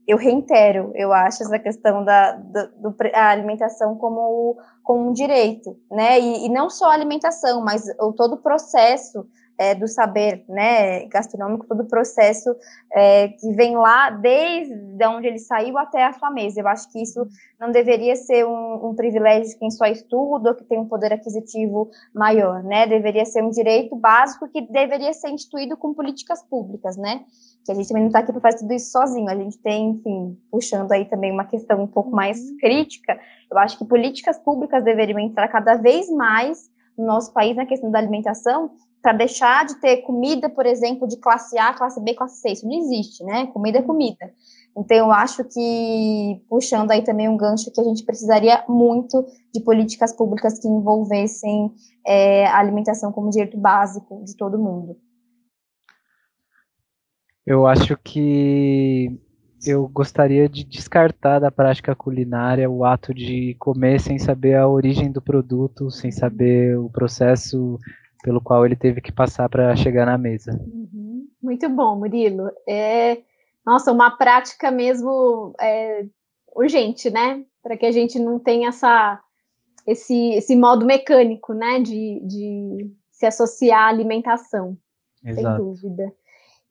eu 0.08 0.18
reitero, 0.18 0.92
eu 0.96 1.14
acho 1.14 1.44
essa 1.44 1.58
questão 1.58 2.04
da, 2.04 2.34
do, 2.34 2.96
alimentação 3.14 3.96
como, 3.96 4.58
como 4.84 5.10
um 5.10 5.14
direito, 5.14 5.78
né? 5.90 6.20
E, 6.20 6.46
e 6.46 6.50
não 6.50 6.70
só 6.70 6.90
a 6.90 6.94
alimentação, 6.94 7.64
mas 7.64 7.84
o, 8.00 8.12
todo 8.12 8.34
o 8.34 8.42
processo 8.42 9.26
é, 9.64 9.74
do 9.74 9.88
saber 9.88 10.44
né, 10.50 11.06
gastronômico, 11.06 11.66
todo 11.66 11.84
o 11.84 11.88
processo 11.88 12.54
é, 12.92 13.30
que 13.30 13.50
vem 13.54 13.78
lá 13.78 14.10
desde 14.10 15.06
onde 15.08 15.28
ele 15.28 15.40
saiu 15.40 15.78
até 15.78 16.04
a 16.04 16.12
sua 16.12 16.30
mesa. 16.30 16.60
Eu 16.60 16.68
acho 16.68 16.92
que 16.92 17.02
isso 17.02 17.26
não 17.58 17.72
deveria 17.72 18.16
ser 18.18 18.46
um, 18.46 18.90
um 18.90 18.94
privilégio 18.94 19.50
de 19.50 19.58
quem 19.58 19.72
só 19.72 19.86
estuda 19.86 20.50
ou 20.50 20.56
que 20.56 20.66
tem 20.66 20.78
um 20.78 20.88
poder 20.88 21.14
aquisitivo 21.14 21.90
maior, 22.14 22.62
né? 22.62 22.86
Deveria 22.86 23.24
ser 23.24 23.42
um 23.42 23.50
direito 23.50 23.96
básico 23.96 24.50
que 24.50 24.62
deveria 24.70 25.14
ser 25.14 25.30
instituído 25.30 25.78
com 25.78 25.94
políticas 25.94 26.44
públicas, 26.44 26.98
né? 26.98 27.24
Que 27.66 27.72
a 27.72 27.76
gente 27.76 27.88
também 27.88 28.04
não 28.04 28.10
está 28.10 28.20
aqui 28.20 28.34
para 28.34 28.42
fazer 28.42 28.58
tudo 28.58 28.74
isso 28.74 28.92
sozinho. 28.92 29.30
A 29.30 29.36
gente 29.36 29.58
tem, 29.60 29.92
enfim, 29.92 30.38
puxando 30.52 30.92
aí 30.92 31.06
também 31.06 31.32
uma 31.32 31.46
questão 31.46 31.82
um 31.82 31.88
pouco 31.88 32.12
mais 32.12 32.38
uhum. 32.38 32.58
crítica. 32.58 33.18
Eu 33.50 33.58
acho 33.58 33.78
que 33.78 33.86
políticas 33.86 34.38
públicas 34.40 34.84
deveriam 34.84 35.20
entrar 35.20 35.48
cada 35.48 35.76
vez 35.76 36.10
mais 36.10 36.73
no 36.98 37.06
nosso 37.06 37.34
país 37.34 37.56
na 37.56 37.66
questão 37.66 37.92
da 37.92 38.00
alimentação, 38.00 38.72
para 39.02 39.14
deixar 39.14 39.66
de 39.66 39.76
ter 39.82 39.98
comida, 39.98 40.50
por 40.50 40.66
exemplo, 40.66 41.08
de 41.08 41.18
classe 41.18 41.58
A, 41.58 41.74
classe 41.74 42.02
B, 42.02 42.14
classe 42.14 42.40
C. 42.40 42.52
Isso 42.52 42.66
não 42.66 42.74
existe, 42.74 43.24
né? 43.24 43.48
Comida 43.48 43.80
é 43.80 43.82
comida. 43.82 44.34
Então, 44.76 44.98
eu 44.98 45.12
acho 45.12 45.44
que, 45.44 46.42
puxando 46.50 46.90
aí 46.90 47.04
também 47.04 47.28
um 47.28 47.38
gancho, 47.38 47.72
que 47.72 47.82
a 47.82 47.84
gente 47.84 48.04
precisaria 48.04 48.64
muito 48.68 49.26
de 49.54 49.62
políticas 49.62 50.14
públicas 50.14 50.58
que 50.58 50.68
envolvessem 50.68 51.72
é, 52.08 52.48
a 52.48 52.58
alimentação 52.58 53.12
como 53.12 53.30
direito 53.30 53.58
básico 53.58 54.24
de 54.24 54.36
todo 54.36 54.58
mundo. 54.58 54.98
Eu 57.46 57.68
acho 57.68 57.98
que 57.98 59.20
eu 59.66 59.88
gostaria 59.88 60.48
de 60.50 60.64
descartar 60.64 61.40
da 61.40 61.52
prática 61.52 61.96
culinária 61.96 62.70
o 62.70 62.84
ato 62.84 63.14
de 63.14 63.56
comer 63.60 64.00
sem 64.00 64.20
saber 64.20 64.56
a 64.56 64.68
origem 64.68 65.12
do 65.12 65.22
produto, 65.22 65.90
sem 65.90 66.12
saber 66.12 66.78
o 66.78 66.90
processo 66.90 67.80
pelo 68.24 68.42
qual 68.42 68.66
ele 68.66 68.76
teve 68.76 69.02
que 69.02 69.12
passar 69.12 69.50
para 69.50 69.76
chegar 69.76 70.06
na 70.06 70.18
mesa. 70.18 70.52
Uhum. 70.52 71.28
Muito 71.42 71.68
bom, 71.70 71.98
Murilo. 71.98 72.50
É, 72.68 73.22
nossa, 73.66 73.92
uma 73.92 74.12
prática 74.12 74.72
mesmo 74.72 75.54
é, 75.60 76.06
urgente, 76.56 77.10
né? 77.10 77.44
Para 77.62 77.78
que 77.78 77.86
a 77.86 77.92
gente 77.92 78.18
não 78.18 78.40
tenha 78.40 78.70
essa, 78.70 79.22
esse, 79.86 80.32
esse 80.36 80.56
modo 80.56 80.86
mecânico, 80.86 81.54
né? 81.54 81.80
De, 81.82 82.22
de 82.26 82.92
se 83.12 83.26
associar 83.26 83.82
à 83.82 83.88
alimentação. 83.88 84.78
Exato. 85.24 85.58
Sem 85.58 85.66
dúvida. 85.66 86.14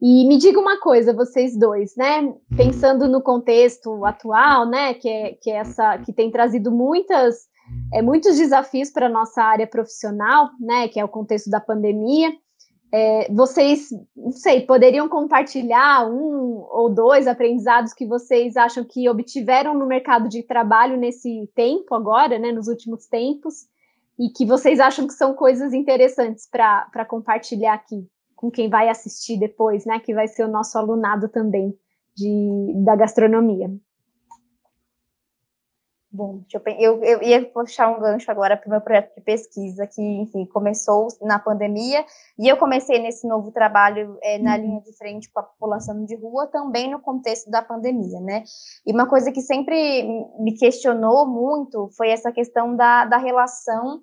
E 0.05 0.27
me 0.27 0.37
diga 0.37 0.59
uma 0.59 0.81
coisa, 0.81 1.15
vocês 1.15 1.57
dois, 1.57 1.95
né? 1.97 2.35
Pensando 2.57 3.09
no 3.09 3.23
contexto 3.23 4.05
atual, 4.05 4.69
né? 4.69 4.95
Que 4.95 5.09
é, 5.09 5.33
que 5.41 5.49
é 5.49 5.59
essa 5.59 5.97
que 5.99 6.13
tem 6.13 6.29
trazido 6.29 6.73
muitas 6.73 7.47
é, 7.93 8.03
muitos 8.03 8.37
desafios 8.37 8.91
para 8.91 9.07
a 9.07 9.09
nossa 9.09 9.43
área 9.43 9.67
profissional, 9.67 10.51
né, 10.59 10.89
que 10.89 10.99
é 10.99 11.05
o 11.05 11.09
contexto 11.09 11.49
da 11.49 11.61
pandemia. 11.61 12.33
É, 12.95 13.33
vocês, 13.33 13.89
não 14.15 14.33
sei, 14.33 14.63
poderiam 14.63 15.09
compartilhar 15.09 16.07
um 16.07 16.67
ou 16.71 16.91
dois 16.93 17.27
aprendizados 17.27 17.95
que 17.95 18.05
vocês 18.05 18.57
acham 18.57 18.85
que 18.85 19.09
obtiveram 19.09 19.73
no 19.79 19.87
mercado 19.87 20.29
de 20.29 20.43
trabalho 20.43 20.97
nesse 20.97 21.49
tempo 21.55 21.95
agora, 21.95 22.39
né, 22.39 22.53
nos 22.53 22.69
últimos 22.69 23.07
tempos, 23.07 23.67
e 24.19 24.29
que 24.29 24.45
vocês 24.45 24.79
acham 24.79 25.07
que 25.07 25.15
são 25.15 25.33
coisas 25.33 25.73
interessantes 25.73 26.47
para 26.47 27.05
compartilhar 27.07 27.75
aqui 27.75 28.07
com 28.43 28.51
quem 28.51 28.69
vai 28.69 28.89
assistir 28.89 29.39
depois, 29.39 29.87
né, 29.87 30.01
que 30.01 30.13
vai 30.13 30.27
ser 30.27 30.43
o 30.43 30.51
nosso 30.51 30.77
alunado 30.77 31.29
também 31.29 31.79
de, 32.17 32.73
da 32.85 32.97
gastronomia. 32.97 33.71
Bom, 36.11 36.43
eu, 36.53 36.61
eu, 36.79 37.05
eu, 37.05 37.23
ia 37.23 37.47
puxar 37.47 37.89
um 37.89 38.01
gancho 38.01 38.31
agora 38.31 38.57
para 38.57 38.67
o 38.67 38.71
meu 38.71 38.81
projeto 38.81 39.15
de 39.15 39.23
pesquisa, 39.23 39.87
que, 39.87 40.03
enfim, 40.03 40.45
começou 40.45 41.07
na 41.23 41.39
pandemia, 41.39 42.05
e 42.37 42.49
eu 42.49 42.59
comecei 42.59 42.99
nesse 42.99 43.27
novo 43.29 43.53
trabalho 43.53 44.19
é, 44.21 44.39
na 44.39 44.57
uhum. 44.57 44.61
linha 44.61 44.81
de 44.83 44.93
frente 44.99 45.31
com 45.31 45.39
a 45.39 45.45
população 45.45 46.05
de 46.05 46.17
rua, 46.17 46.49
também 46.49 46.91
no 46.91 47.01
contexto 47.01 47.49
da 47.49 47.63
pandemia, 47.63 48.21
né? 48.21 48.43
E 48.85 48.93
uma 48.93 49.09
coisa 49.09 49.31
que 49.31 49.41
sempre 49.41 50.03
me 50.41 50.53
questionou 50.59 51.27
muito 51.27 51.89
foi 51.97 52.11
essa 52.11 52.33
questão 52.33 52.75
da, 52.77 53.05
da 53.05 53.17
relação 53.17 54.03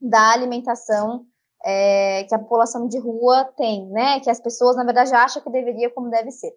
da 0.00 0.30
alimentação 0.30 1.26
é, 1.64 2.24
que 2.24 2.34
a 2.34 2.38
população 2.38 2.86
de 2.88 2.98
rua 2.98 3.44
tem, 3.56 3.86
né? 3.88 4.20
Que 4.20 4.30
as 4.30 4.40
pessoas, 4.40 4.76
na 4.76 4.84
verdade, 4.84 5.14
acham 5.14 5.42
que 5.42 5.50
deveria 5.50 5.90
como 5.90 6.10
deve 6.10 6.30
ser 6.30 6.52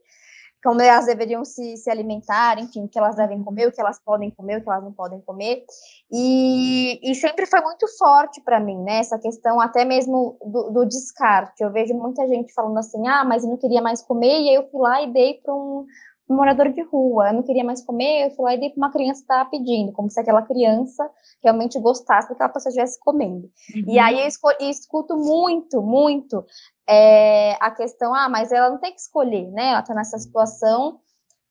como 0.65 0.81
elas 0.81 1.05
deveriam 1.05 1.45
se, 1.45 1.77
se 1.77 1.91
alimentar, 1.91 2.57
enfim, 2.57 2.85
o 2.85 2.87
que 2.87 2.97
elas 2.97 3.15
devem 3.15 3.43
comer, 3.43 3.67
o 3.67 3.71
que 3.71 3.79
elas 3.79 3.99
podem 4.03 4.31
comer, 4.31 4.57
o 4.57 4.63
que 4.63 4.69
elas 4.69 4.83
não 4.83 4.91
podem 4.91 5.21
comer. 5.21 5.63
E, 6.11 6.99
e 7.03 7.13
sempre 7.13 7.45
foi 7.45 7.61
muito 7.61 7.85
forte 7.99 8.41
para 8.41 8.59
mim, 8.59 8.81
né? 8.81 8.97
Essa 8.97 9.19
questão 9.19 9.61
até 9.61 9.85
mesmo 9.85 10.39
do, 10.43 10.71
do, 10.71 10.85
descarte. 10.87 11.63
Eu 11.63 11.71
vejo 11.71 11.93
muita 11.93 12.27
gente 12.27 12.51
falando 12.51 12.79
assim, 12.79 13.07
ah, 13.07 13.23
mas 13.23 13.43
eu 13.43 13.51
não 13.51 13.57
queria 13.57 13.79
mais 13.79 14.01
comer, 14.01 14.41
e 14.41 14.49
aí 14.49 14.55
eu 14.55 14.67
fui 14.71 14.81
lá 14.81 15.03
e 15.03 15.13
dei 15.13 15.35
para 15.35 15.53
um, 15.53 15.85
um 16.29 16.35
morador 16.35 16.71
de 16.71 16.81
rua. 16.81 17.29
Eu 17.29 17.33
não 17.35 17.43
queria 17.43 17.63
mais 17.63 17.83
comer, 17.83 18.25
eu 18.25 18.31
fui 18.31 18.45
lá 18.45 18.55
e 18.55 18.59
dei 18.59 18.69
para 18.69 18.77
uma 18.77 18.91
criança 18.91 19.19
que 19.19 19.23
estava 19.23 19.49
pedindo, 19.49 19.91
como 19.91 20.09
se 20.09 20.19
aquela 20.19 20.41
criança 20.41 21.09
realmente 21.43 21.79
gostasse 21.79 22.29
daquela 22.29 22.49
pessoa 22.49 22.69
estivesse 22.69 22.99
comendo. 22.99 23.49
Uhum. 23.75 23.83
E 23.87 23.99
aí 23.99 24.19
eu 24.19 24.69
escuto 24.69 25.15
muito, 25.15 25.81
muito 25.81 26.43
é, 26.87 27.53
a 27.59 27.71
questão, 27.71 28.13
ah, 28.13 28.29
mas 28.29 28.51
ela 28.51 28.69
não 28.69 28.79
tem 28.79 28.93
que 28.93 28.99
escolher, 28.99 29.49
né? 29.51 29.71
Ela 29.71 29.79
está 29.79 29.93
nessa 29.93 30.17
situação 30.17 30.99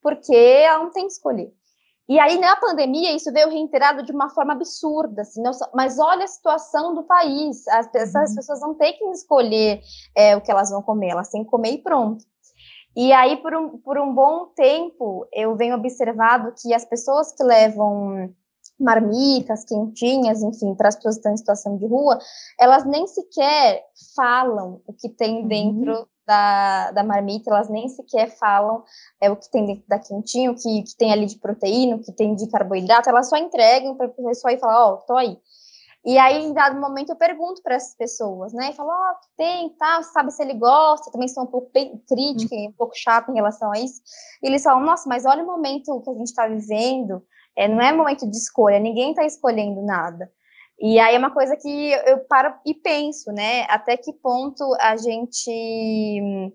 porque 0.03 0.35
ela 0.35 0.85
não 0.85 0.91
tem 0.91 1.07
que 1.07 1.13
escolher. 1.13 1.53
E 2.07 2.19
aí, 2.19 2.39
na 2.39 2.55
pandemia, 2.57 3.17
isso 3.17 3.33
veio 3.33 3.49
reiterado 3.49 4.03
de 4.03 4.13
uma 4.13 4.29
forma 4.29 4.53
absurda, 4.53 5.23
assim, 5.23 5.43
mas 5.75 5.99
olha 5.99 6.25
a 6.25 6.29
situação 6.29 6.95
do 6.95 7.03
país, 7.05 7.67
as, 7.69 7.89
essas 7.95 8.31
uhum. 8.31 8.37
pessoas 8.37 8.61
não 8.61 8.75
têm 8.75 8.93
que 8.93 9.05
escolher 9.07 9.81
é, 10.15 10.37
o 10.37 10.43
que 10.43 10.51
elas 10.51 10.69
vão 10.69 10.83
comer, 10.83 11.09
elas 11.09 11.31
têm 11.31 11.43
que 11.43 11.51
comer 11.51 11.73
e 11.73 11.79
pronto. 11.79 12.23
E 12.97 13.13
aí, 13.13 13.37
por 13.39 13.55
um, 13.55 13.79
por 13.79 13.99
um 13.99 14.15
bom 14.15 14.47
tempo, 14.55 15.27
eu 15.33 15.57
venho 15.57 15.77
observado 15.77 16.55
que 16.61 16.73
as 16.73 16.85
pessoas 16.85 17.33
que 17.33 17.43
levam 17.43 18.33
marmitas, 18.79 19.65
quentinhas, 19.65 20.43
enfim, 20.43 20.75
para 20.75 20.89
as 20.89 20.97
pessoas 20.97 21.17
que 21.17 21.21
estão 21.21 21.33
em 21.33 21.37
situação 21.37 21.77
de 21.77 21.87
rua, 21.87 22.19
elas 22.59 22.85
nem 22.85 23.07
sequer 23.07 23.85
falam 24.15 24.81
o 24.87 24.93
que 24.93 25.09
tem 25.09 25.43
uhum. 25.43 25.49
dentro 25.49 25.93
uhum. 25.93 26.07
da, 26.27 26.91
da 26.93 27.05
marmita, 27.05 27.51
elas 27.51 27.69
nem 27.69 27.89
sequer 27.89 28.37
falam 28.37 28.83
é, 29.21 29.31
o 29.31 29.37
que 29.37 29.51
tem 29.51 29.67
dentro 29.67 29.85
da 29.89 29.99
quentinha, 29.99 30.51
o 30.51 30.55
que, 30.55 30.83
que 30.83 30.97
tem 30.97 31.13
ali 31.13 31.27
de 31.27 31.39
proteína, 31.39 31.97
o 31.97 32.03
que 32.03 32.13
tem 32.13 32.35
de 32.35 32.49
carboidrato, 32.49 33.09
elas 33.09 33.29
só 33.29 33.37
entregam 33.37 33.97
para 33.97 34.07
a 34.07 34.11
pessoa 34.11 34.53
ir 34.53 34.59
falar, 34.59 34.87
ó, 34.87 34.95
oh, 34.95 34.97
tô 34.99 35.17
aí. 35.17 35.39
E 36.05 36.19
aí, 36.19 36.45
em 36.45 36.53
dado 36.53 36.79
momento, 36.79 37.11
eu 37.11 37.17
pergunto 37.17 37.63
para 37.63 37.77
essas 37.77 37.97
pessoas, 37.97 38.53
né? 38.53 38.71
E 38.71 38.75
falo, 38.75 38.91
ó, 38.91 38.93
oh, 38.93 39.17
tem, 39.39 39.71
tá, 39.71 40.03
sabe 40.03 40.31
se 40.31 40.43
ele 40.43 40.53
gosta, 40.53 41.11
também 41.11 41.29
sou 41.29 41.45
um 41.45 41.47
pouco 41.47 41.71
crítica, 42.07 42.55
um 42.55 42.73
pouco 42.73 42.95
chata 42.95 43.31
em 43.31 43.37
relação 43.37 43.73
a 43.73 43.79
isso. 43.79 44.03
E 44.43 44.47
eles 44.47 44.63
falam, 44.63 44.85
nossa, 44.85 45.09
mas 45.09 45.25
olha 45.25 45.43
o 45.43 45.47
momento 45.47 46.03
que 46.03 46.11
a 46.11 46.15
gente 46.15 46.27
está 46.27 46.47
vivendo, 46.47 47.23
é, 47.57 47.67
não 47.67 47.81
é 47.81 47.91
momento 47.91 48.29
de 48.31 48.37
escolha, 48.37 48.79
ninguém 48.79 49.11
está 49.11 49.25
escolhendo 49.25 49.81
nada. 49.83 50.31
E 50.79 50.99
aí 50.99 51.15
é 51.15 51.19
uma 51.19 51.31
coisa 51.31 51.57
que 51.57 51.93
eu 52.07 52.19
paro 52.27 52.53
e 52.67 52.75
penso, 52.75 53.33
né? 53.33 53.63
Até 53.71 53.97
que 53.97 54.13
ponto 54.13 54.63
a 54.81 54.97
gente 54.97 56.51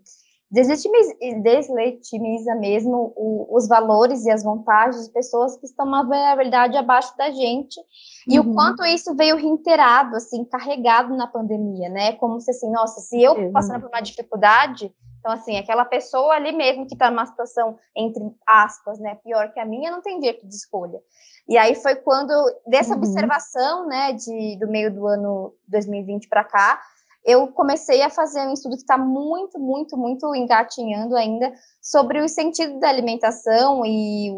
deslegitimiza, 0.52 2.56
mesmo 2.56 3.14
o, 3.16 3.56
os 3.56 3.68
valores 3.68 4.26
e 4.26 4.32
as 4.32 4.44
vontades 4.44 5.06
de 5.06 5.14
pessoas 5.14 5.56
que 5.58 5.66
estão, 5.66 5.86
na 5.86 6.36
verdade, 6.36 6.76
abaixo 6.76 7.16
da 7.18 7.30
gente. 7.30 7.80
E 8.28 8.40
uhum. 8.40 8.52
o 8.52 8.56
quanto 8.56 8.84
isso 8.86 9.16
veio 9.16 9.36
reiterado, 9.36 10.16
assim, 10.16 10.44
carregado 10.46 11.16
na 11.16 11.28
pandemia, 11.28 11.90
né? 11.90 12.14
Como 12.14 12.40
se 12.40 12.52
assim, 12.52 12.72
nossa, 12.72 13.02
se 13.02 13.22
eu 13.22 13.52
passando 13.52 13.82
por 13.82 13.90
uma 13.90 14.02
dificuldade, 14.02 14.94
então, 15.20 15.34
assim, 15.34 15.58
aquela 15.58 15.86
pessoa 15.86 16.34
ali 16.34 16.52
mesmo 16.52 16.88
que 16.88 16.94
está 16.94 17.12
numa 17.12 17.26
situação, 17.26 17.78
entre 17.96 18.24
aspas, 18.48 19.00
né, 19.00 19.16
pior 19.16 19.52
que 19.52 19.60
a 19.60 19.66
minha, 19.66 19.92
não 19.92 20.02
tem 20.02 20.20
direito 20.20 20.48
de 20.48 20.56
escolha. 20.56 21.00
E 21.48 21.58
aí 21.58 21.76
foi 21.76 21.96
quando, 21.96 22.34
dessa 22.66 22.94
uhum. 22.94 23.00
observação, 23.00 23.86
né, 23.86 24.14
de, 24.14 24.58
do 24.58 24.68
meio 24.68 24.94
do 24.94 25.06
ano 25.06 25.54
2020 25.68 26.30
para 26.30 26.44
cá, 26.44 26.82
eu 27.30 27.48
comecei 27.50 28.02
a 28.02 28.10
fazer 28.10 28.42
um 28.48 28.54
estudo 28.54 28.76
que 28.76 28.82
está 28.82 28.98
muito, 28.98 29.60
muito, 29.60 29.96
muito 29.96 30.34
engatinhando 30.34 31.16
ainda 31.16 31.54
sobre 31.80 32.20
o 32.22 32.28
sentido 32.28 32.80
da 32.80 32.90
alimentação 32.90 33.86
e 33.86 34.32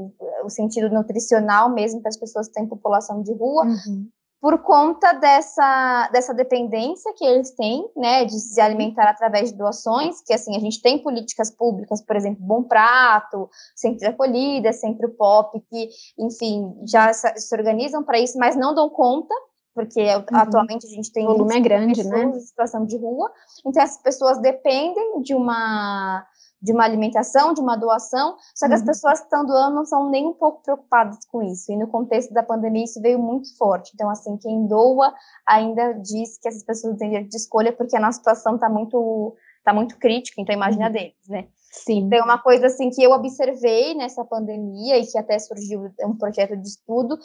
o, 0.43 0.49
sentido 0.49 0.89
nutricional 0.89 1.69
mesmo 1.69 2.01
para 2.01 2.09
as 2.09 2.17
pessoas 2.17 2.47
que 2.47 2.53
têm 2.53 2.67
população 2.67 3.23
de 3.23 3.33
rua, 3.33 3.65
uhum. 3.65 4.09
por 4.41 4.61
conta 4.63 5.13
dessa, 5.13 6.09
dessa 6.11 6.33
dependência 6.33 7.13
que 7.15 7.23
eles 7.23 7.51
têm, 7.51 7.89
né, 7.95 8.25
de 8.25 8.37
se 8.37 8.59
alimentar 8.59 9.09
através 9.09 9.51
de 9.51 9.57
doações, 9.57 10.21
que 10.21 10.33
assim, 10.33 10.53
a 10.57 10.59
gente 10.59 10.81
tem 10.81 11.01
políticas 11.01 11.49
públicas, 11.49 12.01
por 12.01 12.17
exemplo, 12.17 12.43
Bom 12.43 12.63
Prato, 12.63 13.49
Centro 13.73 13.99
de 13.99 14.07
Acolhida, 14.07 14.73
Centro 14.73 15.09
Pop, 15.11 15.57
que, 15.69 15.89
enfim, 16.19 16.75
já 16.85 17.13
se 17.13 17.55
organizam 17.55 18.03
para 18.03 18.19
isso, 18.19 18.37
mas 18.37 18.57
não 18.57 18.75
dão 18.75 18.89
conta, 18.89 19.33
porque 19.73 20.01
uhum. 20.01 20.25
atualmente 20.33 20.85
a 20.85 20.89
gente 20.89 21.11
tem... 21.11 21.25
O 21.25 21.31
volume 21.31 21.57
é 21.57 21.59
grande, 21.59 22.03
né? 22.03 22.25
em 22.25 22.39
situação 22.39 22.85
de 22.85 22.97
rua, 22.97 23.31
então 23.65 23.81
essas 23.81 24.01
pessoas 24.01 24.39
dependem 24.39 25.21
de 25.21 25.33
uma 25.33 26.25
de 26.61 26.71
uma 26.71 26.83
alimentação, 26.83 27.53
de 27.53 27.59
uma 27.59 27.75
doação, 27.75 28.35
só 28.55 28.67
que 28.67 28.73
uhum. 28.73 28.79
as 28.79 28.85
pessoas 28.85 29.19
que 29.19 29.25
estão 29.25 29.43
doando 29.43 29.75
não 29.75 29.85
são 29.85 30.09
nem 30.09 30.27
um 30.27 30.33
pouco 30.33 30.61
preocupadas 30.61 31.17
com 31.25 31.41
isso. 31.41 31.71
E 31.71 31.75
no 31.75 31.87
contexto 31.87 32.31
da 32.33 32.43
pandemia 32.43 32.83
isso 32.83 33.01
veio 33.01 33.17
muito 33.17 33.57
forte. 33.57 33.91
Então, 33.95 34.09
assim, 34.09 34.37
quem 34.37 34.67
doa 34.67 35.11
ainda 35.47 35.93
diz 35.93 36.37
que 36.37 36.47
essas 36.47 36.63
pessoas 36.63 36.97
têm 36.97 37.09
direito 37.09 37.31
de 37.31 37.37
escolha 37.37 37.73
porque 37.73 37.97
a 37.97 37.99
nossa 37.99 38.19
situação 38.19 38.55
está 38.55 38.69
muito, 38.69 39.35
tá 39.63 39.73
muito 39.73 39.97
crítica, 39.97 40.39
então 40.39 40.53
imagina 40.53 40.85
uhum. 40.85 40.91
deles, 40.91 41.27
né? 41.27 41.47
Sim. 41.71 42.09
Tem 42.09 42.21
uma 42.21 42.37
coisa 42.37 42.67
assim 42.67 42.89
que 42.89 43.01
eu 43.01 43.11
observei 43.11 43.95
nessa 43.95 44.25
pandemia 44.25 44.97
e 44.97 45.07
que 45.07 45.17
até 45.17 45.39
surgiu 45.39 45.89
um 46.03 46.15
projeto 46.15 46.55
de 46.57 46.67
estudo, 46.67 47.17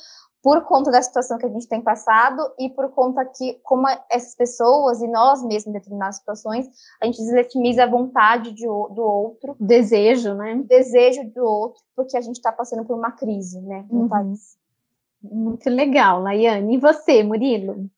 por 0.47 0.61
conta 0.63 0.93
da 0.93 1.03
situação 1.03 1.39
que 1.39 1.47
a 1.47 1.49
gente 1.49 1.67
tem 1.67 1.81
passado 1.81 2.41
e 2.57 2.71
por 2.71 2.89
conta 2.93 3.25
que, 3.25 3.59
como 3.65 3.85
essas 4.09 4.33
pessoas 4.37 5.03
e 5.03 5.09
nós 5.09 5.43
mesmos, 5.43 5.67
em 5.67 5.73
determinadas 5.73 6.19
situações, 6.19 6.69
a 7.03 7.07
gente 7.07 7.19
desletimiza 7.19 7.83
a 7.83 7.91
vontade 7.91 8.53
de, 8.53 8.65
do 8.65 9.03
outro. 9.03 9.57
Desejo, 9.59 10.35
né? 10.35 10.63
Desejo 10.69 11.29
do 11.35 11.43
outro, 11.43 11.83
porque 11.97 12.17
a 12.17 12.21
gente 12.21 12.37
está 12.37 12.53
passando 12.53 12.85
por 12.85 12.97
uma 12.97 13.11
crise, 13.11 13.61
né, 13.61 13.85
no 13.91 14.03
uhum. 14.03 14.09
país. 14.09 14.57
Muito 15.21 15.69
legal, 15.69 16.23
Laiane. 16.23 16.77
E 16.77 16.79
você, 16.79 17.25
Murilo? 17.25 17.91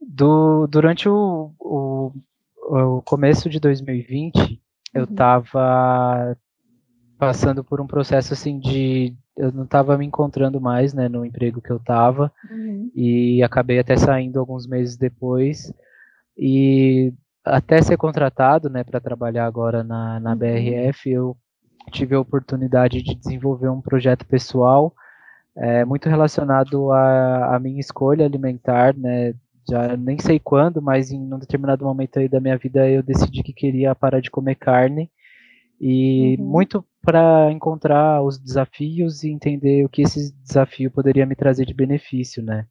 Do, 0.00 0.66
durante 0.68 1.06
o, 1.06 1.52
o, 1.60 2.12
o 2.62 3.02
começo 3.02 3.50
de 3.50 3.60
2020, 3.60 4.38
uhum. 4.38 4.58
eu 4.94 5.04
estava 5.04 6.34
passando 7.18 7.62
por 7.62 7.78
um 7.78 7.86
processo 7.86 8.32
assim 8.32 8.58
de 8.58 9.14
eu 9.38 9.52
não 9.52 9.64
estava 9.64 9.96
me 9.96 10.04
encontrando 10.04 10.60
mais, 10.60 10.92
né, 10.92 11.08
no 11.08 11.24
emprego 11.24 11.62
que 11.62 11.70
eu 11.70 11.76
estava 11.76 12.30
uhum. 12.50 12.90
e 12.94 13.40
acabei 13.42 13.78
até 13.78 13.96
saindo 13.96 14.40
alguns 14.40 14.66
meses 14.66 14.96
depois 14.96 15.72
e 16.36 17.14
até 17.44 17.80
ser 17.80 17.96
contratado, 17.96 18.68
né, 18.68 18.82
para 18.82 19.00
trabalhar 19.00 19.46
agora 19.46 19.84
na, 19.84 20.18
na 20.18 20.32
uhum. 20.32 20.36
BRF, 20.36 21.08
eu 21.08 21.36
tive 21.92 22.16
a 22.16 22.20
oportunidade 22.20 23.00
de 23.00 23.14
desenvolver 23.14 23.68
um 23.68 23.80
projeto 23.80 24.26
pessoal 24.26 24.92
é, 25.56 25.84
muito 25.84 26.08
relacionado 26.08 26.92
à, 26.92 27.58
minha 27.60 27.80
escolha 27.80 28.26
alimentar, 28.26 28.94
né, 28.96 29.34
já 29.68 29.96
nem 29.96 30.18
sei 30.18 30.38
quando, 30.38 30.82
mas 30.82 31.10
em 31.10 31.32
um 31.32 31.38
determinado 31.38 31.84
momento 31.84 32.18
aí 32.18 32.28
da 32.28 32.40
minha 32.40 32.56
vida 32.58 32.88
eu 32.88 33.02
decidi 33.02 33.42
que 33.42 33.52
queria 33.52 33.94
parar 33.94 34.20
de 34.20 34.30
comer 34.30 34.56
carne 34.56 35.10
e 35.80 36.36
uhum. 36.38 36.46
muito 36.46 36.84
para 37.02 37.50
encontrar 37.52 38.22
os 38.22 38.38
desafios 38.38 39.22
e 39.22 39.30
entender 39.30 39.84
o 39.84 39.88
que 39.88 40.02
esse 40.02 40.34
desafio 40.42 40.90
poderia 40.90 41.24
me 41.24 41.34
trazer 41.34 41.64
de 41.64 41.72
benefício, 41.72 42.42
né? 42.42 42.66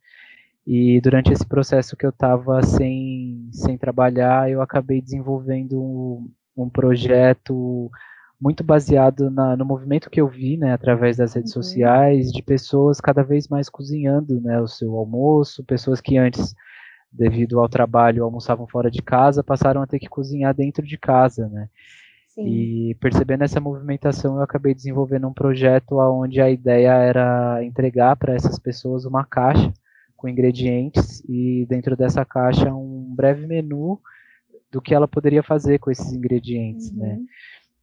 E 0.66 1.00
durante 1.00 1.32
esse 1.32 1.46
processo 1.46 1.96
que 1.96 2.06
eu 2.06 2.10
estava 2.10 2.62
sem, 2.62 3.50
sem 3.54 3.78
trabalhar, 3.78 4.52
eu 4.52 4.62
acabei 4.62 5.02
desenvolvendo 5.02 5.82
um, 5.82 6.30
um 6.58 6.70
projeto 6.70 7.90
muito 8.40 8.64
baseado 8.64 9.32
na, 9.32 9.56
no 9.56 9.66
movimento 9.66 10.10
que 10.10 10.22
eu 10.22 10.28
vi, 10.28 10.58
né, 10.58 10.74
através 10.74 11.18
das 11.18 11.34
redes 11.34 11.56
uhum. 11.56 11.64
sociais, 11.64 12.32
de 12.32 12.44
pessoas 12.44 13.02
cada 13.02 13.24
vez 13.24 13.48
mais 13.48 13.70
cozinhando, 13.70 14.40
né, 14.42 14.62
o 14.62 14.68
seu 14.68 14.96
almoço, 14.96 15.64
pessoas 15.64 16.00
que 16.00 16.18
antes, 16.18 16.54
devido 17.12 17.60
ao 17.60 17.70
trabalho, 17.70 18.24
almoçavam 18.24 18.68
fora 18.68 18.92
de 18.92 19.02
casa, 19.02 19.44
passaram 19.44 19.82
a 19.82 19.88
ter 19.88 20.00
que 20.00 20.10
cozinhar 20.10 20.54
dentro 20.54 20.86
de 20.86 20.98
casa, 20.98 21.48
né. 21.48 21.70
Sim. 22.38 22.46
E 22.46 22.96
percebendo 22.96 23.44
essa 23.44 23.60
movimentação, 23.60 24.36
eu 24.36 24.44
acabei 24.44 24.76
desenvolvendo 24.76 25.28
um 25.28 25.34
projeto 25.34 25.98
onde 25.98 26.40
a 26.40 26.48
ideia 26.48 26.92
era 26.92 27.64
entregar 27.64 28.16
para 28.16 28.36
essas 28.36 28.60
pessoas 28.60 29.06
uma 29.06 29.26
caixa 29.26 29.74
com 30.16 30.30
ingredientes 30.30 31.24
e 31.28 31.66
dentro 31.68 31.98
dessa 31.98 32.24
caixa 32.24 32.72
um 32.72 33.12
breve 33.16 33.48
menu 33.48 34.00
do 34.72 34.80
que 34.80 34.94
ela 34.94 35.08
poderia 35.08 35.42
fazer 35.42 35.80
com 35.80 35.90
esses 35.90 36.14
ingredientes, 36.14 36.92
né? 36.92 37.14
uhum. 37.14 37.22
né? 37.22 37.26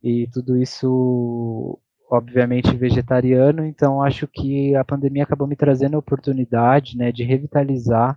E 0.05 0.29
tudo 0.33 0.57
isso, 0.57 1.77
obviamente, 2.09 2.77
vegetariano. 2.77 3.65
Então, 3.65 4.03
acho 4.03 4.29
que 4.29 4.77
a 4.77 4.85
pandemia 4.85 5.25
acabou 5.25 5.49
me 5.49 5.57
trazendo 5.57 5.95
a 5.97 5.99
oportunidade, 5.99 6.97
né, 6.97 7.11
de 7.11 7.25
revitalizar. 7.25 8.17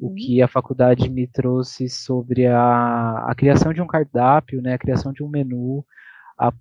O 0.00 0.14
que 0.14 0.42
a 0.42 0.48
faculdade 0.48 1.08
me 1.08 1.26
trouxe 1.26 1.88
sobre 1.88 2.46
a, 2.46 3.24
a 3.26 3.34
criação 3.34 3.72
de 3.72 3.80
um 3.80 3.86
cardápio, 3.86 4.60
né, 4.60 4.74
a 4.74 4.78
criação 4.78 5.12
de 5.12 5.22
um 5.22 5.28
menu, 5.28 5.84
a, 6.38 6.52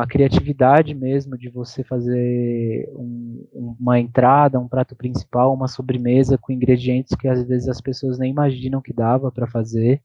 a 0.00 0.06
criatividade 0.08 0.94
mesmo 0.94 1.36
de 1.38 1.48
você 1.48 1.84
fazer 1.84 2.88
um, 2.94 3.76
uma 3.78 3.98
entrada, 3.98 4.58
um 4.58 4.68
prato 4.68 4.96
principal, 4.96 5.54
uma 5.54 5.68
sobremesa 5.68 6.36
com 6.36 6.52
ingredientes 6.52 7.14
que 7.16 7.28
às 7.28 7.46
vezes 7.46 7.68
as 7.68 7.80
pessoas 7.80 8.18
nem 8.18 8.30
imaginam 8.30 8.82
que 8.82 8.92
dava 8.92 9.30
para 9.30 9.46
fazer. 9.46 10.02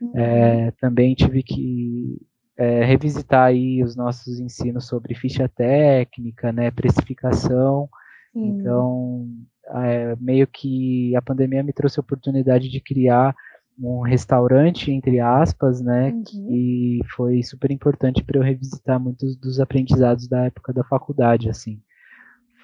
Uhum. 0.00 0.12
É, 0.16 0.70
também 0.80 1.14
tive 1.14 1.42
que 1.42 2.18
é, 2.56 2.84
revisitar 2.84 3.46
aí 3.46 3.82
os 3.82 3.96
nossos 3.96 4.38
ensinos 4.38 4.86
sobre 4.86 5.14
ficha 5.14 5.48
técnica, 5.48 6.52
né, 6.52 6.70
precificação. 6.70 7.88
Então, 8.34 9.28
é, 9.68 10.16
meio 10.20 10.46
que 10.46 11.14
a 11.16 11.22
pandemia 11.22 11.62
me 11.62 11.72
trouxe 11.72 11.98
a 11.98 12.02
oportunidade 12.02 12.68
de 12.68 12.80
criar 12.80 13.34
um 13.78 14.02
restaurante, 14.02 14.90
entre 14.90 15.18
aspas, 15.18 15.80
né, 15.80 16.10
uhum. 16.10 16.22
que 16.22 17.00
foi 17.14 17.42
super 17.42 17.70
importante 17.70 18.22
para 18.22 18.38
eu 18.38 18.42
revisitar 18.42 19.00
muitos 19.00 19.36
dos 19.36 19.60
aprendizados 19.60 20.28
da 20.28 20.44
época 20.44 20.72
da 20.72 20.84
faculdade, 20.84 21.48
assim. 21.48 21.80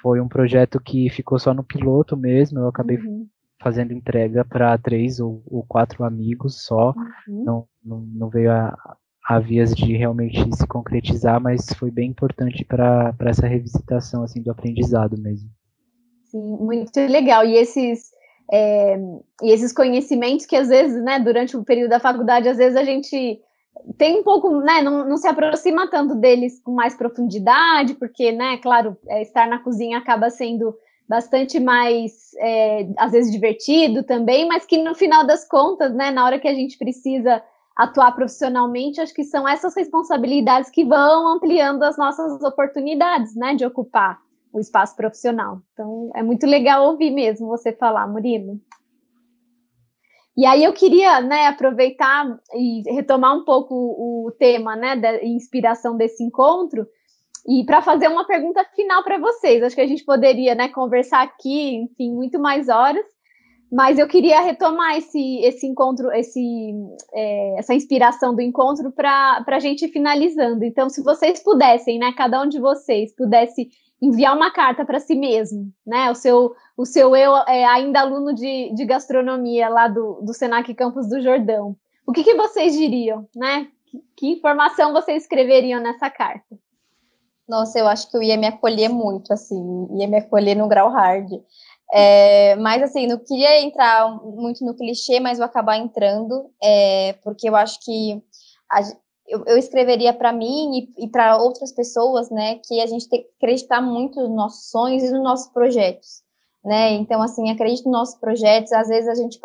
Foi 0.02 0.20
um 0.20 0.28
projeto 0.28 0.78
que 0.80 1.10
ficou 1.10 1.38
só 1.38 1.52
no 1.52 1.64
piloto 1.64 2.16
mesmo, 2.16 2.60
eu 2.60 2.68
acabei 2.68 2.98
uhum. 2.98 3.26
fazendo 3.60 3.92
entrega 3.92 4.44
para 4.44 4.76
três 4.78 5.18
ou, 5.18 5.42
ou, 5.46 5.64
quatro 5.64 6.04
amigos 6.04 6.64
só, 6.64 6.94
uhum. 7.26 7.44
não, 7.44 7.68
não, 7.82 8.00
não, 8.00 8.28
veio 8.28 8.52
a, 8.52 8.76
a 9.26 9.40
vias 9.40 9.74
de 9.74 9.96
realmente 9.96 10.38
se 10.54 10.66
concretizar, 10.66 11.40
mas 11.40 11.66
foi 11.74 11.90
bem 11.90 12.10
importante 12.10 12.64
para 12.64 13.14
essa 13.20 13.46
revisitação, 13.46 14.22
assim, 14.22 14.42
do 14.42 14.50
aprendizado 14.50 15.18
mesmo. 15.18 15.50
Sim, 16.28 16.56
muito 16.60 16.98
legal. 17.00 17.44
E 17.44 17.56
esses, 17.56 18.10
é, 18.52 18.98
e 19.42 19.50
esses 19.50 19.72
conhecimentos 19.72 20.46
que 20.46 20.56
às 20.56 20.68
vezes, 20.68 21.02
né, 21.02 21.18
durante 21.18 21.56
o 21.56 21.64
período 21.64 21.90
da 21.90 22.00
faculdade, 22.00 22.48
às 22.48 22.58
vezes 22.58 22.76
a 22.76 22.84
gente 22.84 23.40
tem 23.96 24.20
um 24.20 24.22
pouco, 24.22 24.60
né, 24.60 24.82
não, 24.82 25.08
não 25.08 25.16
se 25.16 25.26
aproxima 25.28 25.88
tanto 25.88 26.14
deles 26.14 26.60
com 26.62 26.72
mais 26.72 26.94
profundidade, 26.96 27.94
porque, 27.94 28.32
né, 28.32 28.58
claro, 28.58 28.96
é, 29.08 29.22
estar 29.22 29.46
na 29.48 29.58
cozinha 29.58 29.98
acaba 29.98 30.28
sendo 30.30 30.74
bastante 31.08 31.58
mais, 31.58 32.34
é, 32.38 32.86
às 32.98 33.12
vezes, 33.12 33.32
divertido 33.32 34.02
também, 34.02 34.46
mas 34.46 34.66
que 34.66 34.82
no 34.82 34.94
final 34.94 35.26
das 35.26 35.48
contas, 35.48 35.94
né, 35.94 36.10
na 36.10 36.24
hora 36.24 36.38
que 36.38 36.48
a 36.48 36.54
gente 36.54 36.76
precisa 36.76 37.42
atuar 37.74 38.12
profissionalmente, 38.12 39.00
acho 39.00 39.14
que 39.14 39.24
são 39.24 39.48
essas 39.48 39.74
responsabilidades 39.74 40.68
que 40.68 40.84
vão 40.84 41.28
ampliando 41.28 41.82
as 41.84 41.96
nossas 41.96 42.42
oportunidades, 42.42 43.34
né, 43.34 43.54
de 43.54 43.64
ocupar 43.64 44.18
o 44.52 44.60
espaço 44.60 44.96
profissional. 44.96 45.60
Então, 45.72 46.10
é 46.14 46.22
muito 46.22 46.46
legal 46.46 46.86
ouvir 46.86 47.10
mesmo 47.10 47.46
você 47.48 47.72
falar, 47.72 48.06
Murilo. 48.06 48.60
E 50.36 50.46
aí 50.46 50.62
eu 50.62 50.72
queria, 50.72 51.20
né, 51.20 51.48
aproveitar 51.48 52.38
e 52.54 52.82
retomar 52.92 53.36
um 53.36 53.44
pouco 53.44 53.74
o 53.74 54.30
tema, 54.38 54.76
né, 54.76 54.94
da 54.94 55.24
inspiração 55.24 55.96
desse 55.96 56.22
encontro, 56.22 56.86
e 57.46 57.64
para 57.64 57.82
fazer 57.82 58.08
uma 58.08 58.24
pergunta 58.24 58.64
final 58.76 59.02
para 59.02 59.18
vocês. 59.18 59.62
Acho 59.62 59.74
que 59.74 59.80
a 59.80 59.86
gente 59.86 60.04
poderia, 60.04 60.54
né, 60.54 60.68
conversar 60.68 61.22
aqui, 61.22 61.76
enfim, 61.76 62.14
muito 62.14 62.38
mais 62.38 62.68
horas, 62.68 63.04
mas 63.70 63.98
eu 63.98 64.06
queria 64.06 64.40
retomar 64.40 64.96
esse, 64.96 65.40
esse 65.40 65.66
encontro, 65.66 66.10
esse, 66.12 66.72
é, 67.12 67.58
essa 67.58 67.74
inspiração 67.74 68.34
do 68.34 68.40
encontro 68.40 68.92
para 68.92 69.44
a 69.44 69.58
gente 69.58 69.88
finalizando. 69.88 70.64
Então, 70.64 70.88
se 70.88 71.02
vocês 71.02 71.42
pudessem, 71.42 71.98
né, 71.98 72.12
cada 72.16 72.40
um 72.42 72.48
de 72.48 72.60
vocês 72.60 73.14
pudesse 73.14 73.68
enviar 74.00 74.36
uma 74.36 74.50
carta 74.50 74.84
para 74.84 75.00
si 75.00 75.14
mesmo, 75.14 75.72
né? 75.86 76.10
O 76.10 76.14
seu, 76.14 76.54
o 76.76 76.84
seu 76.84 77.16
eu 77.16 77.36
é 77.48 77.64
ainda 77.64 78.00
aluno 78.00 78.34
de, 78.34 78.72
de 78.74 78.84
gastronomia 78.84 79.68
lá 79.68 79.88
do, 79.88 80.20
do 80.22 80.32
Senac 80.32 80.72
Campos 80.74 81.08
do 81.08 81.20
Jordão. 81.20 81.76
O 82.06 82.12
que, 82.12 82.24
que 82.24 82.34
vocês 82.34 82.72
diriam, 82.74 83.28
né? 83.34 83.68
Que, 83.86 84.02
que 84.16 84.26
informação 84.32 84.92
vocês 84.92 85.22
escreveriam 85.22 85.80
nessa 85.80 86.08
carta? 86.08 86.56
Nossa, 87.48 87.78
eu 87.78 87.88
acho 87.88 88.10
que 88.10 88.16
eu 88.16 88.22
ia 88.22 88.36
me 88.36 88.46
acolher 88.46 88.88
muito, 88.88 89.32
assim, 89.32 89.88
ia 89.98 90.06
me 90.06 90.18
acolher 90.18 90.54
no 90.54 90.68
grau 90.68 90.90
hard. 90.90 91.32
É, 91.90 92.54
mas, 92.56 92.82
assim, 92.82 93.06
não 93.06 93.18
queria 93.18 93.62
entrar 93.62 94.10
muito 94.22 94.64
no 94.64 94.74
clichê, 94.74 95.18
mas 95.18 95.38
vou 95.38 95.46
acabar 95.46 95.78
entrando, 95.78 96.50
é, 96.62 97.14
porque 97.24 97.48
eu 97.48 97.56
acho 97.56 97.80
que 97.82 98.22
a, 98.70 98.80
eu, 99.28 99.44
eu 99.46 99.58
escreveria 99.58 100.12
para 100.12 100.32
mim 100.32 100.88
e, 100.98 101.04
e 101.04 101.08
para 101.08 101.36
outras 101.36 101.72
pessoas, 101.72 102.30
né, 102.30 102.58
que 102.66 102.80
a 102.80 102.86
gente 102.86 103.08
tem 103.08 103.22
que 103.22 103.28
acreditar 103.36 103.80
muito 103.80 104.18
nos 104.20 104.34
nossos 104.34 104.70
sonhos 104.70 105.02
e 105.02 105.10
nos 105.10 105.22
nossos 105.22 105.52
projetos, 105.52 106.22
né? 106.64 106.92
Então, 106.92 107.22
assim, 107.22 107.50
acredito 107.50 107.84
nos 107.84 107.92
nossos 107.92 108.18
projetos. 108.18 108.72
Às 108.72 108.88
vezes 108.88 109.08
a 109.08 109.14
gente 109.14 109.38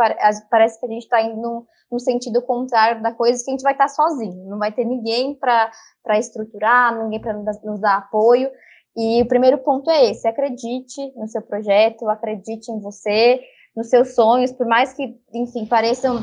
parece 0.50 0.80
que 0.80 0.86
a 0.86 0.90
gente 0.90 1.04
está 1.04 1.22
indo 1.22 1.40
no, 1.40 1.68
no, 1.92 2.00
sentido 2.00 2.42
contrário 2.42 3.04
da 3.04 3.12
coisa, 3.12 3.44
que 3.44 3.52
a 3.52 3.54
gente 3.54 3.64
vai 3.64 3.74
estar 3.74 3.86
tá 3.86 3.90
sozinho, 3.90 4.50
não 4.50 4.58
vai 4.58 4.72
ter 4.72 4.86
ninguém 4.86 5.36
para 5.36 5.72
estruturar, 6.18 6.98
ninguém 7.04 7.22
para 7.22 7.34
nos 7.34 7.80
dar 7.80 7.98
apoio. 7.98 8.50
E 8.96 9.22
o 9.22 9.28
primeiro 9.28 9.58
ponto 9.60 9.90
é 9.90 10.12
esse: 10.12 10.28
acredite 10.28 11.14
no 11.16 11.28
seu 11.28 11.42
projeto, 11.42 12.10
acredite 12.10 12.72
em 12.72 12.80
você, 12.80 13.40
nos 13.76 13.90
seus 13.90 14.16
sonhos, 14.16 14.52
por 14.52 14.68
mais 14.68 14.94
que, 14.94 15.16
enfim, 15.34 15.66
pareçam 15.66 16.22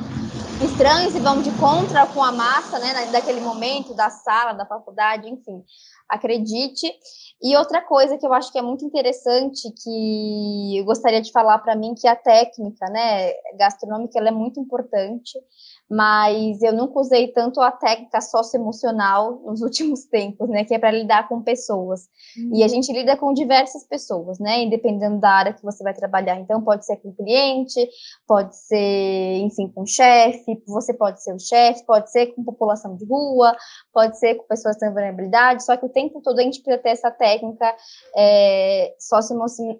estranhos 0.65 1.15
e 1.15 1.21
vão 1.21 1.41
de 1.41 1.51
contra 1.53 2.07
com 2.07 2.23
a 2.23 2.33
massa, 2.33 2.79
né, 2.79 3.07
daquele 3.11 3.41
momento, 3.41 3.95
da 3.95 4.11
sala, 4.11 4.53
da 4.53 4.67
faculdade, 4.67 5.29
enfim, 5.29 5.65
acredite. 6.09 6.93
E 7.43 7.57
outra 7.57 7.81
coisa 7.81 8.19
que 8.19 8.27
eu 8.27 8.33
acho 8.35 8.53
que 8.53 8.59
é 8.59 8.63
muito 8.63 8.85
interessante, 8.85 9.73
que 9.83 10.79
eu 10.79 10.85
gostaria 10.85 11.23
de 11.23 11.33
falar 11.33 11.59
para 11.59 11.75
mim, 11.75 11.95
que 11.95 12.07
é 12.07 12.11
a 12.11 12.17
técnica, 12.17 12.87
né, 12.91 13.33
gastronômica, 13.59 14.19
ela 14.19 14.29
é 14.29 14.33
muito 14.33 14.61
importante, 14.61 15.39
mas 15.91 16.63
eu 16.63 16.73
nunca 16.73 17.01
usei 17.01 17.27
tanto 17.33 17.61
a 17.61 17.73
técnica 17.73 18.21
socioemocional 18.21 19.41
nos 19.41 19.61
últimos 19.61 20.05
tempos, 20.05 20.49
né, 20.49 20.65
que 20.65 20.73
é 20.73 20.79
para 20.79 20.93
lidar 20.93 21.29
com 21.29 21.43
pessoas. 21.43 22.09
Uhum. 22.39 22.55
E 22.55 22.63
a 22.63 22.69
gente 22.69 22.93
lida 22.93 23.17
com 23.17 23.33
diversas 23.33 23.85
pessoas, 23.85 24.39
né, 24.39 24.63
independendo 24.63 25.19
da 25.19 25.31
área 25.31 25.53
que 25.53 25.65
você 25.65 25.83
vai 25.83 25.93
trabalhar. 25.93 26.39
Então, 26.39 26.63
pode 26.63 26.87
ser 26.87 26.97
com 26.99 27.13
cliente, 27.13 27.89
pode 28.25 28.57
ser, 28.57 29.39
enfim, 29.39 29.67
com 29.69 29.85
chefe, 29.85 30.63
você 30.65 30.95
pode 30.95 31.21
ser 31.25 31.35
o 31.35 31.41
chefe, 31.41 31.85
pode 31.85 32.09
ser 32.13 32.27
com 32.29 32.45
população 32.45 32.95
de 32.95 33.05
rua, 33.05 33.57
pode 33.93 34.17
ser 34.17 34.37
com 34.37 34.45
pessoas 34.45 34.77
que 34.77 34.81
têm 34.81 34.93
vulnerabilidade, 34.93 35.65
só 35.65 35.77
que 35.77 35.87
o 35.87 35.89
tempo 35.89 36.21
todo 36.23 36.39
a 36.39 36.43
gente 36.43 36.63
precisa 36.63 36.81
ter 36.81 36.91
essa 36.91 37.11
técnica 37.11 37.75
é, 38.17 38.95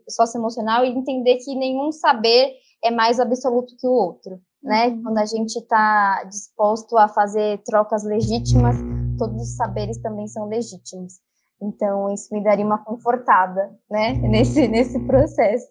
socioemocional 0.09 0.85
e 0.85 0.89
entender 0.89 1.37
que 1.37 1.55
nenhum 1.55 1.93
saber 1.93 2.55
é 2.83 2.91
mais 2.91 3.21
absoluto 3.21 3.77
que 3.79 3.87
o 3.87 3.93
outro 3.93 4.41
né? 4.63 4.91
Quando 5.03 5.19
a 5.19 5.27
gente 5.27 5.57
está 5.57 6.25
disposto 6.25 6.97
a 6.97 7.09
fazer 7.09 7.63
trocas 7.65 8.05
legítimas, 8.05 8.77
todos 9.19 9.43
os 9.43 9.57
saberes 9.57 9.99
também 9.99 10.27
são 10.27 10.49
legítimos. 10.49 11.15
Então, 11.63 12.13
isso 12.13 12.33
me 12.33 12.43
daria 12.43 12.65
uma 12.65 12.83
confortada, 12.83 13.71
né? 13.91 14.13
Nesse, 14.15 14.67
nesse 14.67 14.99
processo. 15.07 15.71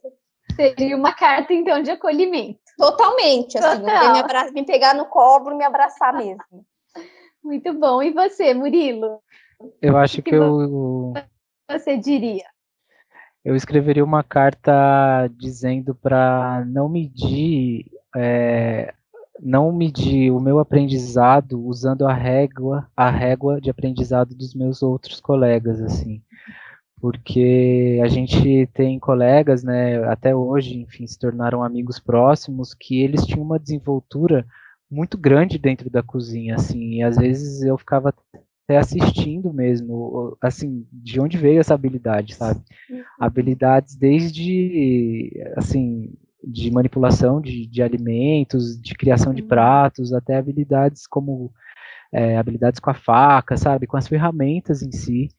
Seria 0.56 0.96
uma 0.96 1.14
carta, 1.14 1.54
então, 1.54 1.82
de 1.82 1.92
acolhimento. 1.92 2.60
Totalmente, 2.78 3.58
assim, 3.58 3.82
Total. 3.82 4.14
me, 4.14 4.20
abra... 4.20 4.52
me 4.52 4.66
pegar 4.66 4.94
no 4.94 5.06
colo 5.06 5.52
e 5.52 5.56
me 5.56 5.64
abraçar 5.64 6.14
mesmo. 6.16 6.66
Muito 7.44 7.74
bom. 7.74 8.04
E 8.04 8.12
você, 8.12 8.54
Murilo? 8.54 9.20
Eu 9.82 9.98
acho 9.98 10.22
que, 10.22 10.30
que 10.30 10.36
eu. 10.36 11.14
Você 11.70 11.98
diria? 11.98 12.46
Eu 13.44 13.56
escreveria 13.56 14.04
uma 14.04 14.24
carta 14.24 15.28
dizendo 15.38 15.96
para 15.96 16.64
não 16.66 16.90
medir 16.90 17.86
é, 18.16 18.94
não 19.42 19.72
medir 19.72 20.32
o 20.32 20.40
meu 20.40 20.60
aprendizado 20.60 21.66
usando 21.66 22.06
a 22.06 22.14
régua, 22.14 22.88
a 22.96 23.10
régua 23.10 23.60
de 23.62 23.70
aprendizado 23.70 24.36
dos 24.36 24.54
meus 24.54 24.84
outros 24.84 25.20
colegas, 25.20 25.82
assim. 25.82 26.22
Porque 27.02 28.00
a 28.04 28.08
gente 28.08 28.68
tem 28.74 29.00
colegas, 29.00 29.64
né, 29.64 30.04
até 30.04 30.36
hoje, 30.36 30.78
enfim, 30.82 31.08
se 31.08 31.18
tornaram 31.18 31.64
amigos 31.64 31.98
próximos, 31.98 32.74
que 32.74 33.02
eles 33.02 33.26
tinham 33.26 33.42
uma 33.42 33.58
desenvoltura 33.58 34.46
muito 34.92 35.18
grande 35.18 35.58
dentro 35.58 35.90
da 35.90 36.04
cozinha, 36.04 36.56
assim, 36.56 36.96
e 36.96 37.04
às 37.04 37.16
vezes 37.16 37.62
eu 37.62 37.78
ficava 37.78 38.14
até 38.70 38.78
assistindo 38.78 39.54
mesmo, 39.54 40.38
assim, 40.42 40.86
de 40.92 41.22
onde 41.22 41.38
veio 41.38 41.60
essa 41.60 41.74
habilidade, 41.74 42.36
sabe? 42.36 42.60
Uhum. 42.90 43.02
Habilidades 43.20 43.96
desde, 43.96 45.32
assim, 45.56 46.12
de 46.44 46.72
manipulação 46.72 47.42
de, 47.42 47.68
de 47.68 47.82
alimentos, 47.82 48.80
de 48.80 48.96
criação 48.96 49.34
de 49.34 49.42
uhum. 49.42 49.48
pratos, 49.48 50.14
até 50.14 50.38
habilidades 50.38 51.06
como 51.08 51.52
é, 52.12 52.38
habilidades 52.38 52.80
com 52.80 52.90
a 52.90 52.94
faca, 52.94 53.58
sabe, 53.58 53.88
com 53.88 53.98
as 53.98 54.08
ferramentas 54.08 54.82
em 54.82 54.92
si. 54.92 55.30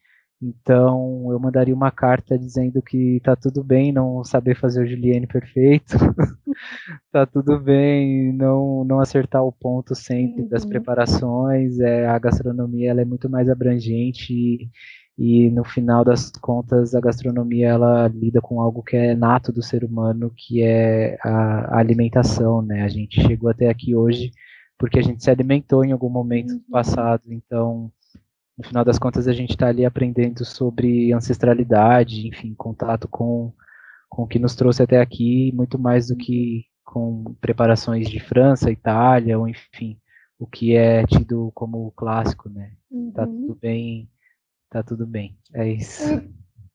Então, 0.41 1.27
eu 1.31 1.39
mandaria 1.39 1.75
uma 1.75 1.91
carta 1.91 2.37
dizendo 2.37 2.81
que 2.81 3.21
tá 3.23 3.35
tudo 3.35 3.63
bem 3.63 3.91
não 3.91 4.23
saber 4.23 4.55
fazer 4.55 4.83
o 4.83 4.87
julienne 4.87 5.27
perfeito, 5.27 5.95
tá 7.11 7.27
tudo 7.27 7.59
bem 7.59 8.33
não, 8.33 8.83
não 8.83 8.99
acertar 8.99 9.43
o 9.43 9.51
ponto 9.51 9.93
sempre 9.93 10.43
das 10.43 10.63
uhum. 10.63 10.69
preparações, 10.69 11.79
é, 11.79 12.07
a 12.07 12.17
gastronomia 12.17 12.89
ela 12.89 13.01
é 13.01 13.05
muito 13.05 13.29
mais 13.29 13.47
abrangente 13.49 14.33
e, 14.33 14.69
e 15.17 15.49
no 15.49 15.63
final 15.63 16.03
das 16.03 16.31
contas 16.31 16.95
a 16.95 17.01
gastronomia 17.01 17.69
ela 17.69 18.07
lida 18.07 18.41
com 18.41 18.61
algo 18.61 18.81
que 18.81 18.95
é 18.95 19.15
nato 19.15 19.51
do 19.51 19.61
ser 19.61 19.83
humano, 19.83 20.33
que 20.35 20.61
é 20.63 21.17
a, 21.23 21.77
alimentação, 21.79 22.61
né? 22.61 22.83
A 22.83 22.87
gente 22.87 23.21
chegou 23.21 23.49
até 23.49 23.69
aqui 23.69 23.95
hoje 23.95 24.31
porque 24.77 24.99
a 24.99 25.03
gente 25.03 25.23
se 25.23 25.29
alimentou 25.29 25.85
em 25.85 25.91
algum 25.91 26.09
momento 26.09 26.53
uhum. 26.53 26.63
passado, 26.71 27.31
então 27.31 27.91
no 28.57 28.65
final 28.65 28.83
das 28.83 28.97
contas 28.97 29.27
a 29.27 29.33
gente 29.33 29.51
está 29.51 29.67
ali 29.67 29.85
aprendendo 29.85 30.43
sobre 30.43 31.13
ancestralidade, 31.13 32.27
enfim, 32.27 32.53
contato 32.55 33.07
com, 33.07 33.53
com 34.09 34.23
o 34.23 34.27
que 34.27 34.39
nos 34.39 34.55
trouxe 34.55 34.81
até 34.83 34.99
aqui, 34.99 35.51
muito 35.53 35.77
mais 35.77 36.07
do 36.07 36.15
que 36.15 36.65
com 36.83 37.35
preparações 37.39 38.09
de 38.09 38.19
França, 38.19 38.71
Itália, 38.71 39.37
ou 39.37 39.47
enfim, 39.47 39.97
o 40.37 40.47
que 40.47 40.75
é 40.75 41.05
tido 41.05 41.51
como 41.53 41.91
clássico, 41.91 42.49
né? 42.49 42.71
Tá 42.71 42.75
uhum. 42.95 43.11
Tá 43.13 43.25
tudo 43.27 43.57
bem 43.61 44.09
Tá 44.71 44.81
tudo 44.81 45.05
bem. 45.05 45.37
É 45.53 45.67
isso. 45.67 46.03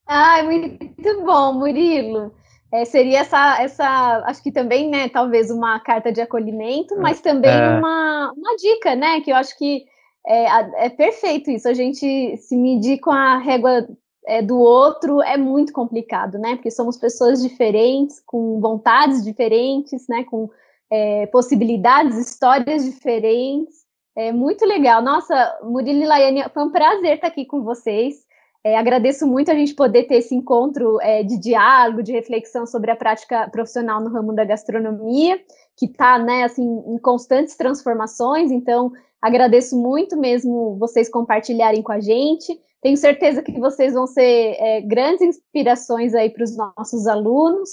Ai, 0.07 0.45
muito 0.45 1.25
bom, 1.25 1.55
Murilo. 1.55 2.33
É, 2.73 2.85
seria 2.85 3.21
essa, 3.21 3.63
essa, 3.63 4.23
acho 4.27 4.43
que 4.43 4.53
também, 4.53 4.91
né, 4.91 5.09
talvez 5.09 5.51
uma 5.51 5.81
carta 5.81 6.13
de 6.13 6.21
acolhimento, 6.21 6.95
é. 6.95 6.99
mas 6.99 7.21
também 7.21 7.51
é. 7.51 7.79
uma, 7.79 8.33
uma 8.37 8.57
dica, 8.57 8.95
né, 8.95 9.21
que 9.23 9.31
eu 9.31 9.37
acho 9.37 9.57
que 9.57 9.85
é, 10.27 10.87
é 10.87 10.91
perfeito 10.91 11.51
isso, 11.51 11.69
a 11.69 11.73
gente 11.73 12.37
se 12.37 12.57
medir 12.57 12.99
com 12.99 13.13
a 13.13 13.39
régua 13.39 13.89
é, 14.27 14.43
do 14.43 14.59
outro 14.59 15.23
é 15.23 15.37
muito 15.37 15.73
complicado, 15.73 16.39
né, 16.39 16.57
porque 16.57 16.71
somos 16.71 16.99
pessoas 16.99 17.41
diferentes, 17.41 18.21
com 18.27 18.61
vontades 18.61 19.25
diferentes, 19.25 20.07
né, 20.09 20.25
com 20.25 20.51
é, 20.91 21.27
possibilidades, 21.27 22.19
histórias 22.19 22.85
diferentes, 22.85 23.86
é 24.17 24.33
muito 24.33 24.65
legal. 24.65 25.03
Nossa, 25.03 25.59
Murilo 25.63 26.03
e 26.03 26.07
Laiane, 26.07 26.45
foi 26.53 26.65
um 26.65 26.71
prazer 26.71 27.15
estar 27.15 27.27
aqui 27.29 27.45
com 27.45 27.63
vocês. 27.63 28.27
É, 28.65 28.77
agradeço 28.77 29.27
muito 29.27 29.51
a 29.51 29.55
gente 29.55 29.75
poder 29.75 30.05
ter 30.05 30.17
esse 30.17 30.35
encontro 30.35 31.01
é, 31.01 31.23
de 31.23 31.39
diálogo, 31.39 32.03
de 32.03 32.11
reflexão 32.11 32.67
sobre 32.67 32.91
a 32.91 32.97
prática 32.97 33.49
profissional 33.51 34.01
no 34.01 34.11
ramo 34.11 34.35
da 34.35 34.45
gastronomia, 34.45 35.39
que 35.77 35.87
está, 35.87 36.19
né, 36.19 36.43
assim, 36.43 36.65
em 36.65 36.99
constantes 36.99 37.57
transformações. 37.57 38.51
Então, 38.51 38.91
agradeço 39.23 39.81
muito 39.81 40.17
mesmo 40.17 40.77
vocês 40.81 41.09
compartilharem 41.09 41.83
com 41.83 41.93
a 41.93 42.01
gente. 42.01 42.59
Tenho 42.83 42.97
certeza 42.97 43.43
que 43.43 43.53
vocês 43.61 43.95
vão 43.95 44.07
ser 44.07 44.57
é, 44.59 44.81
grandes 44.81 45.23
inspirações 45.23 46.15
aí 46.15 46.31
para 46.31 46.43
os 46.43 46.57
nossos 46.57 47.07
alunos, 47.07 47.69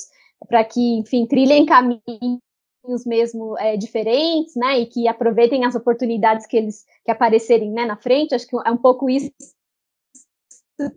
para 0.47 0.63
que, 0.63 0.99
enfim, 0.99 1.25
trilhem 1.25 1.65
caminho 2.84 2.99
mesmo 3.05 3.57
é, 3.57 3.77
diferentes, 3.77 4.55
né, 4.55 4.79
e 4.79 4.86
que 4.86 5.07
aproveitem 5.07 5.65
as 5.65 5.75
oportunidades 5.75 6.45
que 6.45 6.57
eles 6.57 6.86
que 7.05 7.11
aparecerem 7.11 7.71
né, 7.71 7.86
na 7.86 7.95
frente. 7.95 8.36
Acho 8.36 8.47
que 8.47 8.55
é 8.55 8.71
um 8.71 8.77
pouco 8.77 9.09
isso 9.09 9.31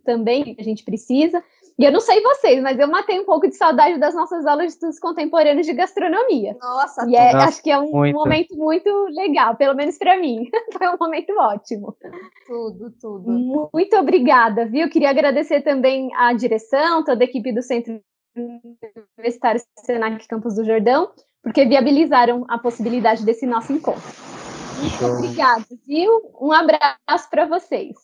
também 0.05 0.43
que 0.43 0.61
a 0.61 0.65
gente 0.65 0.85
precisa. 0.85 1.43
E 1.79 1.85
eu 1.85 1.93
não 1.93 2.01
sei 2.01 2.23
vocês, 2.23 2.63
mas 2.63 2.79
eu 2.79 2.89
matei 2.89 3.21
um 3.21 3.27
pouco 3.27 3.47
de 3.47 3.55
saudade 3.55 3.99
das 3.99 4.15
nossas 4.15 4.47
aulas 4.47 4.69
de 4.69 4.73
estudos 4.73 4.99
contemporâneos 4.99 5.67
de 5.67 5.75
gastronomia. 5.75 6.57
Nossa, 6.59 7.07
e 7.07 7.15
é, 7.15 7.35
Nossa, 7.35 7.49
acho 7.49 7.63
que 7.63 7.71
é 7.71 7.79
um 7.79 7.91
muito. 7.91 8.17
momento 8.17 8.57
muito 8.57 8.91
legal, 9.11 9.55
pelo 9.57 9.75
menos 9.75 9.99
para 9.99 10.19
mim. 10.19 10.49
Foi 10.73 10.89
um 10.89 10.97
momento 10.99 11.35
ótimo. 11.39 11.95
Tudo, 12.47 12.91
tudo. 12.99 13.31
Muito 13.75 13.95
obrigada, 13.95 14.65
viu? 14.65 14.89
Queria 14.89 15.11
agradecer 15.11 15.61
também 15.61 16.11
a 16.15 16.33
direção, 16.33 17.05
toda 17.05 17.23
a 17.23 17.27
equipe 17.27 17.53
do 17.53 17.63
Centro 17.63 18.01
Universitário 19.19 19.61
Senac 19.85 20.27
Campos 20.29 20.55
do 20.55 20.65
Jordão 20.65 21.11
porque 21.47 21.65
viabilizaram 21.65 22.45
a 22.49 22.59
possibilidade 22.59 23.25
desse 23.25 23.47
nosso 23.47 23.73
encontro. 23.73 24.03
Muito 24.81 25.07
obrigada, 25.07 25.65
viu? 25.87 26.35
Um 26.41 26.51
abraço 26.51 27.31
para 27.31 27.47
vocês. 27.47 27.95